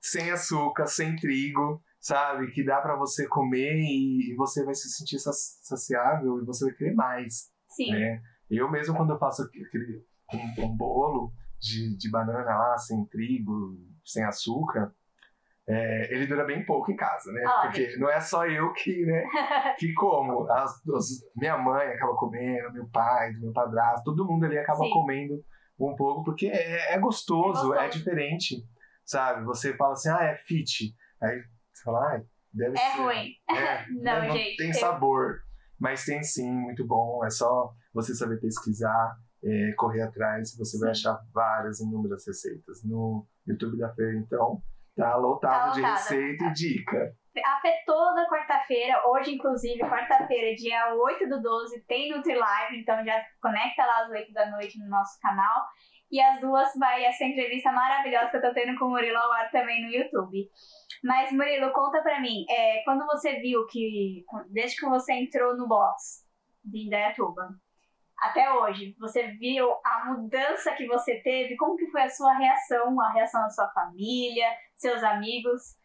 sem 0.02 0.30
açúcar, 0.30 0.86
sem 0.86 1.16
trigo, 1.16 1.80
sabe, 2.00 2.50
que 2.50 2.64
dá 2.64 2.80
para 2.80 2.96
você 2.96 3.26
comer 3.28 3.74
e, 3.76 4.32
e 4.32 4.34
você 4.36 4.64
vai 4.64 4.74
se 4.74 4.90
sentir 4.90 5.18
saci- 5.18 5.58
saciável 5.62 6.42
e 6.42 6.44
você 6.44 6.66
vai 6.66 6.74
querer 6.74 6.94
mais 6.94 7.53
Sim. 7.74 7.90
né? 7.92 8.22
Eu 8.50 8.70
mesmo 8.70 8.94
quando 8.96 9.10
eu 9.12 9.18
faço 9.18 9.42
aquele 9.42 10.04
um, 10.32 10.64
um 10.66 10.76
bolo 10.76 11.32
de, 11.60 11.96
de 11.96 12.10
banana 12.10 12.56
lá, 12.56 12.76
sem 12.78 13.04
trigo, 13.06 13.76
sem 14.04 14.22
açúcar, 14.24 14.92
é, 15.66 16.14
ele 16.14 16.26
dura 16.26 16.44
bem 16.44 16.64
pouco 16.66 16.92
em 16.92 16.96
casa, 16.96 17.32
né? 17.32 17.42
Ah, 17.46 17.62
Porque 17.62 17.96
não 17.96 18.10
é 18.10 18.20
só 18.20 18.46
eu 18.46 18.70
que, 18.74 19.04
né, 19.06 19.24
que 19.78 19.92
como. 19.94 20.50
As, 20.52 20.70
as- 20.88 21.24
minha 21.34 21.56
mãe 21.56 21.86
acaba 21.88 22.14
comendo, 22.16 22.72
meu 22.72 22.86
pai, 22.88 23.32
meu 23.32 23.52
padrasto, 23.52 24.04
todo 24.04 24.26
mundo 24.26 24.44
ali 24.44 24.58
acaba 24.58 24.80
Sim. 24.84 24.90
comendo 24.90 25.42
um 25.80 25.96
pouco, 25.96 26.22
porque 26.22 26.46
é, 26.48 26.92
é 26.94 26.98
gostoso, 26.98 27.72
É 27.74 27.78
é, 27.78 27.82
gostoso. 27.84 27.98
diferente, 27.98 28.56
sabe? 29.04 29.42
Você 29.46 29.74
fala 29.74 29.94
assim, 29.94 30.10
ah, 30.10 30.22
é 30.22 30.36
fit. 30.36 30.94
Aí 31.22 31.42
você 31.72 31.82
fala, 31.82 32.14
ah, 32.16 32.22
deve 32.52 32.76
É 32.78 32.90
ser. 32.92 32.98
ruim. 33.02 33.32
É, 33.50 33.86
Não, 33.90 34.02
né, 34.20 34.30
gente, 34.32 34.56
tem 34.58 34.68
eu- 34.68 34.74
sabor. 34.74 35.38
Mas 35.78 36.04
tem 36.04 36.22
sim, 36.22 36.50
muito 36.50 36.86
bom. 36.86 37.24
É 37.24 37.30
só 37.30 37.72
você 37.92 38.14
saber 38.14 38.40
pesquisar, 38.40 39.16
é, 39.42 39.72
correr 39.76 40.02
atrás, 40.02 40.56
você 40.56 40.78
vai 40.78 40.90
achar 40.90 41.18
várias, 41.32 41.80
inúmeras 41.80 42.26
receitas. 42.26 42.82
No 42.84 43.26
YouTube 43.46 43.78
da 43.78 43.92
feira, 43.94 44.16
então, 44.16 44.62
tá 44.96 45.16
lotado, 45.16 45.70
Tá 45.70 45.72
de 45.72 45.82
receita 45.82 46.44
e 46.44 46.52
dica. 46.52 47.16
A 47.44 47.60
Fê 47.60 47.72
toda 47.84 48.28
quarta-feira, 48.28 49.02
hoje 49.08 49.34
inclusive, 49.34 49.80
quarta-feira, 49.80 50.54
dia 50.54 50.94
8 50.94 51.28
do 51.28 51.42
12, 51.42 51.80
tem 51.80 52.12
NutriLive, 52.12 52.78
então 52.78 53.04
já 53.04 53.20
conecta 53.42 53.84
lá 53.84 54.04
às 54.04 54.10
8 54.10 54.32
da 54.32 54.50
noite 54.50 54.78
no 54.78 54.88
nosso 54.88 55.18
canal. 55.20 55.66
E 56.10 56.20
às 56.20 56.40
duas 56.40 56.68
vai 56.78 57.04
essa 57.04 57.24
entrevista 57.24 57.72
maravilhosa 57.72 58.30
que 58.30 58.36
eu 58.36 58.42
tô 58.42 58.54
tendo 58.54 58.78
com 58.78 58.84
o 58.86 58.90
Murilo 58.90 59.16
ao 59.16 59.32
ar 59.32 59.50
também 59.50 59.82
no 59.82 59.90
YouTube. 59.92 60.48
Mas, 61.02 61.32
Murilo, 61.32 61.72
conta 61.72 62.02
pra 62.02 62.20
mim, 62.20 62.44
é, 62.48 62.82
quando 62.84 63.04
você 63.06 63.40
viu 63.40 63.66
que, 63.66 64.24
desde 64.50 64.76
que 64.76 64.86
você 64.86 65.12
entrou 65.14 65.56
no 65.56 65.66
box 65.66 66.24
de 66.64 66.86
Indaiatuba, 66.86 67.48
até 68.18 68.52
hoje, 68.52 68.94
você 68.98 69.28
viu 69.32 69.68
a 69.84 70.04
mudança 70.06 70.72
que 70.74 70.86
você 70.86 71.20
teve? 71.20 71.56
Como 71.56 71.76
que 71.76 71.90
foi 71.90 72.02
a 72.02 72.10
sua 72.10 72.32
reação, 72.34 73.00
a 73.00 73.12
reação 73.12 73.42
da 73.42 73.50
sua 73.50 73.68
família, 73.70 74.46
seus 74.76 75.02
amigos? 75.02 75.76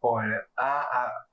Olha, 0.00 0.46
a, 0.56 0.80
a 0.80 1.24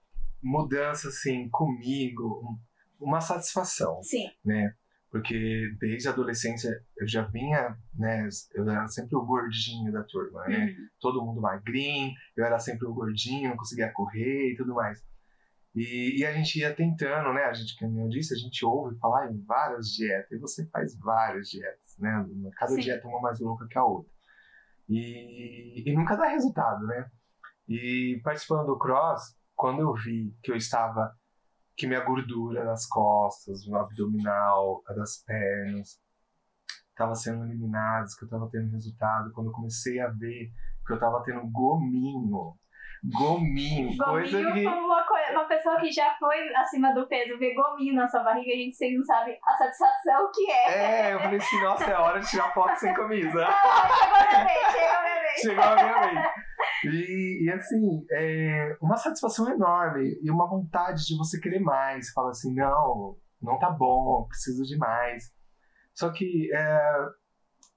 mudança, 0.42 1.10
assim, 1.10 1.48
comigo, 1.50 2.42
um- 2.44 3.06
uma 3.06 3.22
satisfação, 3.22 4.02
Sim, 4.04 4.30
né? 4.44 4.74
Porque 5.12 5.76
desde 5.80 6.08
a 6.08 6.12
adolescência 6.12 6.70
eu 6.98 7.08
já 7.08 7.24
vinha, 7.24 7.76
né? 7.96 8.28
Eu 8.54 8.70
era 8.70 8.88
sempre 8.88 9.16
o 9.16 9.26
gordinho 9.26 9.92
da 9.92 10.04
turma, 10.04 10.46
né? 10.48 10.66
Uhum. 10.66 10.88
todo 11.00 11.26
mundo 11.26 11.42
magrinho, 11.42 12.12
eu 12.38 12.46
era 12.46 12.60
sempre 12.60 12.88
o 12.88 12.94
gordinho, 12.94 13.50
não 13.50 13.58
conseguia 13.58 13.92
correr 13.92 14.52
e 14.52 14.56
tudo 14.56 14.76
mais. 14.76 15.04
E, 15.76 16.20
e 16.20 16.26
a 16.26 16.34
gente 16.34 16.60
ia 16.60 16.76
tentando, 16.76 17.34
né? 17.34 17.44
A 17.44 17.54
gente, 17.54 17.76
como 17.78 18.00
eu 18.02 18.10
disse, 18.10 18.34
a 18.34 18.38
gente 18.38 18.64
ouve 18.66 18.98
falar 19.00 19.32
em 19.32 19.42
várias 19.44 19.88
dietas, 19.88 20.32
e 20.32 20.38
você 20.38 20.66
faz 20.68 20.96
várias 20.98 21.50
dietas, 21.50 21.98
né? 21.98 22.26
Cada 22.56 22.74
Sim. 22.74 22.82
dieta 22.82 23.08
é 23.08 23.10
uma 23.10 23.22
mais 23.22 23.40
louca 23.40 23.68
que 23.68 23.78
a 23.78 23.84
outra. 23.84 24.12
E, 24.88 25.84
e 25.86 25.96
nunca 25.96 26.16
dá 26.16 26.28
resultado, 26.28 26.86
né? 26.86 27.10
E 27.68 28.20
participando 28.24 28.66
do 28.66 28.80
cross, 28.80 29.36
quando 29.56 29.82
eu 29.82 29.94
vi 29.94 30.36
que 30.42 30.52
eu 30.52 30.56
estava, 30.56 31.16
que 31.80 31.88
minha 31.88 32.02
gordura 32.04 32.66
nas 32.66 32.86
costas, 32.86 33.66
no 33.66 33.78
abdominal, 33.78 34.84
a 34.86 34.94
das 34.94 35.24
pernas, 35.26 35.98
estava 36.90 37.16
sendo 37.16 37.46
eliminadas, 37.46 38.14
que 38.16 38.24
eu 38.24 38.28
estava 38.28 38.50
tendo 38.52 38.70
resultado, 38.74 39.32
quando 39.32 39.48
eu 39.48 39.54
comecei 39.54 39.98
a 40.02 40.10
ver 40.10 40.52
que 40.86 40.92
eu 40.92 40.96
estava 40.96 41.24
tendo 41.24 41.48
gominho, 41.50 42.54
gominho, 43.06 43.96
coisa 43.98 44.38
Gominho, 44.44 44.54
que 44.54 44.64
como 44.66 44.86
uma, 44.88 45.04
coi- 45.08 45.32
uma 45.32 45.46
pessoa 45.46 45.80
que 45.80 45.90
já 45.90 46.14
foi 46.20 46.54
acima 46.56 46.94
do 46.94 47.08
peso, 47.08 47.40
ver 47.40 47.54
gominho 47.54 47.96
na 47.96 48.10
sua 48.10 48.24
barriga, 48.24 48.52
a 48.52 48.58
gente 48.58 48.76
sempre 48.76 48.98
não 48.98 49.06
sabe 49.06 49.40
a 49.42 49.56
satisfação 49.56 50.30
que 50.34 50.52
é. 50.52 50.72
é, 50.74 51.14
eu 51.14 51.20
falei 51.22 51.38
assim, 51.40 51.64
nossa, 51.64 51.86
é 51.86 51.98
hora 51.98 52.20
de 52.20 52.28
tirar 52.28 52.54
foto 52.54 52.76
sem 52.76 52.94
camisa. 52.94 53.46
Chegou 53.48 54.18
a 54.18 54.28
minha 54.28 54.44
vez, 54.44 54.72
chegou 54.74 54.98
a 54.98 55.02
minha 55.02 55.22
vez. 55.22 55.40
Chegou 55.40 55.64
a 55.64 55.76
minha 55.76 56.02
vez. 56.02 56.49
E, 56.86 57.46
e 57.46 57.52
assim, 57.52 58.06
é 58.12 58.78
uma 58.82 58.98
satisfação 58.98 59.50
enorme 59.50 60.18
e 60.22 60.32
uma 60.32 60.48
vontade 60.48 61.06
de 61.06 61.18
você 61.18 61.40
querer 61.40 61.60
mais. 61.60 62.10
Fala 62.12 62.32
assim, 62.32 62.54
não, 62.54 63.18
não 63.42 63.60
tá 63.60 63.70
bom, 63.70 64.26
preciso 64.28 64.64
de 64.64 64.78
mais. 64.78 65.34
Só 65.94 66.12
que 66.12 66.50
é, 66.54 67.08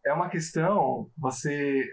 é 0.06 0.12
uma 0.12 0.28
questão, 0.28 1.10
você. 1.16 1.84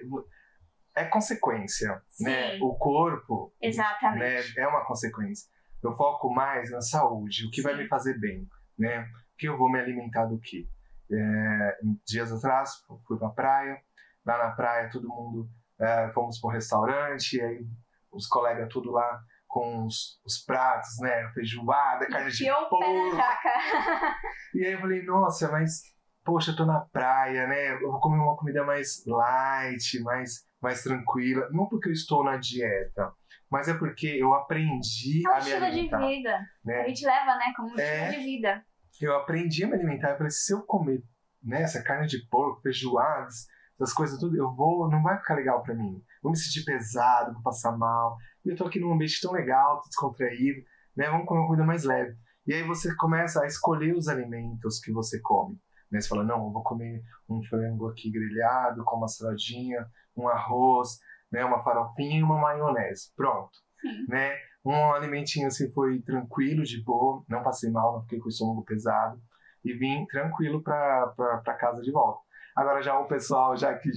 É 0.95 1.05
consequência, 1.05 2.01
né? 2.19 2.57
Sim. 2.57 2.63
O 2.63 2.75
corpo 2.75 3.53
né, 3.61 3.69
Exatamente. 3.69 4.59
é 4.59 4.67
uma 4.67 4.85
consequência. 4.85 5.47
Eu 5.81 5.95
foco 5.95 6.29
mais 6.33 6.71
na 6.71 6.81
saúde, 6.81 7.47
o 7.47 7.51
que 7.51 7.61
vai 7.61 7.73
Sim. 7.73 7.83
me 7.83 7.87
fazer 7.87 8.19
bem, 8.19 8.45
né? 8.77 9.01
O 9.33 9.37
que 9.37 9.47
eu 9.47 9.57
vou 9.57 9.71
me 9.71 9.79
alimentar 9.79 10.25
do 10.25 10.37
que? 10.39 10.67
É, 11.11 11.77
dias 12.05 12.31
atrás 12.31 12.83
fui 13.07 13.17
pra 13.17 13.29
praia, 13.29 13.81
lá 14.25 14.37
na 14.37 14.51
praia 14.51 14.89
todo 14.91 15.07
mundo 15.07 15.49
é, 15.79 16.09
fomos 16.13 16.39
para 16.39 16.49
um 16.49 16.53
restaurante, 16.53 17.37
e 17.37 17.41
aí 17.41 17.65
os 18.11 18.27
colegas 18.27 18.67
tudo 18.71 18.91
lá 18.91 19.19
com 19.47 19.85
os, 19.85 20.19
os 20.25 20.37
pratos, 20.43 20.99
né? 20.99 21.29
Feijoada, 21.33 22.07
carne 22.07 22.31
de 22.31 22.45
porco. 22.69 22.77
E 24.53 24.65
aí 24.65 24.73
eu 24.73 24.79
falei, 24.79 25.03
nossa, 25.03 25.51
mas 25.51 25.81
poxa, 26.23 26.51
eu 26.51 26.55
tô 26.55 26.65
na 26.65 26.81
praia, 26.81 27.47
né? 27.47 27.73
Eu 27.81 27.91
vou 27.91 27.99
comer 27.99 28.17
uma 28.19 28.35
comida 28.37 28.63
mais 28.63 29.03
light, 29.05 29.99
mais, 30.03 30.45
mais 30.61 30.83
tranquila. 30.83 31.47
Não 31.51 31.67
porque 31.67 31.89
eu 31.89 31.93
estou 31.93 32.23
na 32.23 32.37
dieta, 32.37 33.11
mas 33.49 33.67
é 33.67 33.73
porque 33.73 34.07
eu 34.07 34.33
aprendi 34.33 35.23
É 35.25 35.29
um 35.29 35.33
a 35.33 35.35
me 35.35 35.41
estilo 35.41 35.59
de 35.59 35.65
alimentar. 35.65 35.97
vida. 36.07 36.35
A 36.35 36.67
Né? 36.67 36.87
gente 36.89 37.05
leva, 37.05 37.35
né, 37.35 37.53
como 37.55 37.69
um 37.73 37.79
É. 37.79 37.83
estilo 38.09 38.11
de 38.23 38.25
vida. 38.29 38.65
Eu 39.01 39.15
aprendi 39.15 39.63
a 39.63 39.67
me 39.67 39.73
alimentar. 39.75 40.11
Eu 40.11 40.17
falei, 40.17 40.31
se 40.31 40.53
eu 40.53 40.61
comer 40.63 41.01
né, 41.43 41.61
essa 41.63 41.81
carne 41.81 42.05
de 42.07 42.19
porco, 42.29 42.61
feijoadas, 42.61 43.47
essas 43.79 43.93
coisas 43.93 44.19
tudo, 44.19 44.35
eu 44.35 44.53
vou, 44.53 44.89
não 44.89 45.01
vai 45.01 45.17
ficar 45.17 45.35
legal 45.35 45.63
pra 45.63 45.73
mim. 45.73 46.03
Vou 46.21 46.31
me 46.31 46.37
sentir 46.37 46.65
pesado, 46.65 47.33
vou 47.33 47.41
passar 47.41 47.77
mal. 47.77 48.17
E 48.43 48.49
eu 48.49 48.55
tô 48.55 48.65
aqui 48.65 48.79
num 48.79 48.91
ambiente 48.91 49.21
tão 49.21 49.31
legal, 49.31 49.79
tão 49.79 49.87
descontraído, 49.87 50.61
né? 50.95 51.09
Vamos 51.09 51.25
comer 51.25 51.39
uma 51.39 51.47
comida 51.47 51.65
mais 51.65 51.85
leve. 51.85 52.17
E 52.45 52.53
aí 52.53 52.63
você 52.63 52.93
começa 52.95 53.41
a 53.41 53.47
escolher 53.47 53.95
os 53.95 54.07
alimentos 54.09 54.79
que 54.79 54.91
você 54.91 55.19
come. 55.21 55.57
Né? 55.89 56.01
Você 56.01 56.09
fala, 56.09 56.23
não, 56.23 56.45
eu 56.45 56.51
vou 56.51 56.63
comer 56.63 57.01
um 57.29 57.41
frango 57.43 57.87
aqui 57.87 58.11
grelhado 58.11 58.83
com 58.83 58.97
uma 58.97 59.07
saladinha, 59.07 59.87
um 60.15 60.27
arroz, 60.27 60.99
né? 61.31 61.45
uma 61.45 61.63
farofinha 61.63 62.19
e 62.19 62.23
uma 62.23 62.37
maionese. 62.37 63.13
Pronto. 63.15 63.57
Sim. 63.79 64.05
Né? 64.09 64.35
Um 64.65 64.91
alimentinho 64.93 65.47
assim 65.47 65.71
foi 65.71 66.01
tranquilo, 66.01 66.63
de 66.63 66.83
boa, 66.83 67.23
não 67.29 67.41
passei 67.41 67.71
mal, 67.71 67.93
não 67.93 68.01
fiquei 68.01 68.19
com 68.19 68.25
o 68.25 68.29
estômago 68.29 68.65
pesado 68.65 69.21
e 69.63 69.73
vim 69.73 70.05
tranquilo 70.05 70.61
pra 70.61 71.57
casa 71.59 71.81
de 71.81 71.91
volta. 71.91 72.28
Agora 72.59 72.81
já 72.81 72.99
o 72.99 73.07
pessoal 73.07 73.55
já 73.55 73.73
que 73.77 73.89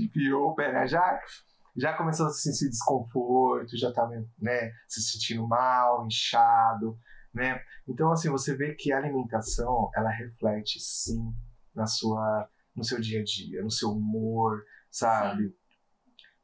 pé 0.54 0.70
na 0.70 0.86
jaca, 0.86 1.20
já 1.76 1.96
começou 1.96 2.26
a 2.26 2.30
sentir 2.30 2.68
desconforto, 2.68 3.76
já 3.76 3.92
tava 3.92 4.12
né, 4.38 4.70
se 4.86 5.02
sentindo 5.02 5.48
mal, 5.48 6.06
inchado, 6.06 6.96
né? 7.34 7.60
Então 7.88 8.12
assim, 8.12 8.30
você 8.30 8.56
vê 8.56 8.76
que 8.78 8.92
a 8.92 8.98
alimentação, 8.98 9.90
ela 9.96 10.10
reflete 10.10 10.78
sim 10.78 11.34
na 11.74 11.86
sua 11.86 12.48
no 12.76 12.84
seu 12.84 13.00
dia 13.00 13.20
a 13.20 13.24
dia, 13.24 13.64
no 13.64 13.70
seu 13.70 13.90
humor, 13.90 14.62
sabe? 14.90 15.52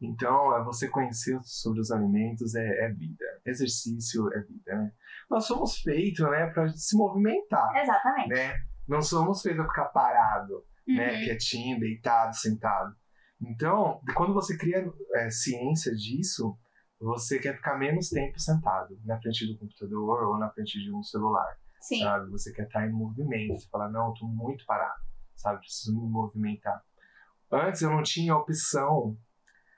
Então, 0.01 0.57
é 0.57 0.63
você 0.63 0.89
conhecer 0.89 1.39
sobre 1.43 1.81
os 1.81 1.91
alimentos 1.91 2.55
é, 2.55 2.87
é 2.87 2.93
vida. 2.93 3.25
Exercício 3.47 4.29
é 4.35 4.41
vida, 4.41 4.75
né? 4.77 4.93
Nós 5.31 5.47
somos 5.47 5.79
feitos, 5.81 6.29
né, 6.31 6.47
para 6.49 6.69
se 6.69 6.97
movimentar, 6.97 7.75
Exatamente. 7.77 8.29
né? 8.29 8.55
Não 8.87 9.01
somos 9.01 9.41
feitos 9.41 9.65
para 9.65 9.69
ficar 9.69 9.87
parado, 9.87 10.65
né, 10.89 11.13
Uhum. 11.15 11.25
quietinho, 11.25 11.79
deitado, 11.79 12.35
sentado. 12.37 12.95
Então, 13.41 14.01
quando 14.17 14.35
você 14.35 14.57
cria 14.57 14.85
é, 15.15 15.31
ciência 15.31 15.95
disso, 15.95 16.59
você 17.01 17.39
quer 17.39 17.55
ficar 17.57 17.79
menos 17.79 18.09
tempo 18.09 18.39
sentado 18.41 18.99
na 19.05 19.21
frente 19.21 19.47
do 19.47 19.57
computador 19.59 20.25
ou 20.25 20.39
na 20.39 20.51
frente 20.51 20.83
de 20.83 20.93
um 20.93 21.03
celular, 21.03 21.57
Sim. 21.81 22.01
sabe? 22.01 22.31
Você 22.31 22.53
quer 22.53 22.65
estar 22.67 22.87
em 22.87 22.93
movimento. 22.93 23.57
Você 23.61 23.69
fala, 23.69 23.89
não, 23.89 24.09
eu 24.09 24.15
tô 24.15 24.27
muito 24.27 24.67
parado, 24.67 25.01
sabe? 25.37 25.61
Preciso 25.61 25.95
me 25.97 26.09
movimentar. 26.11 26.83
Antes 27.53 27.83
eu 27.83 27.91
não 27.91 28.03
tinha 28.03 28.33
a 28.33 28.39
opção 28.39 29.17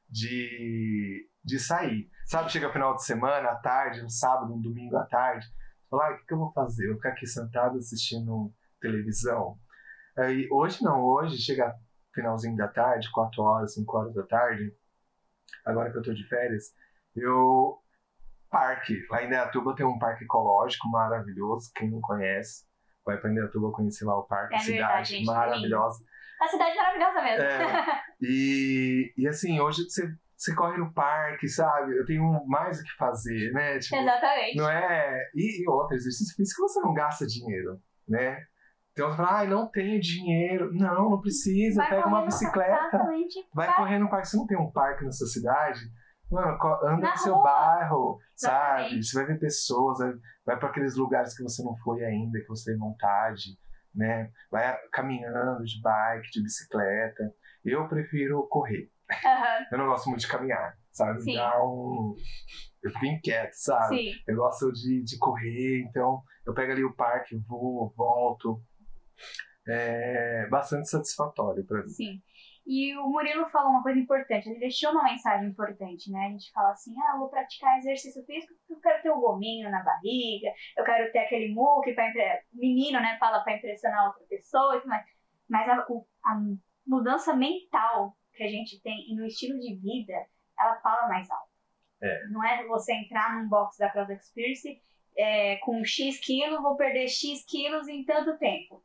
de, 0.09 1.29
de 1.45 1.59
sair. 1.59 2.11
Sabe, 2.25 2.51
chega 2.51 2.73
final 2.73 2.95
de 2.95 3.05
semana, 3.05 3.51
à 3.51 3.57
tarde, 3.57 4.03
um 4.03 4.09
sábado, 4.09 4.55
um 4.55 4.61
domingo 4.61 4.97
à 4.97 5.05
tarde, 5.05 5.47
falar, 5.91 6.09
ah, 6.09 6.15
o 6.15 6.19
que, 6.19 6.27
que 6.27 6.35
eu 6.35 6.39
vou 6.39 6.53
fazer? 6.53 6.85
Eu 6.85 6.91
vou 6.91 6.97
ficar 6.97 7.11
aqui 7.11 7.27
sentado 7.27 7.77
assistindo 7.77 8.53
televisão? 8.81 9.59
Aí, 10.21 10.47
hoje 10.51 10.83
não, 10.83 11.03
hoje 11.03 11.39
chega 11.39 11.75
finalzinho 12.15 12.57
da 12.57 12.69
tarde, 12.69 13.11
4 13.11 13.43
horas, 13.43 13.75
5 13.75 13.97
horas 13.97 14.15
da 14.15 14.23
tarde, 14.23 14.75
agora 15.65 15.91
que 15.91 15.99
eu 15.99 16.03
tô 16.03 16.13
de 16.13 16.29
férias, 16.29 16.75
eu. 17.17 17.79
Parque. 18.51 19.07
Lá 19.09 19.23
em 19.23 19.29
Indaiatuba 19.29 19.77
tem 19.77 19.87
um 19.87 19.97
parque 19.97 20.25
ecológico 20.25 20.89
maravilhoso, 20.89 21.71
quem 21.73 21.89
não 21.89 22.01
conhece, 22.01 22.65
vai 23.07 23.17
pra 23.17 23.31
Indaiatuba 23.31 23.71
conhecer 23.71 24.05
lá 24.05 24.19
o 24.19 24.25
parque, 24.25 24.57
É 24.57 24.59
cidade 24.59 24.79
verdade, 24.79 25.09
gente, 25.09 25.27
maravilhosa. 25.27 26.05
A 26.43 26.49
cidade 26.49 26.73
é 26.73 26.83
maravilhosa 26.83 27.23
mesmo. 27.23 27.45
É, 27.45 28.03
e, 28.21 29.15
e 29.17 29.29
assim, 29.29 29.61
hoje 29.61 29.85
você, 29.85 30.13
você 30.37 30.53
corre 30.53 30.79
no 30.79 30.93
parque, 30.93 31.47
sabe? 31.47 31.97
Eu 31.97 32.05
tenho 32.05 32.45
mais 32.47 32.81
o 32.81 32.83
que 32.83 32.93
fazer, 32.97 33.53
né? 33.53 33.79
Tipo, 33.79 33.97
Exatamente. 33.97 34.57
não 34.57 34.69
é. 34.69 35.31
E, 35.33 35.63
e 35.63 35.69
outro, 35.69 35.95
exercício 35.95 36.35
físico 36.35 36.63
você 36.63 36.81
não 36.81 36.93
gasta 36.93 37.25
dinheiro, 37.25 37.81
né? 38.09 38.45
Então 39.01 39.11
você 39.11 39.17
fala, 39.17 39.39
ai, 39.39 39.47
não 39.49 39.67
tenho 39.67 39.99
dinheiro. 39.99 40.71
Não, 40.75 41.09
não 41.11 41.21
precisa. 41.21 41.81
Vai 41.81 41.89
Pega 41.91 42.07
uma 42.07 42.25
bicicleta, 42.27 43.09
vai 43.55 43.75
correr 43.75 43.99
no 43.99 44.11
parque. 44.11 44.29
Você 44.29 44.37
não 44.37 44.47
tem 44.47 44.59
um 44.59 44.71
parque 44.71 45.05
na 45.07 45.13
sua 45.13 45.27
cidade? 45.27 45.81
Mano, 46.31 46.59
anda 46.85 47.01
Na 47.01 47.11
no 47.13 47.17
seu 47.17 47.35
rua. 47.35 47.43
bairro, 47.43 48.19
sabe? 48.37 48.83
Exatamente. 48.83 49.07
Você 49.07 49.17
vai 49.17 49.27
ver 49.27 49.41
pessoas, 49.41 49.99
vai, 49.99 50.13
vai 50.47 50.59
para 50.59 50.69
aqueles 50.69 50.97
lugares 50.97 51.35
que 51.35 51.43
você 51.43 51.63
não 51.63 51.75
foi 51.79 52.05
ainda, 52.05 52.39
que 52.39 52.47
você 52.47 52.71
tem 52.71 52.79
vontade, 52.79 53.59
né? 53.95 54.31
Vai 54.51 54.77
caminhando 54.93 55.65
de 55.65 55.81
bike, 55.83 56.31
de 56.31 56.43
bicicleta. 56.43 57.35
Eu 57.65 57.89
prefiro 57.89 58.47
correr. 58.49 58.91
Aham. 59.11 59.67
Eu 59.73 59.79
não 59.79 59.87
gosto 59.87 60.09
muito 60.09 60.21
de 60.21 60.29
caminhar, 60.29 60.77
sabe? 60.93 61.23
Sim. 61.23 61.35
Dá 61.35 61.61
um. 61.65 62.15
eu 62.83 62.91
fico 62.93 63.07
inquieto, 63.07 63.55
sabe? 63.55 63.97
Sim. 63.97 64.13
Eu 64.29 64.37
gosto 64.37 64.71
de, 64.73 65.03
de 65.03 65.19
correr, 65.19 65.81
então 65.89 66.23
eu 66.47 66.55
pego 66.55 66.73
ali 66.73 66.85
o 66.85 66.95
parque, 66.95 67.37
vou, 67.49 67.93
volto. 67.97 68.63
É 69.69 70.49
bastante 70.49 70.89
satisfatório 70.89 71.65
para 71.67 71.83
mim. 71.83 71.89
Sim. 71.89 72.23
E 72.67 72.97
o 72.97 73.09
Murilo 73.09 73.49
falou 73.51 73.71
uma 73.71 73.83
coisa 73.83 73.99
importante, 73.99 74.49
ele 74.49 74.61
deixou 74.61 74.93
uma 74.93 75.03
mensagem 75.03 75.49
importante, 75.49 76.11
né? 76.11 76.27
A 76.27 76.31
gente 76.31 76.53
fala 76.53 76.71
assim, 76.71 76.95
ah, 77.01 77.15
eu 77.15 77.19
vou 77.19 77.29
praticar 77.29 77.79
exercício 77.79 78.25
físico 78.25 78.55
porque 78.55 78.75
eu 78.75 78.81
quero 78.81 79.03
ter 79.03 79.11
um 79.11 79.21
gominho 79.21 79.71
na 79.71 79.83
barriga, 79.83 80.53
eu 80.77 80.85
quero 80.85 81.11
ter 81.11 81.21
aquele 81.21 81.53
muque 81.53 81.93
para 81.95 82.09
impre... 82.09 82.23
menino, 82.53 83.01
né, 83.01 83.17
fala 83.19 83.41
para 83.41 83.57
impressionar 83.57 84.07
outra 84.07 84.25
pessoa, 84.29 84.77
e 84.77 84.81
tudo 84.81 84.89
mais. 84.89 85.05
mas 85.49 85.69
a, 85.69 85.75
a 85.75 86.41
mudança 86.87 87.35
mental 87.35 88.17
que 88.35 88.45
a 88.45 88.49
gente 88.49 88.81
tem 88.83 89.11
e 89.11 89.17
no 89.17 89.27
estilo 89.27 89.59
de 89.59 89.75
vida, 89.77 90.15
ela 90.59 90.77
fala 90.81 91.09
mais 91.09 91.29
alto. 91.31 91.51
É. 92.03 92.29
Não 92.29 92.45
é 92.45 92.65
você 92.67 92.95
entrar 92.95 93.37
num 93.37 93.49
box 93.49 93.79
da 93.79 93.91
Cross 93.91 94.11
Experience 94.11 94.81
é, 95.17 95.57
com 95.57 95.85
X 95.85 96.21
quilos, 96.21 96.63
vou 96.63 96.77
perder 96.77 97.09
X 97.09 97.45
quilos 97.47 97.89
em 97.89 98.05
tanto 98.05 98.39
tempo. 98.39 98.83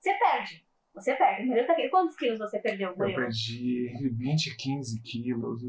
Você 0.00 0.12
perde. 0.18 0.66
Você 0.94 1.14
perde. 1.14 1.42
O 1.42 1.46
Murilo 1.46 1.66
tá 1.66 1.72
aqui. 1.74 1.88
Quantos 1.88 2.16
quilos 2.16 2.38
você 2.38 2.58
perdeu, 2.58 2.90
Eu 2.90 2.96
Murilo? 2.96 3.20
perdi 3.20 3.92
20, 4.16 4.56
15 4.56 5.02
quilos, 5.02 5.60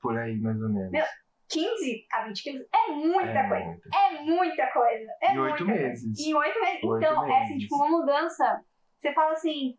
por 0.00 0.18
aí 0.18 0.38
mais 0.40 0.60
ou 0.60 0.68
menos. 0.68 0.90
Meu, 0.90 1.04
15 1.48 2.06
a 2.12 2.24
20 2.26 2.42
quilos 2.42 2.66
é 2.74 2.90
muita 2.92 3.38
é 3.38 3.48
coisa. 3.48 3.64
muito. 3.66 3.88
É 3.94 4.20
muita 4.22 4.66
coisa. 4.72 5.12
É 5.22 5.32
Em 5.34 5.38
oito 5.38 5.64
muita 5.66 5.82
meses. 5.82 6.18
Em 6.26 6.34
oito 6.34 6.60
meses. 6.60 6.78
Então, 6.82 7.26
é 7.30 7.42
assim, 7.42 7.52
meses. 7.54 7.62
tipo, 7.62 7.76
uma 7.76 7.88
mudança. 7.88 8.64
Você 8.98 9.12
fala 9.12 9.32
assim, 9.32 9.76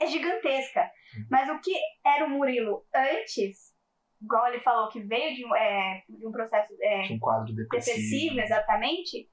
é 0.00 0.06
gigantesca. 0.06 0.82
Uhum. 0.82 1.26
Mas 1.30 1.48
o 1.48 1.58
que 1.60 1.72
era 2.06 2.26
o 2.26 2.30
Murilo 2.30 2.84
antes, 2.94 3.72
igual 4.22 4.46
ele 4.48 4.60
falou 4.60 4.88
que 4.90 5.00
veio 5.00 5.34
de, 5.34 5.44
um- 5.46 5.56
é, 5.56 6.02
de 6.08 6.26
um 6.26 6.30
processo 6.30 6.72
é, 6.80 7.02
Tinha 7.02 7.16
um 7.16 7.20
quadro 7.20 7.54
depressivo, 7.54 7.96
depressivo. 7.96 8.40
exatamente, 8.40 9.28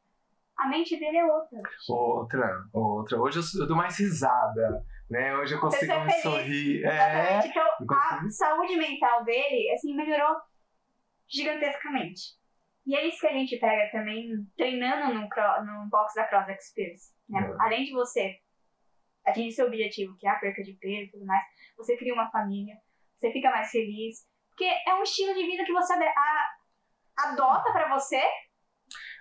a 0.61 0.67
mente 0.67 0.97
dele 0.97 1.17
é 1.17 1.25
outra. 1.25 1.59
Outra, 1.89 2.63
outra. 2.71 3.19
Hoje 3.19 3.39
eu, 3.59 3.67
dou 3.67 3.75
mais 3.75 3.97
risada, 3.97 4.85
né? 5.09 5.35
Hoje 5.37 5.55
eu 5.55 5.59
consigo 5.59 5.91
Pessoa 5.91 6.05
me 6.05 6.13
sorrir. 6.21 6.85
É, 6.85 6.93
Exatamente. 6.93 7.47
Então, 7.47 7.67
eu 7.79 7.95
a 7.95 8.29
saúde 8.29 8.75
mental 8.75 9.23
dele, 9.23 9.71
assim, 9.71 9.95
melhorou 9.95 10.37
gigantescamente. 11.27 12.39
E 12.85 12.95
é 12.95 13.07
isso 13.07 13.19
que 13.19 13.27
a 13.27 13.33
gente 13.33 13.57
prega 13.57 13.91
também, 13.91 14.29
treinando 14.55 15.13
no, 15.13 15.21
no 15.21 15.89
box 15.89 16.13
da 16.13 16.27
Cross 16.27 16.49
Experience. 16.49 17.11
Né? 17.27 17.39
É. 17.39 17.55
Além 17.63 17.83
de 17.85 17.91
você 17.91 18.37
atingir 19.25 19.53
seu 19.53 19.65
objetivo, 19.65 20.15
que 20.19 20.27
é 20.27 20.29
a 20.29 20.39
perca 20.39 20.61
de 20.61 20.73
peso 20.73 21.03
e 21.03 21.11
tudo 21.11 21.25
mais, 21.25 21.43
você 21.75 21.97
cria 21.97 22.13
uma 22.13 22.29
família, 22.29 22.75
você 23.17 23.31
fica 23.31 23.49
mais 23.49 23.71
feliz. 23.71 24.27
Porque 24.49 24.65
é 24.65 24.93
um 24.93 25.01
estilo 25.01 25.33
de 25.33 25.43
vida 25.43 25.63
que 25.63 25.73
você 25.73 25.93
adota 27.17 27.71
pra 27.71 27.89
você 27.97 28.21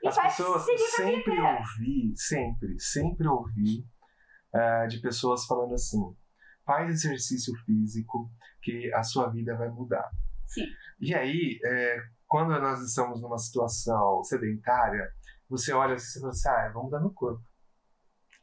e 0.02 0.08
As 0.08 0.16
pessoas 0.16 0.64
sempre 0.96 1.40
ouvi, 1.40 2.12
sempre, 2.16 2.80
sempre 2.80 3.28
ouvi 3.28 3.84
ah, 4.54 4.86
de 4.86 5.00
pessoas 5.00 5.44
falando 5.46 5.74
assim: 5.74 6.00
faz 6.64 6.90
exercício 6.90 7.54
físico 7.64 8.30
que 8.62 8.92
a 8.94 9.02
sua 9.02 9.30
vida 9.30 9.56
vai 9.56 9.68
mudar. 9.68 10.08
Sim. 10.46 10.66
E 11.00 11.14
aí, 11.14 11.58
é, 11.64 11.96
quando 12.26 12.58
nós 12.60 12.80
estamos 12.80 13.20
numa 13.20 13.38
situação 13.38 14.22
sedentária, 14.24 15.08
você 15.48 15.72
olha 15.72 15.94
assim 15.94 16.18
e 16.18 16.20
fala 16.20 16.32
assim: 16.32 16.48
ah, 16.48 16.70
vou 16.72 16.84
mudar 16.84 17.00
meu 17.00 17.12
corpo. 17.12 17.42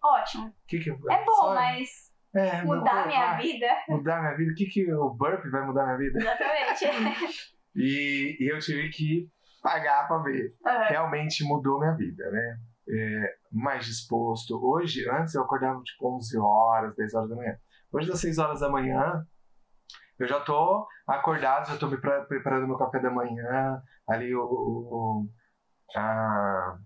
Ótimo. 0.04 0.54
Que 0.68 0.80
que, 0.80 0.90
É 0.92 1.26
bom, 1.26 1.34
só- 1.34 1.56
mas 1.56 1.90
é, 2.36 2.62
mudar 2.64 2.92
corpo, 2.92 3.08
minha 3.08 3.32
ah, 3.32 3.38
vida. 3.38 3.68
Mudar 3.90 4.22
minha 4.22 4.38
vida? 4.38 4.52
O 4.52 4.56
que, 4.56 4.66
que 4.68 4.94
o 4.94 5.10
burp 5.10 5.44
vai 5.50 5.66
mudar 5.66 5.86
minha 5.86 5.98
vida? 5.98 6.20
Exatamente. 6.20 7.58
E, 7.80 8.36
e 8.40 8.52
eu 8.52 8.58
tive 8.58 8.90
que 8.90 9.30
pagar 9.62 10.08
pra 10.08 10.18
ver. 10.20 10.56
Aham. 10.66 10.88
realmente 10.90 11.44
mudou 11.44 11.80
minha 11.80 11.94
vida, 11.94 12.30
né? 12.32 12.60
É, 12.90 13.36
mais 13.52 13.86
disposto. 13.86 14.58
Hoje, 14.66 15.10
antes 15.10 15.34
eu 15.36 15.42
acordava 15.44 15.82
tipo 15.84 16.16
11 16.16 16.38
horas, 16.38 16.96
10 16.96 17.14
horas 17.14 17.30
da 17.30 17.36
manhã. 17.36 17.58
Hoje, 17.92 18.08
das 18.08 18.20
6 18.22 18.38
horas 18.38 18.60
da 18.62 18.70
manhã, 18.70 19.26
eu 20.20 20.28
já 20.28 20.40
tô 20.40 20.88
acordado, 21.06 21.68
já 21.70 21.78
tô 21.78 21.88
me 21.88 21.98
pre- 21.98 22.26
preparando 22.26 22.68
meu 22.68 22.78
café 22.78 23.00
da 23.00 23.12
manhã, 23.12 23.82
ali 24.08 24.34
o, 24.36 24.42
o, 24.44 25.30
a, 25.96 26.78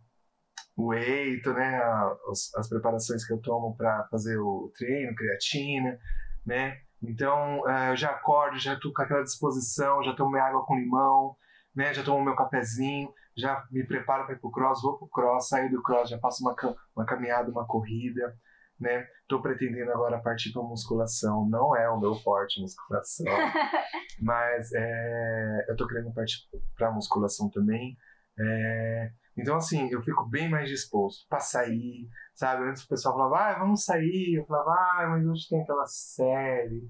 o 0.75 0.87
whey, 0.87 1.41
né? 1.45 1.77
a- 1.77 2.17
os- 2.29 2.53
as 2.55 2.67
preparações 2.67 3.25
que 3.25 3.33
eu 3.33 3.39
tomo 3.39 3.75
para 3.77 4.07
fazer 4.09 4.37
o 4.37 4.71
treino, 4.77 5.15
creatina, 5.15 5.97
né? 6.45 6.77
Então, 7.03 7.67
é, 7.69 7.91
eu 7.91 7.95
já 7.95 8.09
acordo, 8.11 8.59
já 8.59 8.79
tô 8.79 8.91
com 8.93 9.01
aquela 9.01 9.23
disposição, 9.23 10.03
já 10.03 10.13
tomo 10.15 10.31
minha 10.31 10.43
água 10.43 10.65
com 10.65 10.75
limão, 10.77 11.35
né? 11.75 11.93
Já 11.93 12.03
tomo 12.03 12.23
meu 12.23 12.35
cafezinho, 12.35 13.13
já 13.35 13.65
me 13.71 13.85
preparo 13.85 14.25
para 14.25 14.35
ir 14.35 14.39
pro 14.39 14.51
cross, 14.51 14.81
vou 14.81 14.97
pro 14.97 15.07
cross, 15.07 15.49
saio 15.49 15.71
do 15.71 15.81
cross, 15.81 16.09
já 16.09 16.19
faço 16.19 16.43
uma, 16.43 16.55
uma 16.95 17.05
caminhada, 17.05 17.51
uma 17.51 17.65
corrida, 17.65 18.35
né? 18.79 19.07
Tô 19.27 19.41
pretendendo 19.41 19.91
agora 19.91 20.19
partir 20.19 20.51
para 20.51 20.61
musculação, 20.61 21.47
não 21.47 21.75
é 21.75 21.89
o 21.89 21.99
meu 21.99 22.15
forte 22.15 22.59
musculação, 22.59 23.25
mas 24.19 24.71
é, 24.73 25.65
eu 25.69 25.75
tô 25.75 25.87
querendo 25.87 26.13
partir 26.13 26.39
para 26.75 26.91
musculação 26.91 27.49
também. 27.49 27.95
É, 28.39 29.11
então 29.37 29.55
assim, 29.55 29.89
eu 29.91 30.01
fico 30.01 30.25
bem 30.25 30.49
mais 30.49 30.67
disposto 30.67 31.25
para 31.29 31.39
sair, 31.39 32.09
sabe? 32.33 32.67
Antes 32.67 32.83
o 32.83 32.87
pessoal 32.87 33.15
falava, 33.15 33.51
ah, 33.51 33.59
vamos 33.59 33.85
sair, 33.85 34.35
eu 34.35 34.45
falava, 34.45 34.71
ah, 34.71 35.07
mas 35.11 35.25
hoje 35.25 35.47
tem 35.47 35.61
aquela 35.61 35.85
série, 35.85 36.89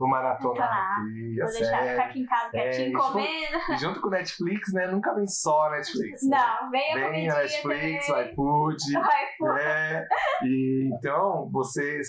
vou 0.00 0.08
maratonar 0.08 0.68
Tá. 0.68 0.96
aqui, 1.02 1.36
Vou 1.36 1.46
deixar 1.46 1.64
ficar 1.64 1.84
série. 1.84 2.00
aqui 2.00 2.20
em 2.20 2.26
casa 2.26 2.50
É, 2.56 2.70
quietinho, 2.70 2.98
isso- 2.98 3.12
comendo. 3.12 3.78
Junto 3.78 4.00
com 4.00 4.08
o 4.08 4.10
Netflix, 4.10 4.72
né? 4.72 4.86
Nunca 4.86 5.14
vem 5.14 5.26
só 5.26 5.66
a 5.66 5.70
Netflix. 5.72 6.22
né? 6.26 6.36
Não, 6.38 6.70
vem 6.70 6.90
a 6.90 7.10
Vem 7.10 7.30
a 7.30 7.34
Netflix, 7.36 8.08
o 8.08 8.12
também. 8.14 8.32
iFood. 8.32 8.92
Vai, 8.94 9.26
pô. 9.38 9.56
É, 9.58 10.08
e 10.44 10.90
então 10.94 11.50
você 11.52 12.00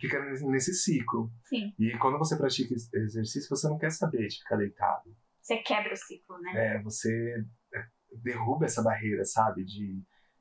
fica 0.00 0.18
nesse- 0.46 0.74
ciclo. 0.74 1.28
Sim, 1.44 1.74
E 1.78 1.98
quando 1.98 2.18
você 2.18 2.36
pratica 2.36 2.72
esse 2.72 2.88
exercício, 2.96 3.48
você 3.50 3.68
não 3.68 3.76
quer 3.78 3.90
saber 3.90 4.28
de 4.28 4.38
ficar 4.38 4.56
deitado. 4.56 5.14
você 5.42 5.56
quebra 5.56 5.92
o 5.92 5.96
ciclo, 5.96 6.38
né? 6.40 6.52
É, 6.76 6.82
você 6.82 7.44
derruba 8.22 8.66
essa 8.66 8.82
barreira, 8.82 9.24
sabe? 9.24 9.64
De, 9.64 10.00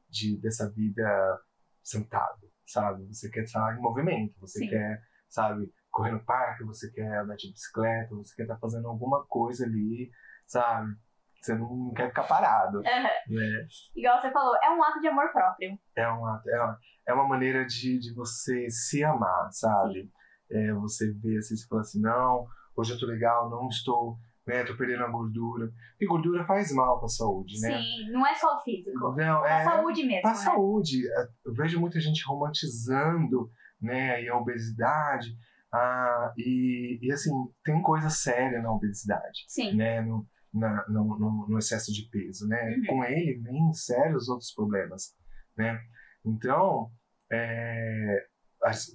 de 0.09 0.37
dessa 0.39 0.69
vida 0.71 1.39
sentado, 1.83 2.47
sabe? 2.67 3.05
Você 3.07 3.29
quer 3.31 3.43
estar 3.43 3.75
em 3.75 3.81
movimento, 3.81 4.39
você 4.39 4.59
Sim. 4.59 4.69
quer, 4.69 5.01
sabe, 5.27 5.71
correr 5.91 6.11
no 6.11 6.23
parque, 6.23 6.63
você 6.63 6.91
quer 6.91 7.17
andar 7.19 7.35
de 7.35 7.51
bicicleta, 7.51 8.15
você 8.15 8.35
quer 8.35 8.43
estar 8.43 8.57
fazendo 8.57 8.87
alguma 8.87 9.25
coisa 9.25 9.65
ali, 9.65 10.11
sabe? 10.45 10.95
Você 11.41 11.55
não 11.55 11.93
quer 11.93 12.09
ficar 12.09 12.23
parado, 12.23 12.79
Aham. 12.79 13.03
né? 13.29 13.67
Igual 13.95 14.21
você 14.21 14.31
falou, 14.31 14.55
é 14.61 14.69
um 14.69 14.83
ato 14.83 14.99
de 14.99 15.07
amor 15.07 15.31
próprio. 15.31 15.79
É 15.95 16.07
uma, 16.07 16.41
é 16.47 16.61
uma, 16.61 16.79
é 17.07 17.13
uma 17.13 17.27
maneira 17.27 17.65
de, 17.65 17.97
de 17.97 18.13
você 18.13 18.69
se 18.69 19.03
amar, 19.03 19.49
sabe? 19.51 20.11
É, 20.51 20.73
você 20.73 21.11
vê 21.13 21.37
assim, 21.37 21.55
você 21.55 21.67
fala 21.67 21.81
assim, 21.81 22.01
não, 22.01 22.45
hoje 22.75 22.93
eu 22.93 22.99
tô 22.99 23.05
legal, 23.05 23.49
não 23.49 23.67
estou, 23.69 24.17
né, 24.45 24.63
tô 24.63 24.75
perdendo 24.75 25.03
a 25.03 25.09
gordura. 25.09 25.71
E 25.99 26.05
gordura 26.05 26.45
faz 26.45 26.71
mal 26.73 26.99
pra 26.99 27.07
saúde, 27.07 27.59
né? 27.61 27.71
Sim, 27.77 28.11
não 28.11 28.25
é 28.25 28.33
só 28.35 28.57
o 28.57 28.61
físico. 28.61 28.97
Não, 29.15 29.45
É 29.45 29.49
é 29.49 29.61
a 29.61 29.63
saúde 29.63 30.03
mesmo, 30.03 30.21
pra 30.21 30.31
né? 30.31 30.37
saúde. 30.37 31.03
Eu 31.45 31.53
vejo 31.53 31.79
muita 31.79 31.99
gente 32.01 32.23
romantizando, 32.25 33.49
né, 33.81 34.15
aí 34.15 34.27
a 34.27 34.35
obesidade. 34.37 35.37
Ah, 35.71 36.33
e, 36.37 36.97
e 37.01 37.11
assim, 37.11 37.31
tem 37.63 37.81
coisa 37.81 38.09
séria 38.09 38.61
na 38.61 38.71
obesidade 38.73 39.45
Sim, 39.47 39.75
né, 39.75 40.01
no, 40.01 40.27
na- 40.53 40.85
no, 40.89 41.19
no- 41.19 41.47
no 41.47 41.57
excesso 41.59 41.91
de 41.93 42.09
peso, 42.09 42.47
né? 42.47 42.75
Uhum. 42.77 42.85
Com 42.87 43.03
ele 43.03 43.39
vem 43.39 43.71
sérios 43.73 44.27
outros 44.29 44.51
problemas, 44.53 45.15
né? 45.55 45.79
Então, 46.25 46.91
é, 47.31 48.25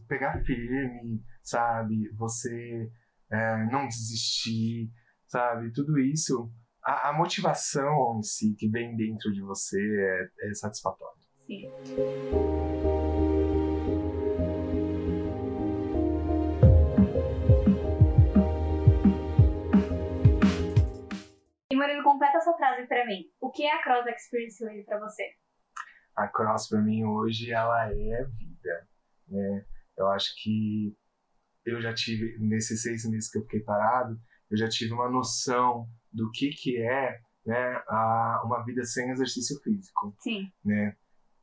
pegar 0.08 0.42
firme, 0.44 1.22
sabe? 1.42 2.10
Você 2.16 2.90
é, 3.30 3.64
não 3.70 3.86
desistir, 3.86 4.90
sabe? 5.28 5.72
Tudo 5.72 5.98
isso, 5.98 6.52
a, 6.82 7.10
a 7.10 7.12
motivação 7.12 8.18
em 8.18 8.22
si 8.22 8.54
que 8.58 8.68
vem 8.68 8.96
dentro 8.96 9.32
de 9.32 9.40
você 9.40 9.78
é, 9.80 10.50
é 10.50 10.54
satisfatória. 10.54 11.22
sim. 11.46 11.70
Completa 22.04 22.38
essa 22.38 22.52
frase 22.54 22.86
pra 22.86 23.04
mim. 23.06 23.24
O 23.40 23.50
que 23.50 23.64
é 23.64 23.72
a 23.74 23.82
Cross 23.82 24.06
Experience 24.06 24.64
hoje 24.64 24.84
pra 24.84 24.98
você? 25.00 25.24
a 26.16 26.28
cross 26.28 26.68
para 26.68 26.80
mim 26.80 27.02
hoje 27.04 27.50
ela 27.50 27.90
é 27.90 28.24
vida, 28.24 28.88
né? 29.26 29.64
Eu 29.98 30.06
acho 30.10 30.32
que 30.40 30.96
eu 31.66 31.80
já 31.82 31.92
tive 31.92 32.38
nesses 32.38 32.82
seis 32.82 33.04
meses 33.10 33.28
que 33.28 33.38
eu 33.38 33.42
fiquei 33.42 33.58
parado, 33.64 34.16
eu 34.48 34.56
já 34.56 34.68
tive 34.68 34.92
uma 34.92 35.10
noção 35.10 35.88
do 36.12 36.30
que 36.30 36.50
que 36.50 36.80
é, 36.80 37.18
né, 37.44 37.82
a, 37.88 38.42
uma 38.44 38.62
vida 38.64 38.84
sem 38.84 39.10
exercício 39.10 39.60
físico, 39.60 40.14
Sim. 40.20 40.52
né? 40.64 40.96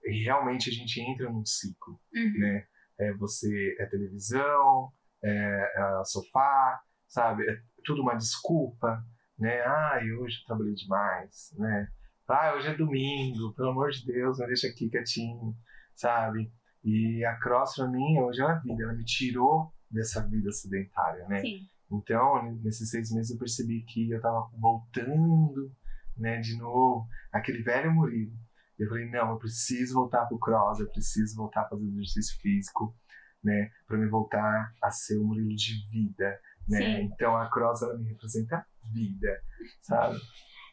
E 0.05 0.24
realmente 0.24 0.70
a 0.70 0.74
gente 0.74 1.01
entra 1.01 1.30
num 1.30 1.45
ciclo, 1.45 1.99
Uhum. 2.16 2.39
né? 2.39 2.66
É 2.97 3.12
você 3.16 3.76
é 3.78 3.86
televisão, 3.88 4.89
é, 5.22 5.74
é 5.76 6.03
sofá, 6.05 6.82
sabe? 7.09 7.43
É 7.49 7.62
tudo 7.84 8.01
uma 8.03 8.16
desculpa, 8.16 9.03
né? 9.41 9.59
Ai, 9.65 10.11
hoje 10.11 10.39
eu 10.39 10.45
trabalhei 10.45 10.75
demais, 10.75 11.53
né? 11.57 11.87
Ah, 12.27 12.53
hoje 12.55 12.67
é 12.67 12.75
domingo, 12.77 13.53
pelo 13.55 13.71
amor 13.71 13.89
de 13.89 14.05
Deus, 14.05 14.39
me 14.39 14.45
deixa 14.45 14.67
aqui 14.67 14.87
quietinho, 14.87 15.53
sabe? 15.93 16.49
E 16.81 17.25
a 17.25 17.35
cross 17.35 17.75
pra 17.75 17.87
mim 17.87 18.19
hoje 18.19 18.39
é 18.39 18.45
uma 18.45 18.59
vida, 18.59 18.83
ela 18.83 18.93
me 18.93 19.03
tirou 19.03 19.73
dessa 19.89 20.25
vida 20.25 20.49
sedentária, 20.51 21.27
né? 21.27 21.41
Sim. 21.41 21.67
Então, 21.91 22.55
nesses 22.63 22.89
seis 22.89 23.11
meses 23.11 23.31
eu 23.31 23.37
percebi 23.37 23.83
que 23.83 24.11
eu 24.11 24.21
tava 24.21 24.47
voltando, 24.57 25.75
né, 26.15 26.39
de 26.39 26.55
novo, 26.57 27.05
aquele 27.33 27.61
velho 27.63 27.91
Murilo. 27.91 28.31
Eu 28.79 28.87
falei, 28.87 29.09
não, 29.09 29.31
eu 29.31 29.37
preciso 29.37 29.95
voltar 29.95 30.25
pro 30.27 30.39
cross, 30.39 30.79
eu 30.79 30.89
preciso 30.89 31.35
voltar 31.35 31.63
a 31.63 31.67
fazer 31.67 31.85
exercício 31.85 32.39
físico, 32.39 32.95
né, 33.43 33.71
para 33.85 33.97
me 33.97 34.07
voltar 34.07 34.73
a 34.81 34.89
ser 34.89 35.17
o 35.17 35.25
Murilo 35.25 35.53
de 35.53 35.85
vida, 35.89 36.39
né? 36.67 36.77
Sim. 36.77 37.11
Então 37.11 37.35
a 37.35 37.49
cross 37.49 37.81
ela 37.81 37.97
me 37.97 38.07
representa 38.07 38.65
vida, 38.93 39.41
sabe? 39.82 40.17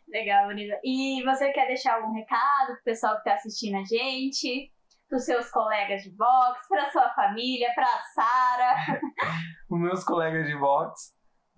Legal, 0.09 0.47
Bonita. 0.47 0.79
E 0.83 1.23
você 1.25 1.53
quer 1.53 1.67
deixar 1.67 1.97
algum 1.97 2.13
recado 2.15 2.75
pro 2.75 2.85
pessoal 2.85 3.17
que 3.19 3.25
tá 3.25 3.35
assistindo 3.35 3.77
a 3.77 3.85
gente? 3.85 4.73
Pros 5.09 5.25
seus 5.25 5.51
colegas 5.51 6.03
de 6.03 6.11
boxe, 6.17 6.69
pra 6.69 6.91
sua 6.91 7.11
família, 7.15 7.69
pra 7.75 7.87
Sara. 8.15 8.77
Os 9.71 9.81
meus 9.81 10.05
colegas 10.05 10.47
de 10.47 10.57
boxe, 10.57 11.13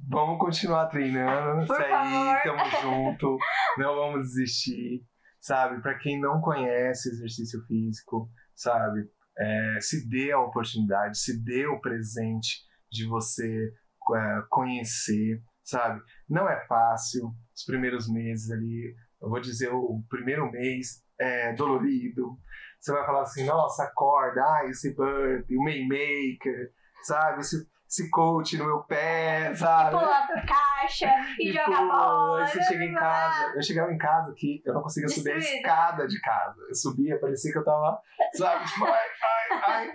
vamos 0.08 0.38
continuar 0.38 0.86
treinando, 0.86 1.66
Por 1.66 1.74
isso 1.74 1.82
aí, 1.82 1.90
favor. 1.90 2.42
tamo 2.42 2.70
junto, 2.82 3.38
não 3.78 3.94
vamos 3.94 4.26
desistir, 4.26 5.04
sabe? 5.40 5.80
Pra 5.80 5.98
quem 5.98 6.20
não 6.20 6.40
conhece 6.40 7.08
exercício 7.08 7.60
físico, 7.66 8.28
sabe? 8.54 9.00
É, 9.38 9.78
se 9.80 10.08
dê 10.08 10.32
a 10.32 10.40
oportunidade, 10.40 11.18
se 11.18 11.42
dê 11.42 11.66
o 11.66 11.80
presente 11.80 12.58
de 12.90 13.06
você 13.08 13.72
é, 14.16 14.42
conhecer, 14.48 15.40
sabe? 15.70 16.00
Não 16.28 16.48
é 16.48 16.64
fácil, 16.66 17.32
os 17.54 17.64
primeiros 17.64 18.08
meses 18.10 18.50
ali, 18.50 18.94
eu 19.22 19.28
vou 19.28 19.40
dizer, 19.40 19.68
o 19.72 20.02
primeiro 20.08 20.50
mês 20.50 21.02
é 21.18 21.52
dolorido, 21.52 22.38
você 22.80 22.92
vai 22.92 23.04
falar 23.04 23.22
assim, 23.22 23.44
nossa, 23.44 23.84
acorda, 23.84 24.42
ah, 24.42 24.64
esse 24.66 24.94
burp, 24.94 25.46
o 25.50 25.62
Maymaker, 25.64 26.72
sabe? 27.02 27.40
Esse, 27.40 27.68
esse 27.88 28.08
coach 28.10 28.56
no 28.56 28.64
meu 28.64 28.82
pé, 28.84 29.54
sabe? 29.54 29.90
Pular 29.90 30.26
pro 30.26 30.46
caixa 30.46 31.12
e, 31.38 31.50
E 31.50 31.52
jogar 31.52 31.76
pula, 31.76 31.88
bola. 31.88 32.46
você 32.46 32.62
chega 32.62 32.84
em 32.84 32.94
casa, 32.94 33.52
eu 33.54 33.62
chegava 33.62 33.92
em 33.92 33.98
casa 33.98 34.32
que 34.36 34.62
eu 34.64 34.74
não 34.74 34.82
conseguia 34.82 35.08
subir 35.08 35.32
a 35.32 35.36
escada 35.36 36.06
de 36.06 36.20
casa. 36.20 36.60
Eu 36.68 36.74
subia, 36.74 37.20
parecia 37.20 37.52
que 37.52 37.58
eu 37.58 37.64
tava, 37.64 38.00
sabe, 38.34 38.64
tipo, 38.64 38.84
ai, 38.84 39.08
ai, 39.22 39.62
ai. 39.66 39.90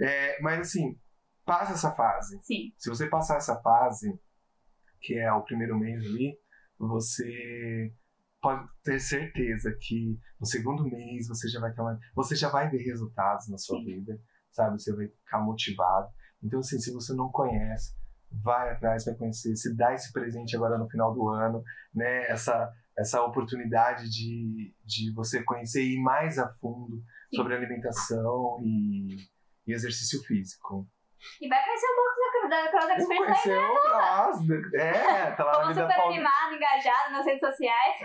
É, 0.00 0.40
mas 0.40 0.60
assim, 0.60 0.98
passa 1.44 1.74
essa 1.74 1.92
fase. 1.92 2.40
Sim, 2.42 2.72
Se 2.76 2.88
você 2.88 3.06
passar 3.06 3.36
essa 3.36 3.60
fase, 3.60 4.18
que 5.00 5.18
é 5.18 5.32
o 5.32 5.42
primeiro 5.42 5.78
mês 5.78 6.04
ali, 6.04 6.38
você 6.78 7.92
pode 8.40 8.66
ter 8.82 8.98
certeza 9.00 9.76
que 9.80 10.18
no 10.38 10.46
segundo 10.46 10.84
mês 10.84 11.28
você 11.28 11.48
já 11.48 11.60
vai 11.60 11.72
ter 11.72 11.80
uma, 11.80 11.98
você 12.14 12.34
já 12.34 12.48
vai 12.48 12.70
ver 12.70 12.82
resultados 12.82 13.48
na 13.48 13.58
sua 13.58 13.78
Sim. 13.78 13.84
vida, 13.84 14.20
sabe? 14.50 14.80
Você 14.80 14.94
vai 14.94 15.08
ficar 15.08 15.40
motivado. 15.40 16.08
Então, 16.42 16.60
assim, 16.60 16.78
se 16.78 16.92
você 16.92 17.12
não 17.12 17.30
conhece, 17.30 17.94
vai 18.30 18.72
atrás, 18.72 19.04
vai 19.04 19.14
conhecer, 19.14 19.54
se 19.56 19.74
dá 19.76 19.92
esse 19.92 20.12
presente 20.12 20.56
agora 20.56 20.78
no 20.78 20.88
final 20.88 21.12
do 21.12 21.28
ano, 21.28 21.62
né? 21.94 22.30
Essa 22.30 22.72
essa 22.98 23.22
oportunidade 23.22 24.10
de, 24.10 24.74
de 24.84 25.12
você 25.14 25.42
conhecer 25.42 25.82
e 25.82 25.94
ir 25.94 26.02
mais 26.02 26.38
a 26.38 26.52
fundo 26.54 27.02
Sim. 27.30 27.36
sobre 27.36 27.54
alimentação 27.54 28.58
e, 28.62 29.16
e 29.66 29.72
exercício 29.72 30.22
físico. 30.24 30.86
E 31.40 31.48
vai 31.48 31.64
conhecer 31.64 31.86
um 31.86 31.96
pouco 31.96 32.29
da, 32.50 32.62
da 32.64 32.70
Cross 32.70 32.84
Eu 32.90 32.96
Experience 32.96 33.42
conheci 33.42 33.50
o 33.50 33.88
Nossa, 33.88 34.76
é, 34.76 35.30
tá 35.32 35.44
lá 35.44 35.52
na 35.52 35.58
Como 35.60 35.68
vida 35.68 35.80
super 35.82 35.96
Paul- 35.96 36.08
animado, 36.08 36.54
engajado 36.54 37.12
nas 37.12 37.24
redes 37.26 37.40
sociais. 37.40 37.96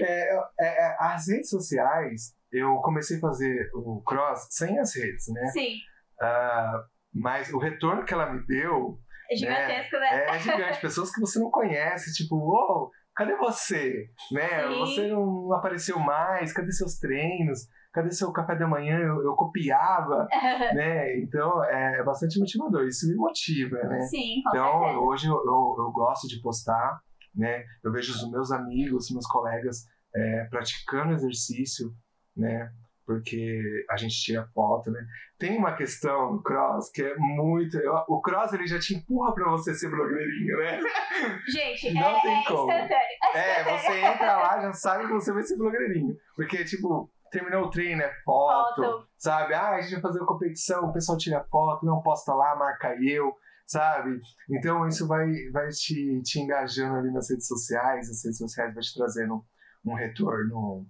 É, 0.00 0.34
é, 0.34 0.38
é, 0.60 0.96
as 1.00 1.28
redes 1.28 1.50
sociais, 1.50 2.34
eu 2.52 2.76
comecei 2.76 3.16
a 3.18 3.20
fazer 3.20 3.70
o 3.74 4.02
cross 4.06 4.46
sem 4.50 4.78
as 4.78 4.94
redes, 4.96 5.26
né? 5.32 5.46
Sim, 5.52 5.76
Ah, 6.20 6.84
mas 7.12 7.52
o 7.52 7.58
retorno 7.58 8.04
que 8.04 8.14
ela 8.14 8.32
me 8.32 8.44
deu 8.46 8.98
é 9.30 9.36
gigantesco, 9.36 9.96
né? 9.98 10.24
é 10.34 10.38
gigante. 10.38 10.80
Pessoas 10.80 11.12
que 11.12 11.20
você 11.20 11.38
não 11.38 11.50
conhece, 11.50 12.12
tipo, 12.14 12.36
uou, 12.36 12.90
cadê 13.14 13.36
você? 13.36 14.08
Né? 14.32 14.48
Sim. 14.68 14.78
Você 14.80 15.06
não 15.08 15.52
apareceu 15.52 15.98
mais, 15.98 16.52
cadê 16.52 16.70
seus 16.72 16.98
treinos? 16.98 17.60
Cadê 17.94 18.10
seu 18.10 18.32
café 18.32 18.56
da 18.56 18.66
manhã? 18.66 18.98
Eu, 18.98 19.22
eu 19.24 19.34
copiava, 19.36 20.26
né? 20.74 21.16
Então 21.20 21.62
é 21.64 22.02
bastante 22.02 22.38
motivador. 22.40 22.84
Isso 22.86 23.08
me 23.08 23.14
motiva, 23.14 23.76
né? 23.84 24.00
Sim, 24.00 24.42
com 24.42 24.50
Então, 24.50 24.78
certeza. 24.80 24.98
hoje 24.98 25.26
eu, 25.28 25.34
eu, 25.36 25.74
eu 25.78 25.92
gosto 25.92 26.26
de 26.26 26.40
postar, 26.42 27.00
né? 27.34 27.64
Eu 27.84 27.92
vejo 27.92 28.12
os 28.12 28.28
meus 28.30 28.50
amigos, 28.50 29.10
meus 29.12 29.26
colegas 29.28 29.86
é, 30.14 30.44
praticando 30.50 31.12
exercício, 31.14 31.92
né? 32.36 32.68
Porque 33.06 33.60
a 33.90 33.96
gente 33.98 34.14
tira 34.16 34.48
foto, 34.54 34.90
né? 34.90 34.98
Tem 35.38 35.58
uma 35.58 35.74
questão 35.76 36.32
no 36.32 36.42
cross 36.42 36.90
que 36.90 37.02
é 37.02 37.14
muito. 37.16 37.76
o 38.08 38.20
cross 38.22 38.52
ele 38.54 38.66
já 38.66 38.78
te 38.78 38.94
empurra 38.96 39.34
pra 39.34 39.50
você 39.50 39.74
ser 39.74 39.90
blogueirinho, 39.90 40.56
né? 40.56 40.80
Gente, 41.46 41.92
Não 41.92 42.16
é, 42.16 42.22
tem 42.22 42.40
é 42.40 42.44
como. 42.44 42.72
instantâneo. 42.72 43.34
É, 43.34 43.78
você 43.78 44.00
entra 44.00 44.36
lá 44.36 44.60
já 44.62 44.72
sabe 44.72 45.06
que 45.06 45.12
você 45.12 45.32
vai 45.34 45.42
ser 45.42 45.56
blogueirinho. 45.58 46.16
Porque, 46.34 46.64
tipo, 46.64 47.10
terminou 47.34 47.64
o 47.64 47.70
treino, 47.70 48.00
é 48.00 48.12
foto, 48.24 48.82
Foto. 48.82 49.08
sabe? 49.18 49.54
Ah, 49.54 49.70
a 49.74 49.80
gente 49.80 49.94
vai 49.94 50.02
fazer 50.02 50.20
uma 50.20 50.26
competição, 50.28 50.84
o 50.84 50.92
pessoal 50.92 51.18
tira 51.18 51.44
foto, 51.50 51.84
não 51.84 52.00
posta 52.00 52.32
lá, 52.32 52.54
marca 52.54 52.94
eu, 53.02 53.34
sabe? 53.66 54.20
Então 54.48 54.86
isso 54.86 55.06
vai, 55.08 55.26
vai 55.52 55.68
te, 55.68 56.22
te 56.22 56.40
engajando 56.40 56.96
ali 56.98 57.12
nas 57.12 57.28
redes 57.28 57.48
sociais, 57.48 58.08
as 58.08 58.24
redes 58.24 58.38
sociais 58.38 58.72
vai 58.72 58.82
te 58.82 58.94
trazendo 58.94 59.44
um 59.84 59.94
retorno 59.94 60.86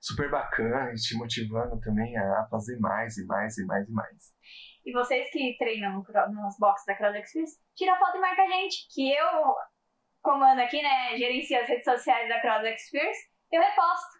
super 0.00 0.30
bacana 0.30 0.92
e 0.92 0.94
te 0.94 1.16
motivando 1.16 1.78
também 1.80 2.16
a 2.16 2.46
fazer 2.50 2.78
mais 2.78 3.18
e 3.18 3.26
mais 3.26 3.58
e 3.58 3.66
mais 3.66 3.88
e 3.88 3.92
mais. 3.92 4.32
E 4.86 4.92
vocês 4.92 5.28
que 5.30 5.56
treinam 5.58 6.02
nos 6.02 6.58
boxes 6.58 6.86
da 6.86 6.96
Cross 6.96 7.16
Experience, 7.16 7.58
tira 7.76 7.98
foto 7.98 8.16
e 8.16 8.20
marca 8.20 8.42
a 8.42 8.46
gente. 8.46 8.86
Que 8.94 9.12
eu 9.12 9.54
comando 10.22 10.60
aqui, 10.60 10.80
né? 10.80 11.16
Gerencio 11.18 11.60
as 11.60 11.68
redes 11.68 11.84
sociais 11.84 12.28
da 12.28 12.40
Cross 12.40 12.64
Experience. 12.64 13.20
Eu 13.52 13.60
reposto. 13.60 14.19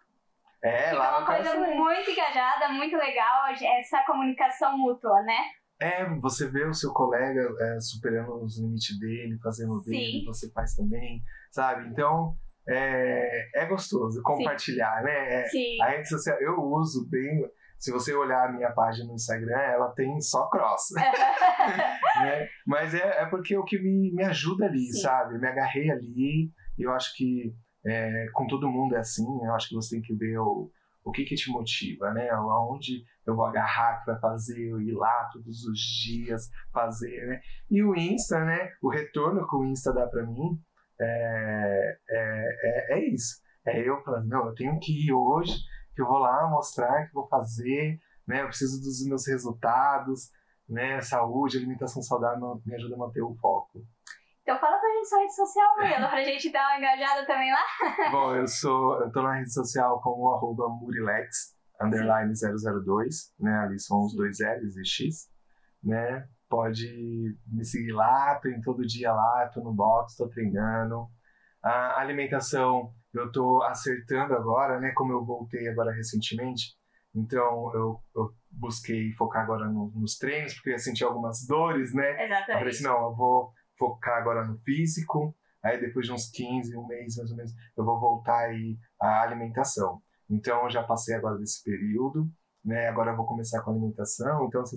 É, 0.63 0.91
lá 0.93 1.17
uma 1.17 1.25
coisa 1.25 1.55
coração. 1.55 1.75
muito 1.75 2.11
engajada, 2.11 2.69
muito 2.69 2.95
legal. 2.95 3.47
Essa 3.79 4.03
comunicação 4.05 4.77
mútua, 4.77 5.21
né? 5.23 5.37
É, 5.81 6.05
você 6.19 6.47
vê 6.47 6.63
o 6.65 6.73
seu 6.73 6.93
colega 6.93 7.41
é, 7.59 7.79
superando 7.79 8.43
os 8.43 8.59
limites 8.59 8.99
dele, 8.99 9.39
fazendo 9.41 9.73
o 9.73 9.83
Sim. 9.83 9.89
dele, 9.89 10.25
você 10.25 10.51
faz 10.51 10.75
também, 10.75 11.23
sabe? 11.49 11.87
Então, 11.87 12.35
é, 12.69 13.63
é 13.63 13.65
gostoso 13.65 14.21
compartilhar, 14.21 15.01
né? 15.03 15.41
É, 15.41 15.45
Sim. 15.45 15.81
a 15.81 15.89
rede 15.89 16.07
social, 16.07 16.37
eu 16.39 16.61
uso 16.61 17.09
bem. 17.09 17.43
Se 17.79 17.91
você 17.91 18.13
olhar 18.13 18.47
a 18.47 18.51
minha 18.51 18.71
página 18.73 19.07
no 19.07 19.15
Instagram, 19.15 19.57
ela 19.57 19.91
tem 19.93 20.21
só 20.21 20.47
cross, 20.49 20.89
né? 22.21 22.47
Mas 22.67 22.93
é, 22.93 23.23
é 23.23 23.25
porque 23.25 23.55
é 23.55 23.59
o 23.59 23.63
que 23.63 23.79
me, 23.79 24.13
me 24.13 24.23
ajuda 24.23 24.65
ali, 24.65 24.85
Sim. 24.85 25.01
sabe? 25.01 25.39
Me 25.39 25.47
agarrei 25.47 25.89
ali 25.89 26.51
e 26.77 26.83
eu 26.83 26.91
acho 26.91 27.11
que 27.15 27.51
é, 27.85 28.27
com 28.33 28.47
todo 28.47 28.69
mundo 28.69 28.95
é 28.95 28.99
assim? 28.99 29.25
Eu 29.43 29.53
acho 29.53 29.69
que 29.69 29.75
você 29.75 29.95
tem 29.95 30.01
que 30.01 30.13
ver 30.13 30.37
o, 30.37 30.71
o 31.03 31.11
que 31.11 31.23
que 31.23 31.35
te 31.35 31.49
motiva, 31.49 32.13
né? 32.13 32.29
Aonde 32.29 33.03
eu 33.25 33.35
vou 33.35 33.45
agarrar 33.45 33.99
que 33.99 34.11
vai 34.11 34.19
fazer, 34.19 34.59
eu 34.59 34.81
ir 34.81 34.93
lá 34.93 35.29
todos 35.31 35.65
os 35.65 35.79
dias 35.79 36.49
fazer, 36.71 37.27
né? 37.27 37.41
E 37.69 37.83
o 37.83 37.95
Insta, 37.95 38.43
né? 38.43 38.71
O 38.81 38.89
retorno 38.89 39.47
que 39.47 39.55
o 39.55 39.65
Insta 39.65 39.93
dá 39.93 40.07
pra 40.07 40.25
mim 40.25 40.59
é, 40.99 41.97
é, 42.09 42.57
é, 42.63 42.99
é 42.99 43.09
isso. 43.09 43.41
É 43.65 43.79
eu 43.79 44.01
falando, 44.03 44.27
não, 44.27 44.47
eu 44.47 44.55
tenho 44.55 44.79
que 44.79 45.07
ir 45.07 45.13
hoje, 45.13 45.53
que 45.95 46.01
eu 46.01 46.07
vou 46.07 46.17
lá 46.17 46.47
mostrar, 46.49 47.07
que 47.07 47.13
vou 47.13 47.27
fazer, 47.27 47.99
né? 48.27 48.41
Eu 48.41 48.47
preciso 48.47 48.81
dos 48.81 49.05
meus 49.05 49.27
resultados, 49.27 50.31
né? 50.67 51.01
Saúde, 51.01 51.57
alimentação 51.57 52.01
saudável 52.01 52.61
me 52.65 52.75
ajuda 52.75 52.95
a 52.95 52.97
manter 52.97 53.21
o 53.21 53.35
foco. 53.35 53.83
Então 54.43 54.59
fala 54.59 54.77
pra 54.79 54.89
gente 54.89 55.07
sua 55.09 55.19
rede 55.19 55.35
social, 55.35 55.67
Murilo, 55.77 56.09
pra 56.09 56.23
gente 56.23 56.51
dar 56.51 56.67
uma 56.67 56.77
engajada 56.77 57.25
também 57.27 57.51
lá. 57.51 58.11
Bom, 58.11 58.35
eu 58.35 58.47
sou, 58.47 59.01
eu 59.01 59.11
tô 59.11 59.21
na 59.21 59.35
rede 59.35 59.53
social 59.53 60.01
como 60.01 60.33
arroba 60.33 60.67
Murilex, 60.69 61.55
underline 61.79 62.33
002, 62.33 63.33
né? 63.39 63.53
Ali 63.59 63.79
são 63.79 64.03
os 64.05 64.15
dois 64.15 64.37
L's 64.39 64.75
e 64.77 64.85
X, 64.85 65.29
né? 65.83 66.27
Pode 66.49 67.37
me 67.47 67.63
seguir 67.63 67.93
lá, 67.93 68.35
tô 68.41 68.49
em 68.49 68.59
todo 68.61 68.85
dia 68.85 69.13
lá, 69.13 69.47
tô 69.53 69.61
no 69.61 69.71
box, 69.73 70.17
tô 70.17 70.27
treinando. 70.27 71.07
A 71.63 72.01
alimentação 72.01 72.93
eu 73.13 73.31
tô 73.31 73.61
acertando 73.63 74.33
agora, 74.33 74.79
né? 74.79 74.91
Como 74.95 75.13
eu 75.13 75.23
voltei 75.23 75.67
agora 75.69 75.91
recentemente, 75.93 76.75
então 77.13 77.71
eu, 77.75 78.01
eu 78.15 78.33
busquei 78.49 79.11
focar 79.13 79.43
agora 79.43 79.65
no- 79.67 79.91
nos 79.95 80.17
treinos, 80.17 80.53
porque 80.55 80.69
eu 80.69 80.73
ia 80.73 80.79
sentir 80.79 81.03
algumas 81.03 81.45
dores, 81.45 81.93
né? 81.93 82.09
Eu 82.11 82.15
falei 82.15 82.25
Exatamente. 82.31 82.67
assim, 82.69 82.83
não, 82.83 83.03
eu 83.09 83.15
vou 83.15 83.53
focar 83.81 84.19
agora 84.19 84.45
no 84.45 84.59
físico, 84.59 85.35
aí 85.63 85.81
depois 85.81 86.05
de 86.05 86.13
uns 86.13 86.29
15, 86.29 86.77
um 86.77 86.85
mês 86.85 87.15
mais 87.17 87.31
ou 87.31 87.37
menos, 87.37 87.51
eu 87.75 87.83
vou 87.83 87.99
voltar 87.99 88.45
aí 88.45 88.77
à 89.01 89.23
alimentação. 89.23 89.99
Então 90.29 90.63
eu 90.63 90.69
já 90.69 90.83
passei 90.83 91.15
agora 91.15 91.39
desse 91.39 91.63
período, 91.63 92.29
né? 92.63 92.87
Agora 92.87 93.11
eu 93.11 93.17
vou 93.17 93.25
começar 93.25 93.59
com 93.63 93.71
a 93.71 93.73
alimentação, 93.73 94.45
então 94.45 94.61
essa, 94.61 94.75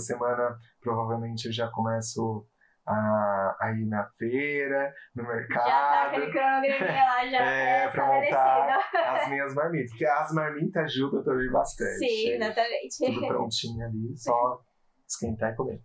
semana 0.00 0.58
provavelmente 0.80 1.46
eu 1.46 1.52
já 1.52 1.68
começo 1.70 2.46
a, 2.86 3.56
a 3.60 3.72
ir 3.72 3.86
na 3.86 4.04
feira, 4.18 4.92
no 5.14 5.22
mercado. 5.26 5.66
Já 5.66 5.90
tá 5.90 6.06
aquele 6.08 6.30
cronograminha 6.30 7.04
lá, 7.04 7.26
já 7.26 7.38
É, 7.42 7.84
é, 7.84 7.88
pra 7.88 8.06
montar 8.06 8.78
as 8.92 9.28
minhas 9.30 9.54
marmitas. 9.54 9.90
Porque 9.90 10.04
as 10.04 10.32
marmitas 10.34 10.82
ajudam 10.84 11.22
também 11.22 11.50
bastante. 11.50 11.98
Sim, 11.98 12.28
exatamente. 12.32 12.96
Tudo 12.98 13.26
prontinho 13.26 13.86
ali, 13.86 14.16
só 14.16 14.60
esquentar 15.08 15.52
e 15.52 15.56
comer. 15.56 15.80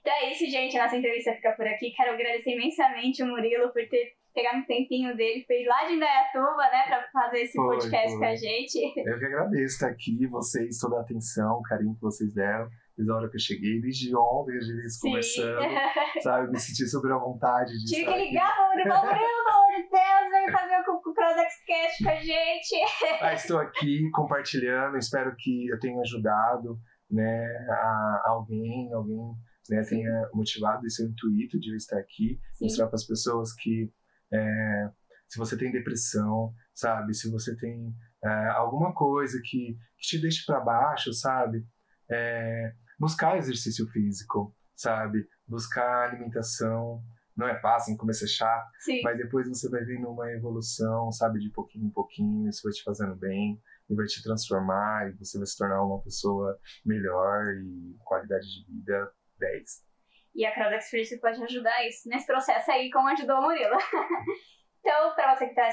Então 0.00 0.12
é 0.12 0.32
isso, 0.32 0.46
gente. 0.46 0.76
Nossa 0.78 0.96
entrevista 0.96 1.34
fica 1.34 1.52
por 1.52 1.66
aqui. 1.66 1.92
Quero 1.96 2.14
agradecer 2.14 2.50
imensamente 2.50 3.22
o 3.22 3.26
Murilo 3.26 3.72
por 3.72 3.86
ter 3.88 4.18
pegado 4.38 4.58
um 4.58 4.64
tempinho 4.64 5.16
dele, 5.16 5.44
foi 5.46 5.64
lá 5.64 5.84
de 5.86 5.94
Indaiatuba, 5.94 6.62
né, 6.70 6.84
pra 6.86 7.08
fazer 7.12 7.40
esse 7.40 7.54
Foi, 7.54 7.76
podcast 7.76 8.10
foi. 8.10 8.18
com 8.18 8.24
a 8.24 8.36
gente. 8.36 8.78
Eu 8.96 9.18
que 9.18 9.24
agradeço 9.24 9.74
estar 9.74 9.88
aqui, 9.88 10.26
vocês, 10.28 10.78
toda 10.78 10.98
a 10.98 11.00
atenção, 11.00 11.58
o 11.58 11.62
carinho 11.62 11.94
que 11.94 12.00
vocês 12.00 12.32
deram. 12.32 12.68
Desde 12.96 13.12
a 13.12 13.16
hora 13.16 13.30
que 13.30 13.36
eu 13.36 13.40
cheguei, 13.40 13.80
desde 13.80 14.14
ontem, 14.16 14.56
a 14.56 14.60
gente 14.60 15.00
conversando, 15.00 15.60
sabe? 16.22 16.50
Me 16.50 16.58
senti 16.58 16.84
super 16.86 17.12
à 17.12 17.18
vontade 17.18 17.70
de 17.78 17.94
Tive 17.94 18.04
que 18.04 18.18
ligar 18.18 18.54
pro 18.56 18.68
Murilo, 18.70 18.90
pelo 18.90 19.06
amor 19.06 19.76
de 19.76 19.82
Deus, 19.88 20.30
vem 20.32 20.52
fazer 20.52 20.76
o, 20.76 20.94
o 20.94 21.14
Crosex 21.14 21.64
Cast 21.64 22.04
com 22.04 22.10
a 22.10 22.16
gente. 22.16 22.76
Ah, 23.20 23.34
estou 23.34 23.58
aqui 23.58 24.08
compartilhando, 24.12 24.96
espero 24.96 25.34
que 25.36 25.68
eu 25.68 25.78
tenha 25.78 26.00
ajudado 26.00 26.76
né, 27.10 27.46
a 27.70 28.22
alguém, 28.26 28.92
alguém 28.92 29.32
né, 29.68 29.82
tenha 29.84 30.30
motivado 30.32 30.86
esse 30.86 31.04
intuito 31.04 31.58
de 31.58 31.70
eu 31.70 31.76
estar 31.76 31.98
aqui, 31.98 32.40
Sim. 32.54 32.64
mostrar 32.64 32.86
para 32.86 32.96
as 32.96 33.04
pessoas 33.04 33.52
que 33.52 33.92
é, 34.32 34.90
se 35.28 35.38
você 35.38 35.56
tem 35.56 35.70
depressão, 35.70 36.54
sabe, 36.74 37.14
se 37.14 37.30
você 37.30 37.54
tem 37.56 37.94
é, 38.24 38.48
alguma 38.48 38.94
coisa 38.94 39.40
que, 39.44 39.78
que 39.98 40.08
te 40.08 40.18
deixe 40.18 40.44
para 40.46 40.60
baixo, 40.60 41.12
sabe, 41.12 41.66
é, 42.10 42.72
buscar 42.98 43.36
exercício 43.36 43.86
físico, 43.88 44.54
sabe, 44.74 45.28
buscar 45.46 46.08
alimentação, 46.08 47.02
não 47.36 47.46
é 47.46 47.60
fácil, 47.60 47.92
no 47.92 47.98
começo 47.98 48.24
é 48.24 48.28
chato, 48.28 48.68
Sim. 48.80 49.00
mas 49.02 49.16
depois 49.16 49.48
você 49.48 49.68
vai 49.68 49.84
vendo 49.84 50.08
uma 50.08 50.30
evolução, 50.32 51.12
sabe, 51.12 51.38
de 51.38 51.50
pouquinho 51.50 51.86
em 51.86 51.90
pouquinho, 51.90 52.48
isso 52.48 52.62
vai 52.64 52.72
te 52.72 52.82
fazendo 52.82 53.14
bem 53.14 53.60
e 53.88 53.94
vai 53.94 54.06
te 54.06 54.22
transformar 54.22 55.08
e 55.08 55.12
você 55.12 55.38
vai 55.38 55.46
se 55.46 55.56
tornar 55.56 55.84
uma 55.84 56.02
pessoa 56.02 56.58
melhor 56.84 57.54
e 57.54 57.96
qualidade 58.04 58.46
de 58.46 58.66
vida 58.66 59.10
10. 59.38 59.88
E 60.34 60.46
a 60.46 60.54
Crosex 60.54 60.90
First 60.90 61.20
pode 61.20 61.42
ajudar 61.42 61.86
isso 61.86 62.08
nesse 62.08 62.26
processo 62.26 62.70
aí, 62.70 62.90
como 62.90 63.08
ajudou 63.08 63.38
o 63.38 63.42
Murilo. 63.42 63.76
então, 64.80 65.14
pra 65.14 65.34
você 65.34 65.48
que 65.48 65.54
tá 65.54 65.68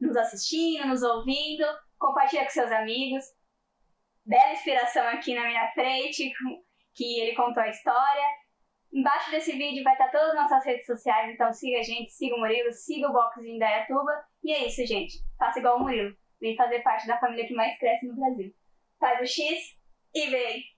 nos 0.00 0.16
assistindo, 0.16 0.86
nos 0.86 1.02
ouvindo, 1.02 1.64
compartilha 1.98 2.44
com 2.44 2.50
seus 2.50 2.70
amigos. 2.70 3.24
Bela 4.24 4.52
inspiração 4.52 5.06
aqui 5.08 5.34
na 5.34 5.46
minha 5.46 5.70
frente, 5.72 6.32
que 6.94 7.20
ele 7.20 7.36
contou 7.36 7.62
a 7.62 7.68
história. 7.68 8.24
Embaixo 8.92 9.30
desse 9.30 9.52
vídeo 9.52 9.84
vai 9.84 9.92
estar 9.92 10.10
todas 10.10 10.30
as 10.30 10.36
nossas 10.36 10.64
redes 10.64 10.86
sociais, 10.86 11.32
então 11.32 11.52
siga 11.52 11.80
a 11.80 11.82
gente, 11.82 12.12
siga 12.12 12.34
o 12.34 12.38
Murilo, 12.38 12.72
siga 12.72 13.08
o 13.08 13.12
Box 13.12 13.40
de 13.40 13.50
Indaiatuba. 13.50 14.24
E 14.42 14.52
é 14.52 14.66
isso, 14.66 14.86
gente. 14.86 15.18
Faça 15.38 15.58
igual 15.58 15.76
o 15.76 15.80
Murilo. 15.80 16.16
Vem 16.40 16.56
fazer 16.56 16.80
parte 16.80 17.06
da 17.06 17.18
família 17.18 17.46
que 17.46 17.54
mais 17.54 17.78
cresce 17.78 18.06
no 18.06 18.16
Brasil. 18.16 18.54
Faz 18.98 19.20
o 19.20 19.26
X 19.26 19.76
e 20.14 20.30
vem! 20.30 20.75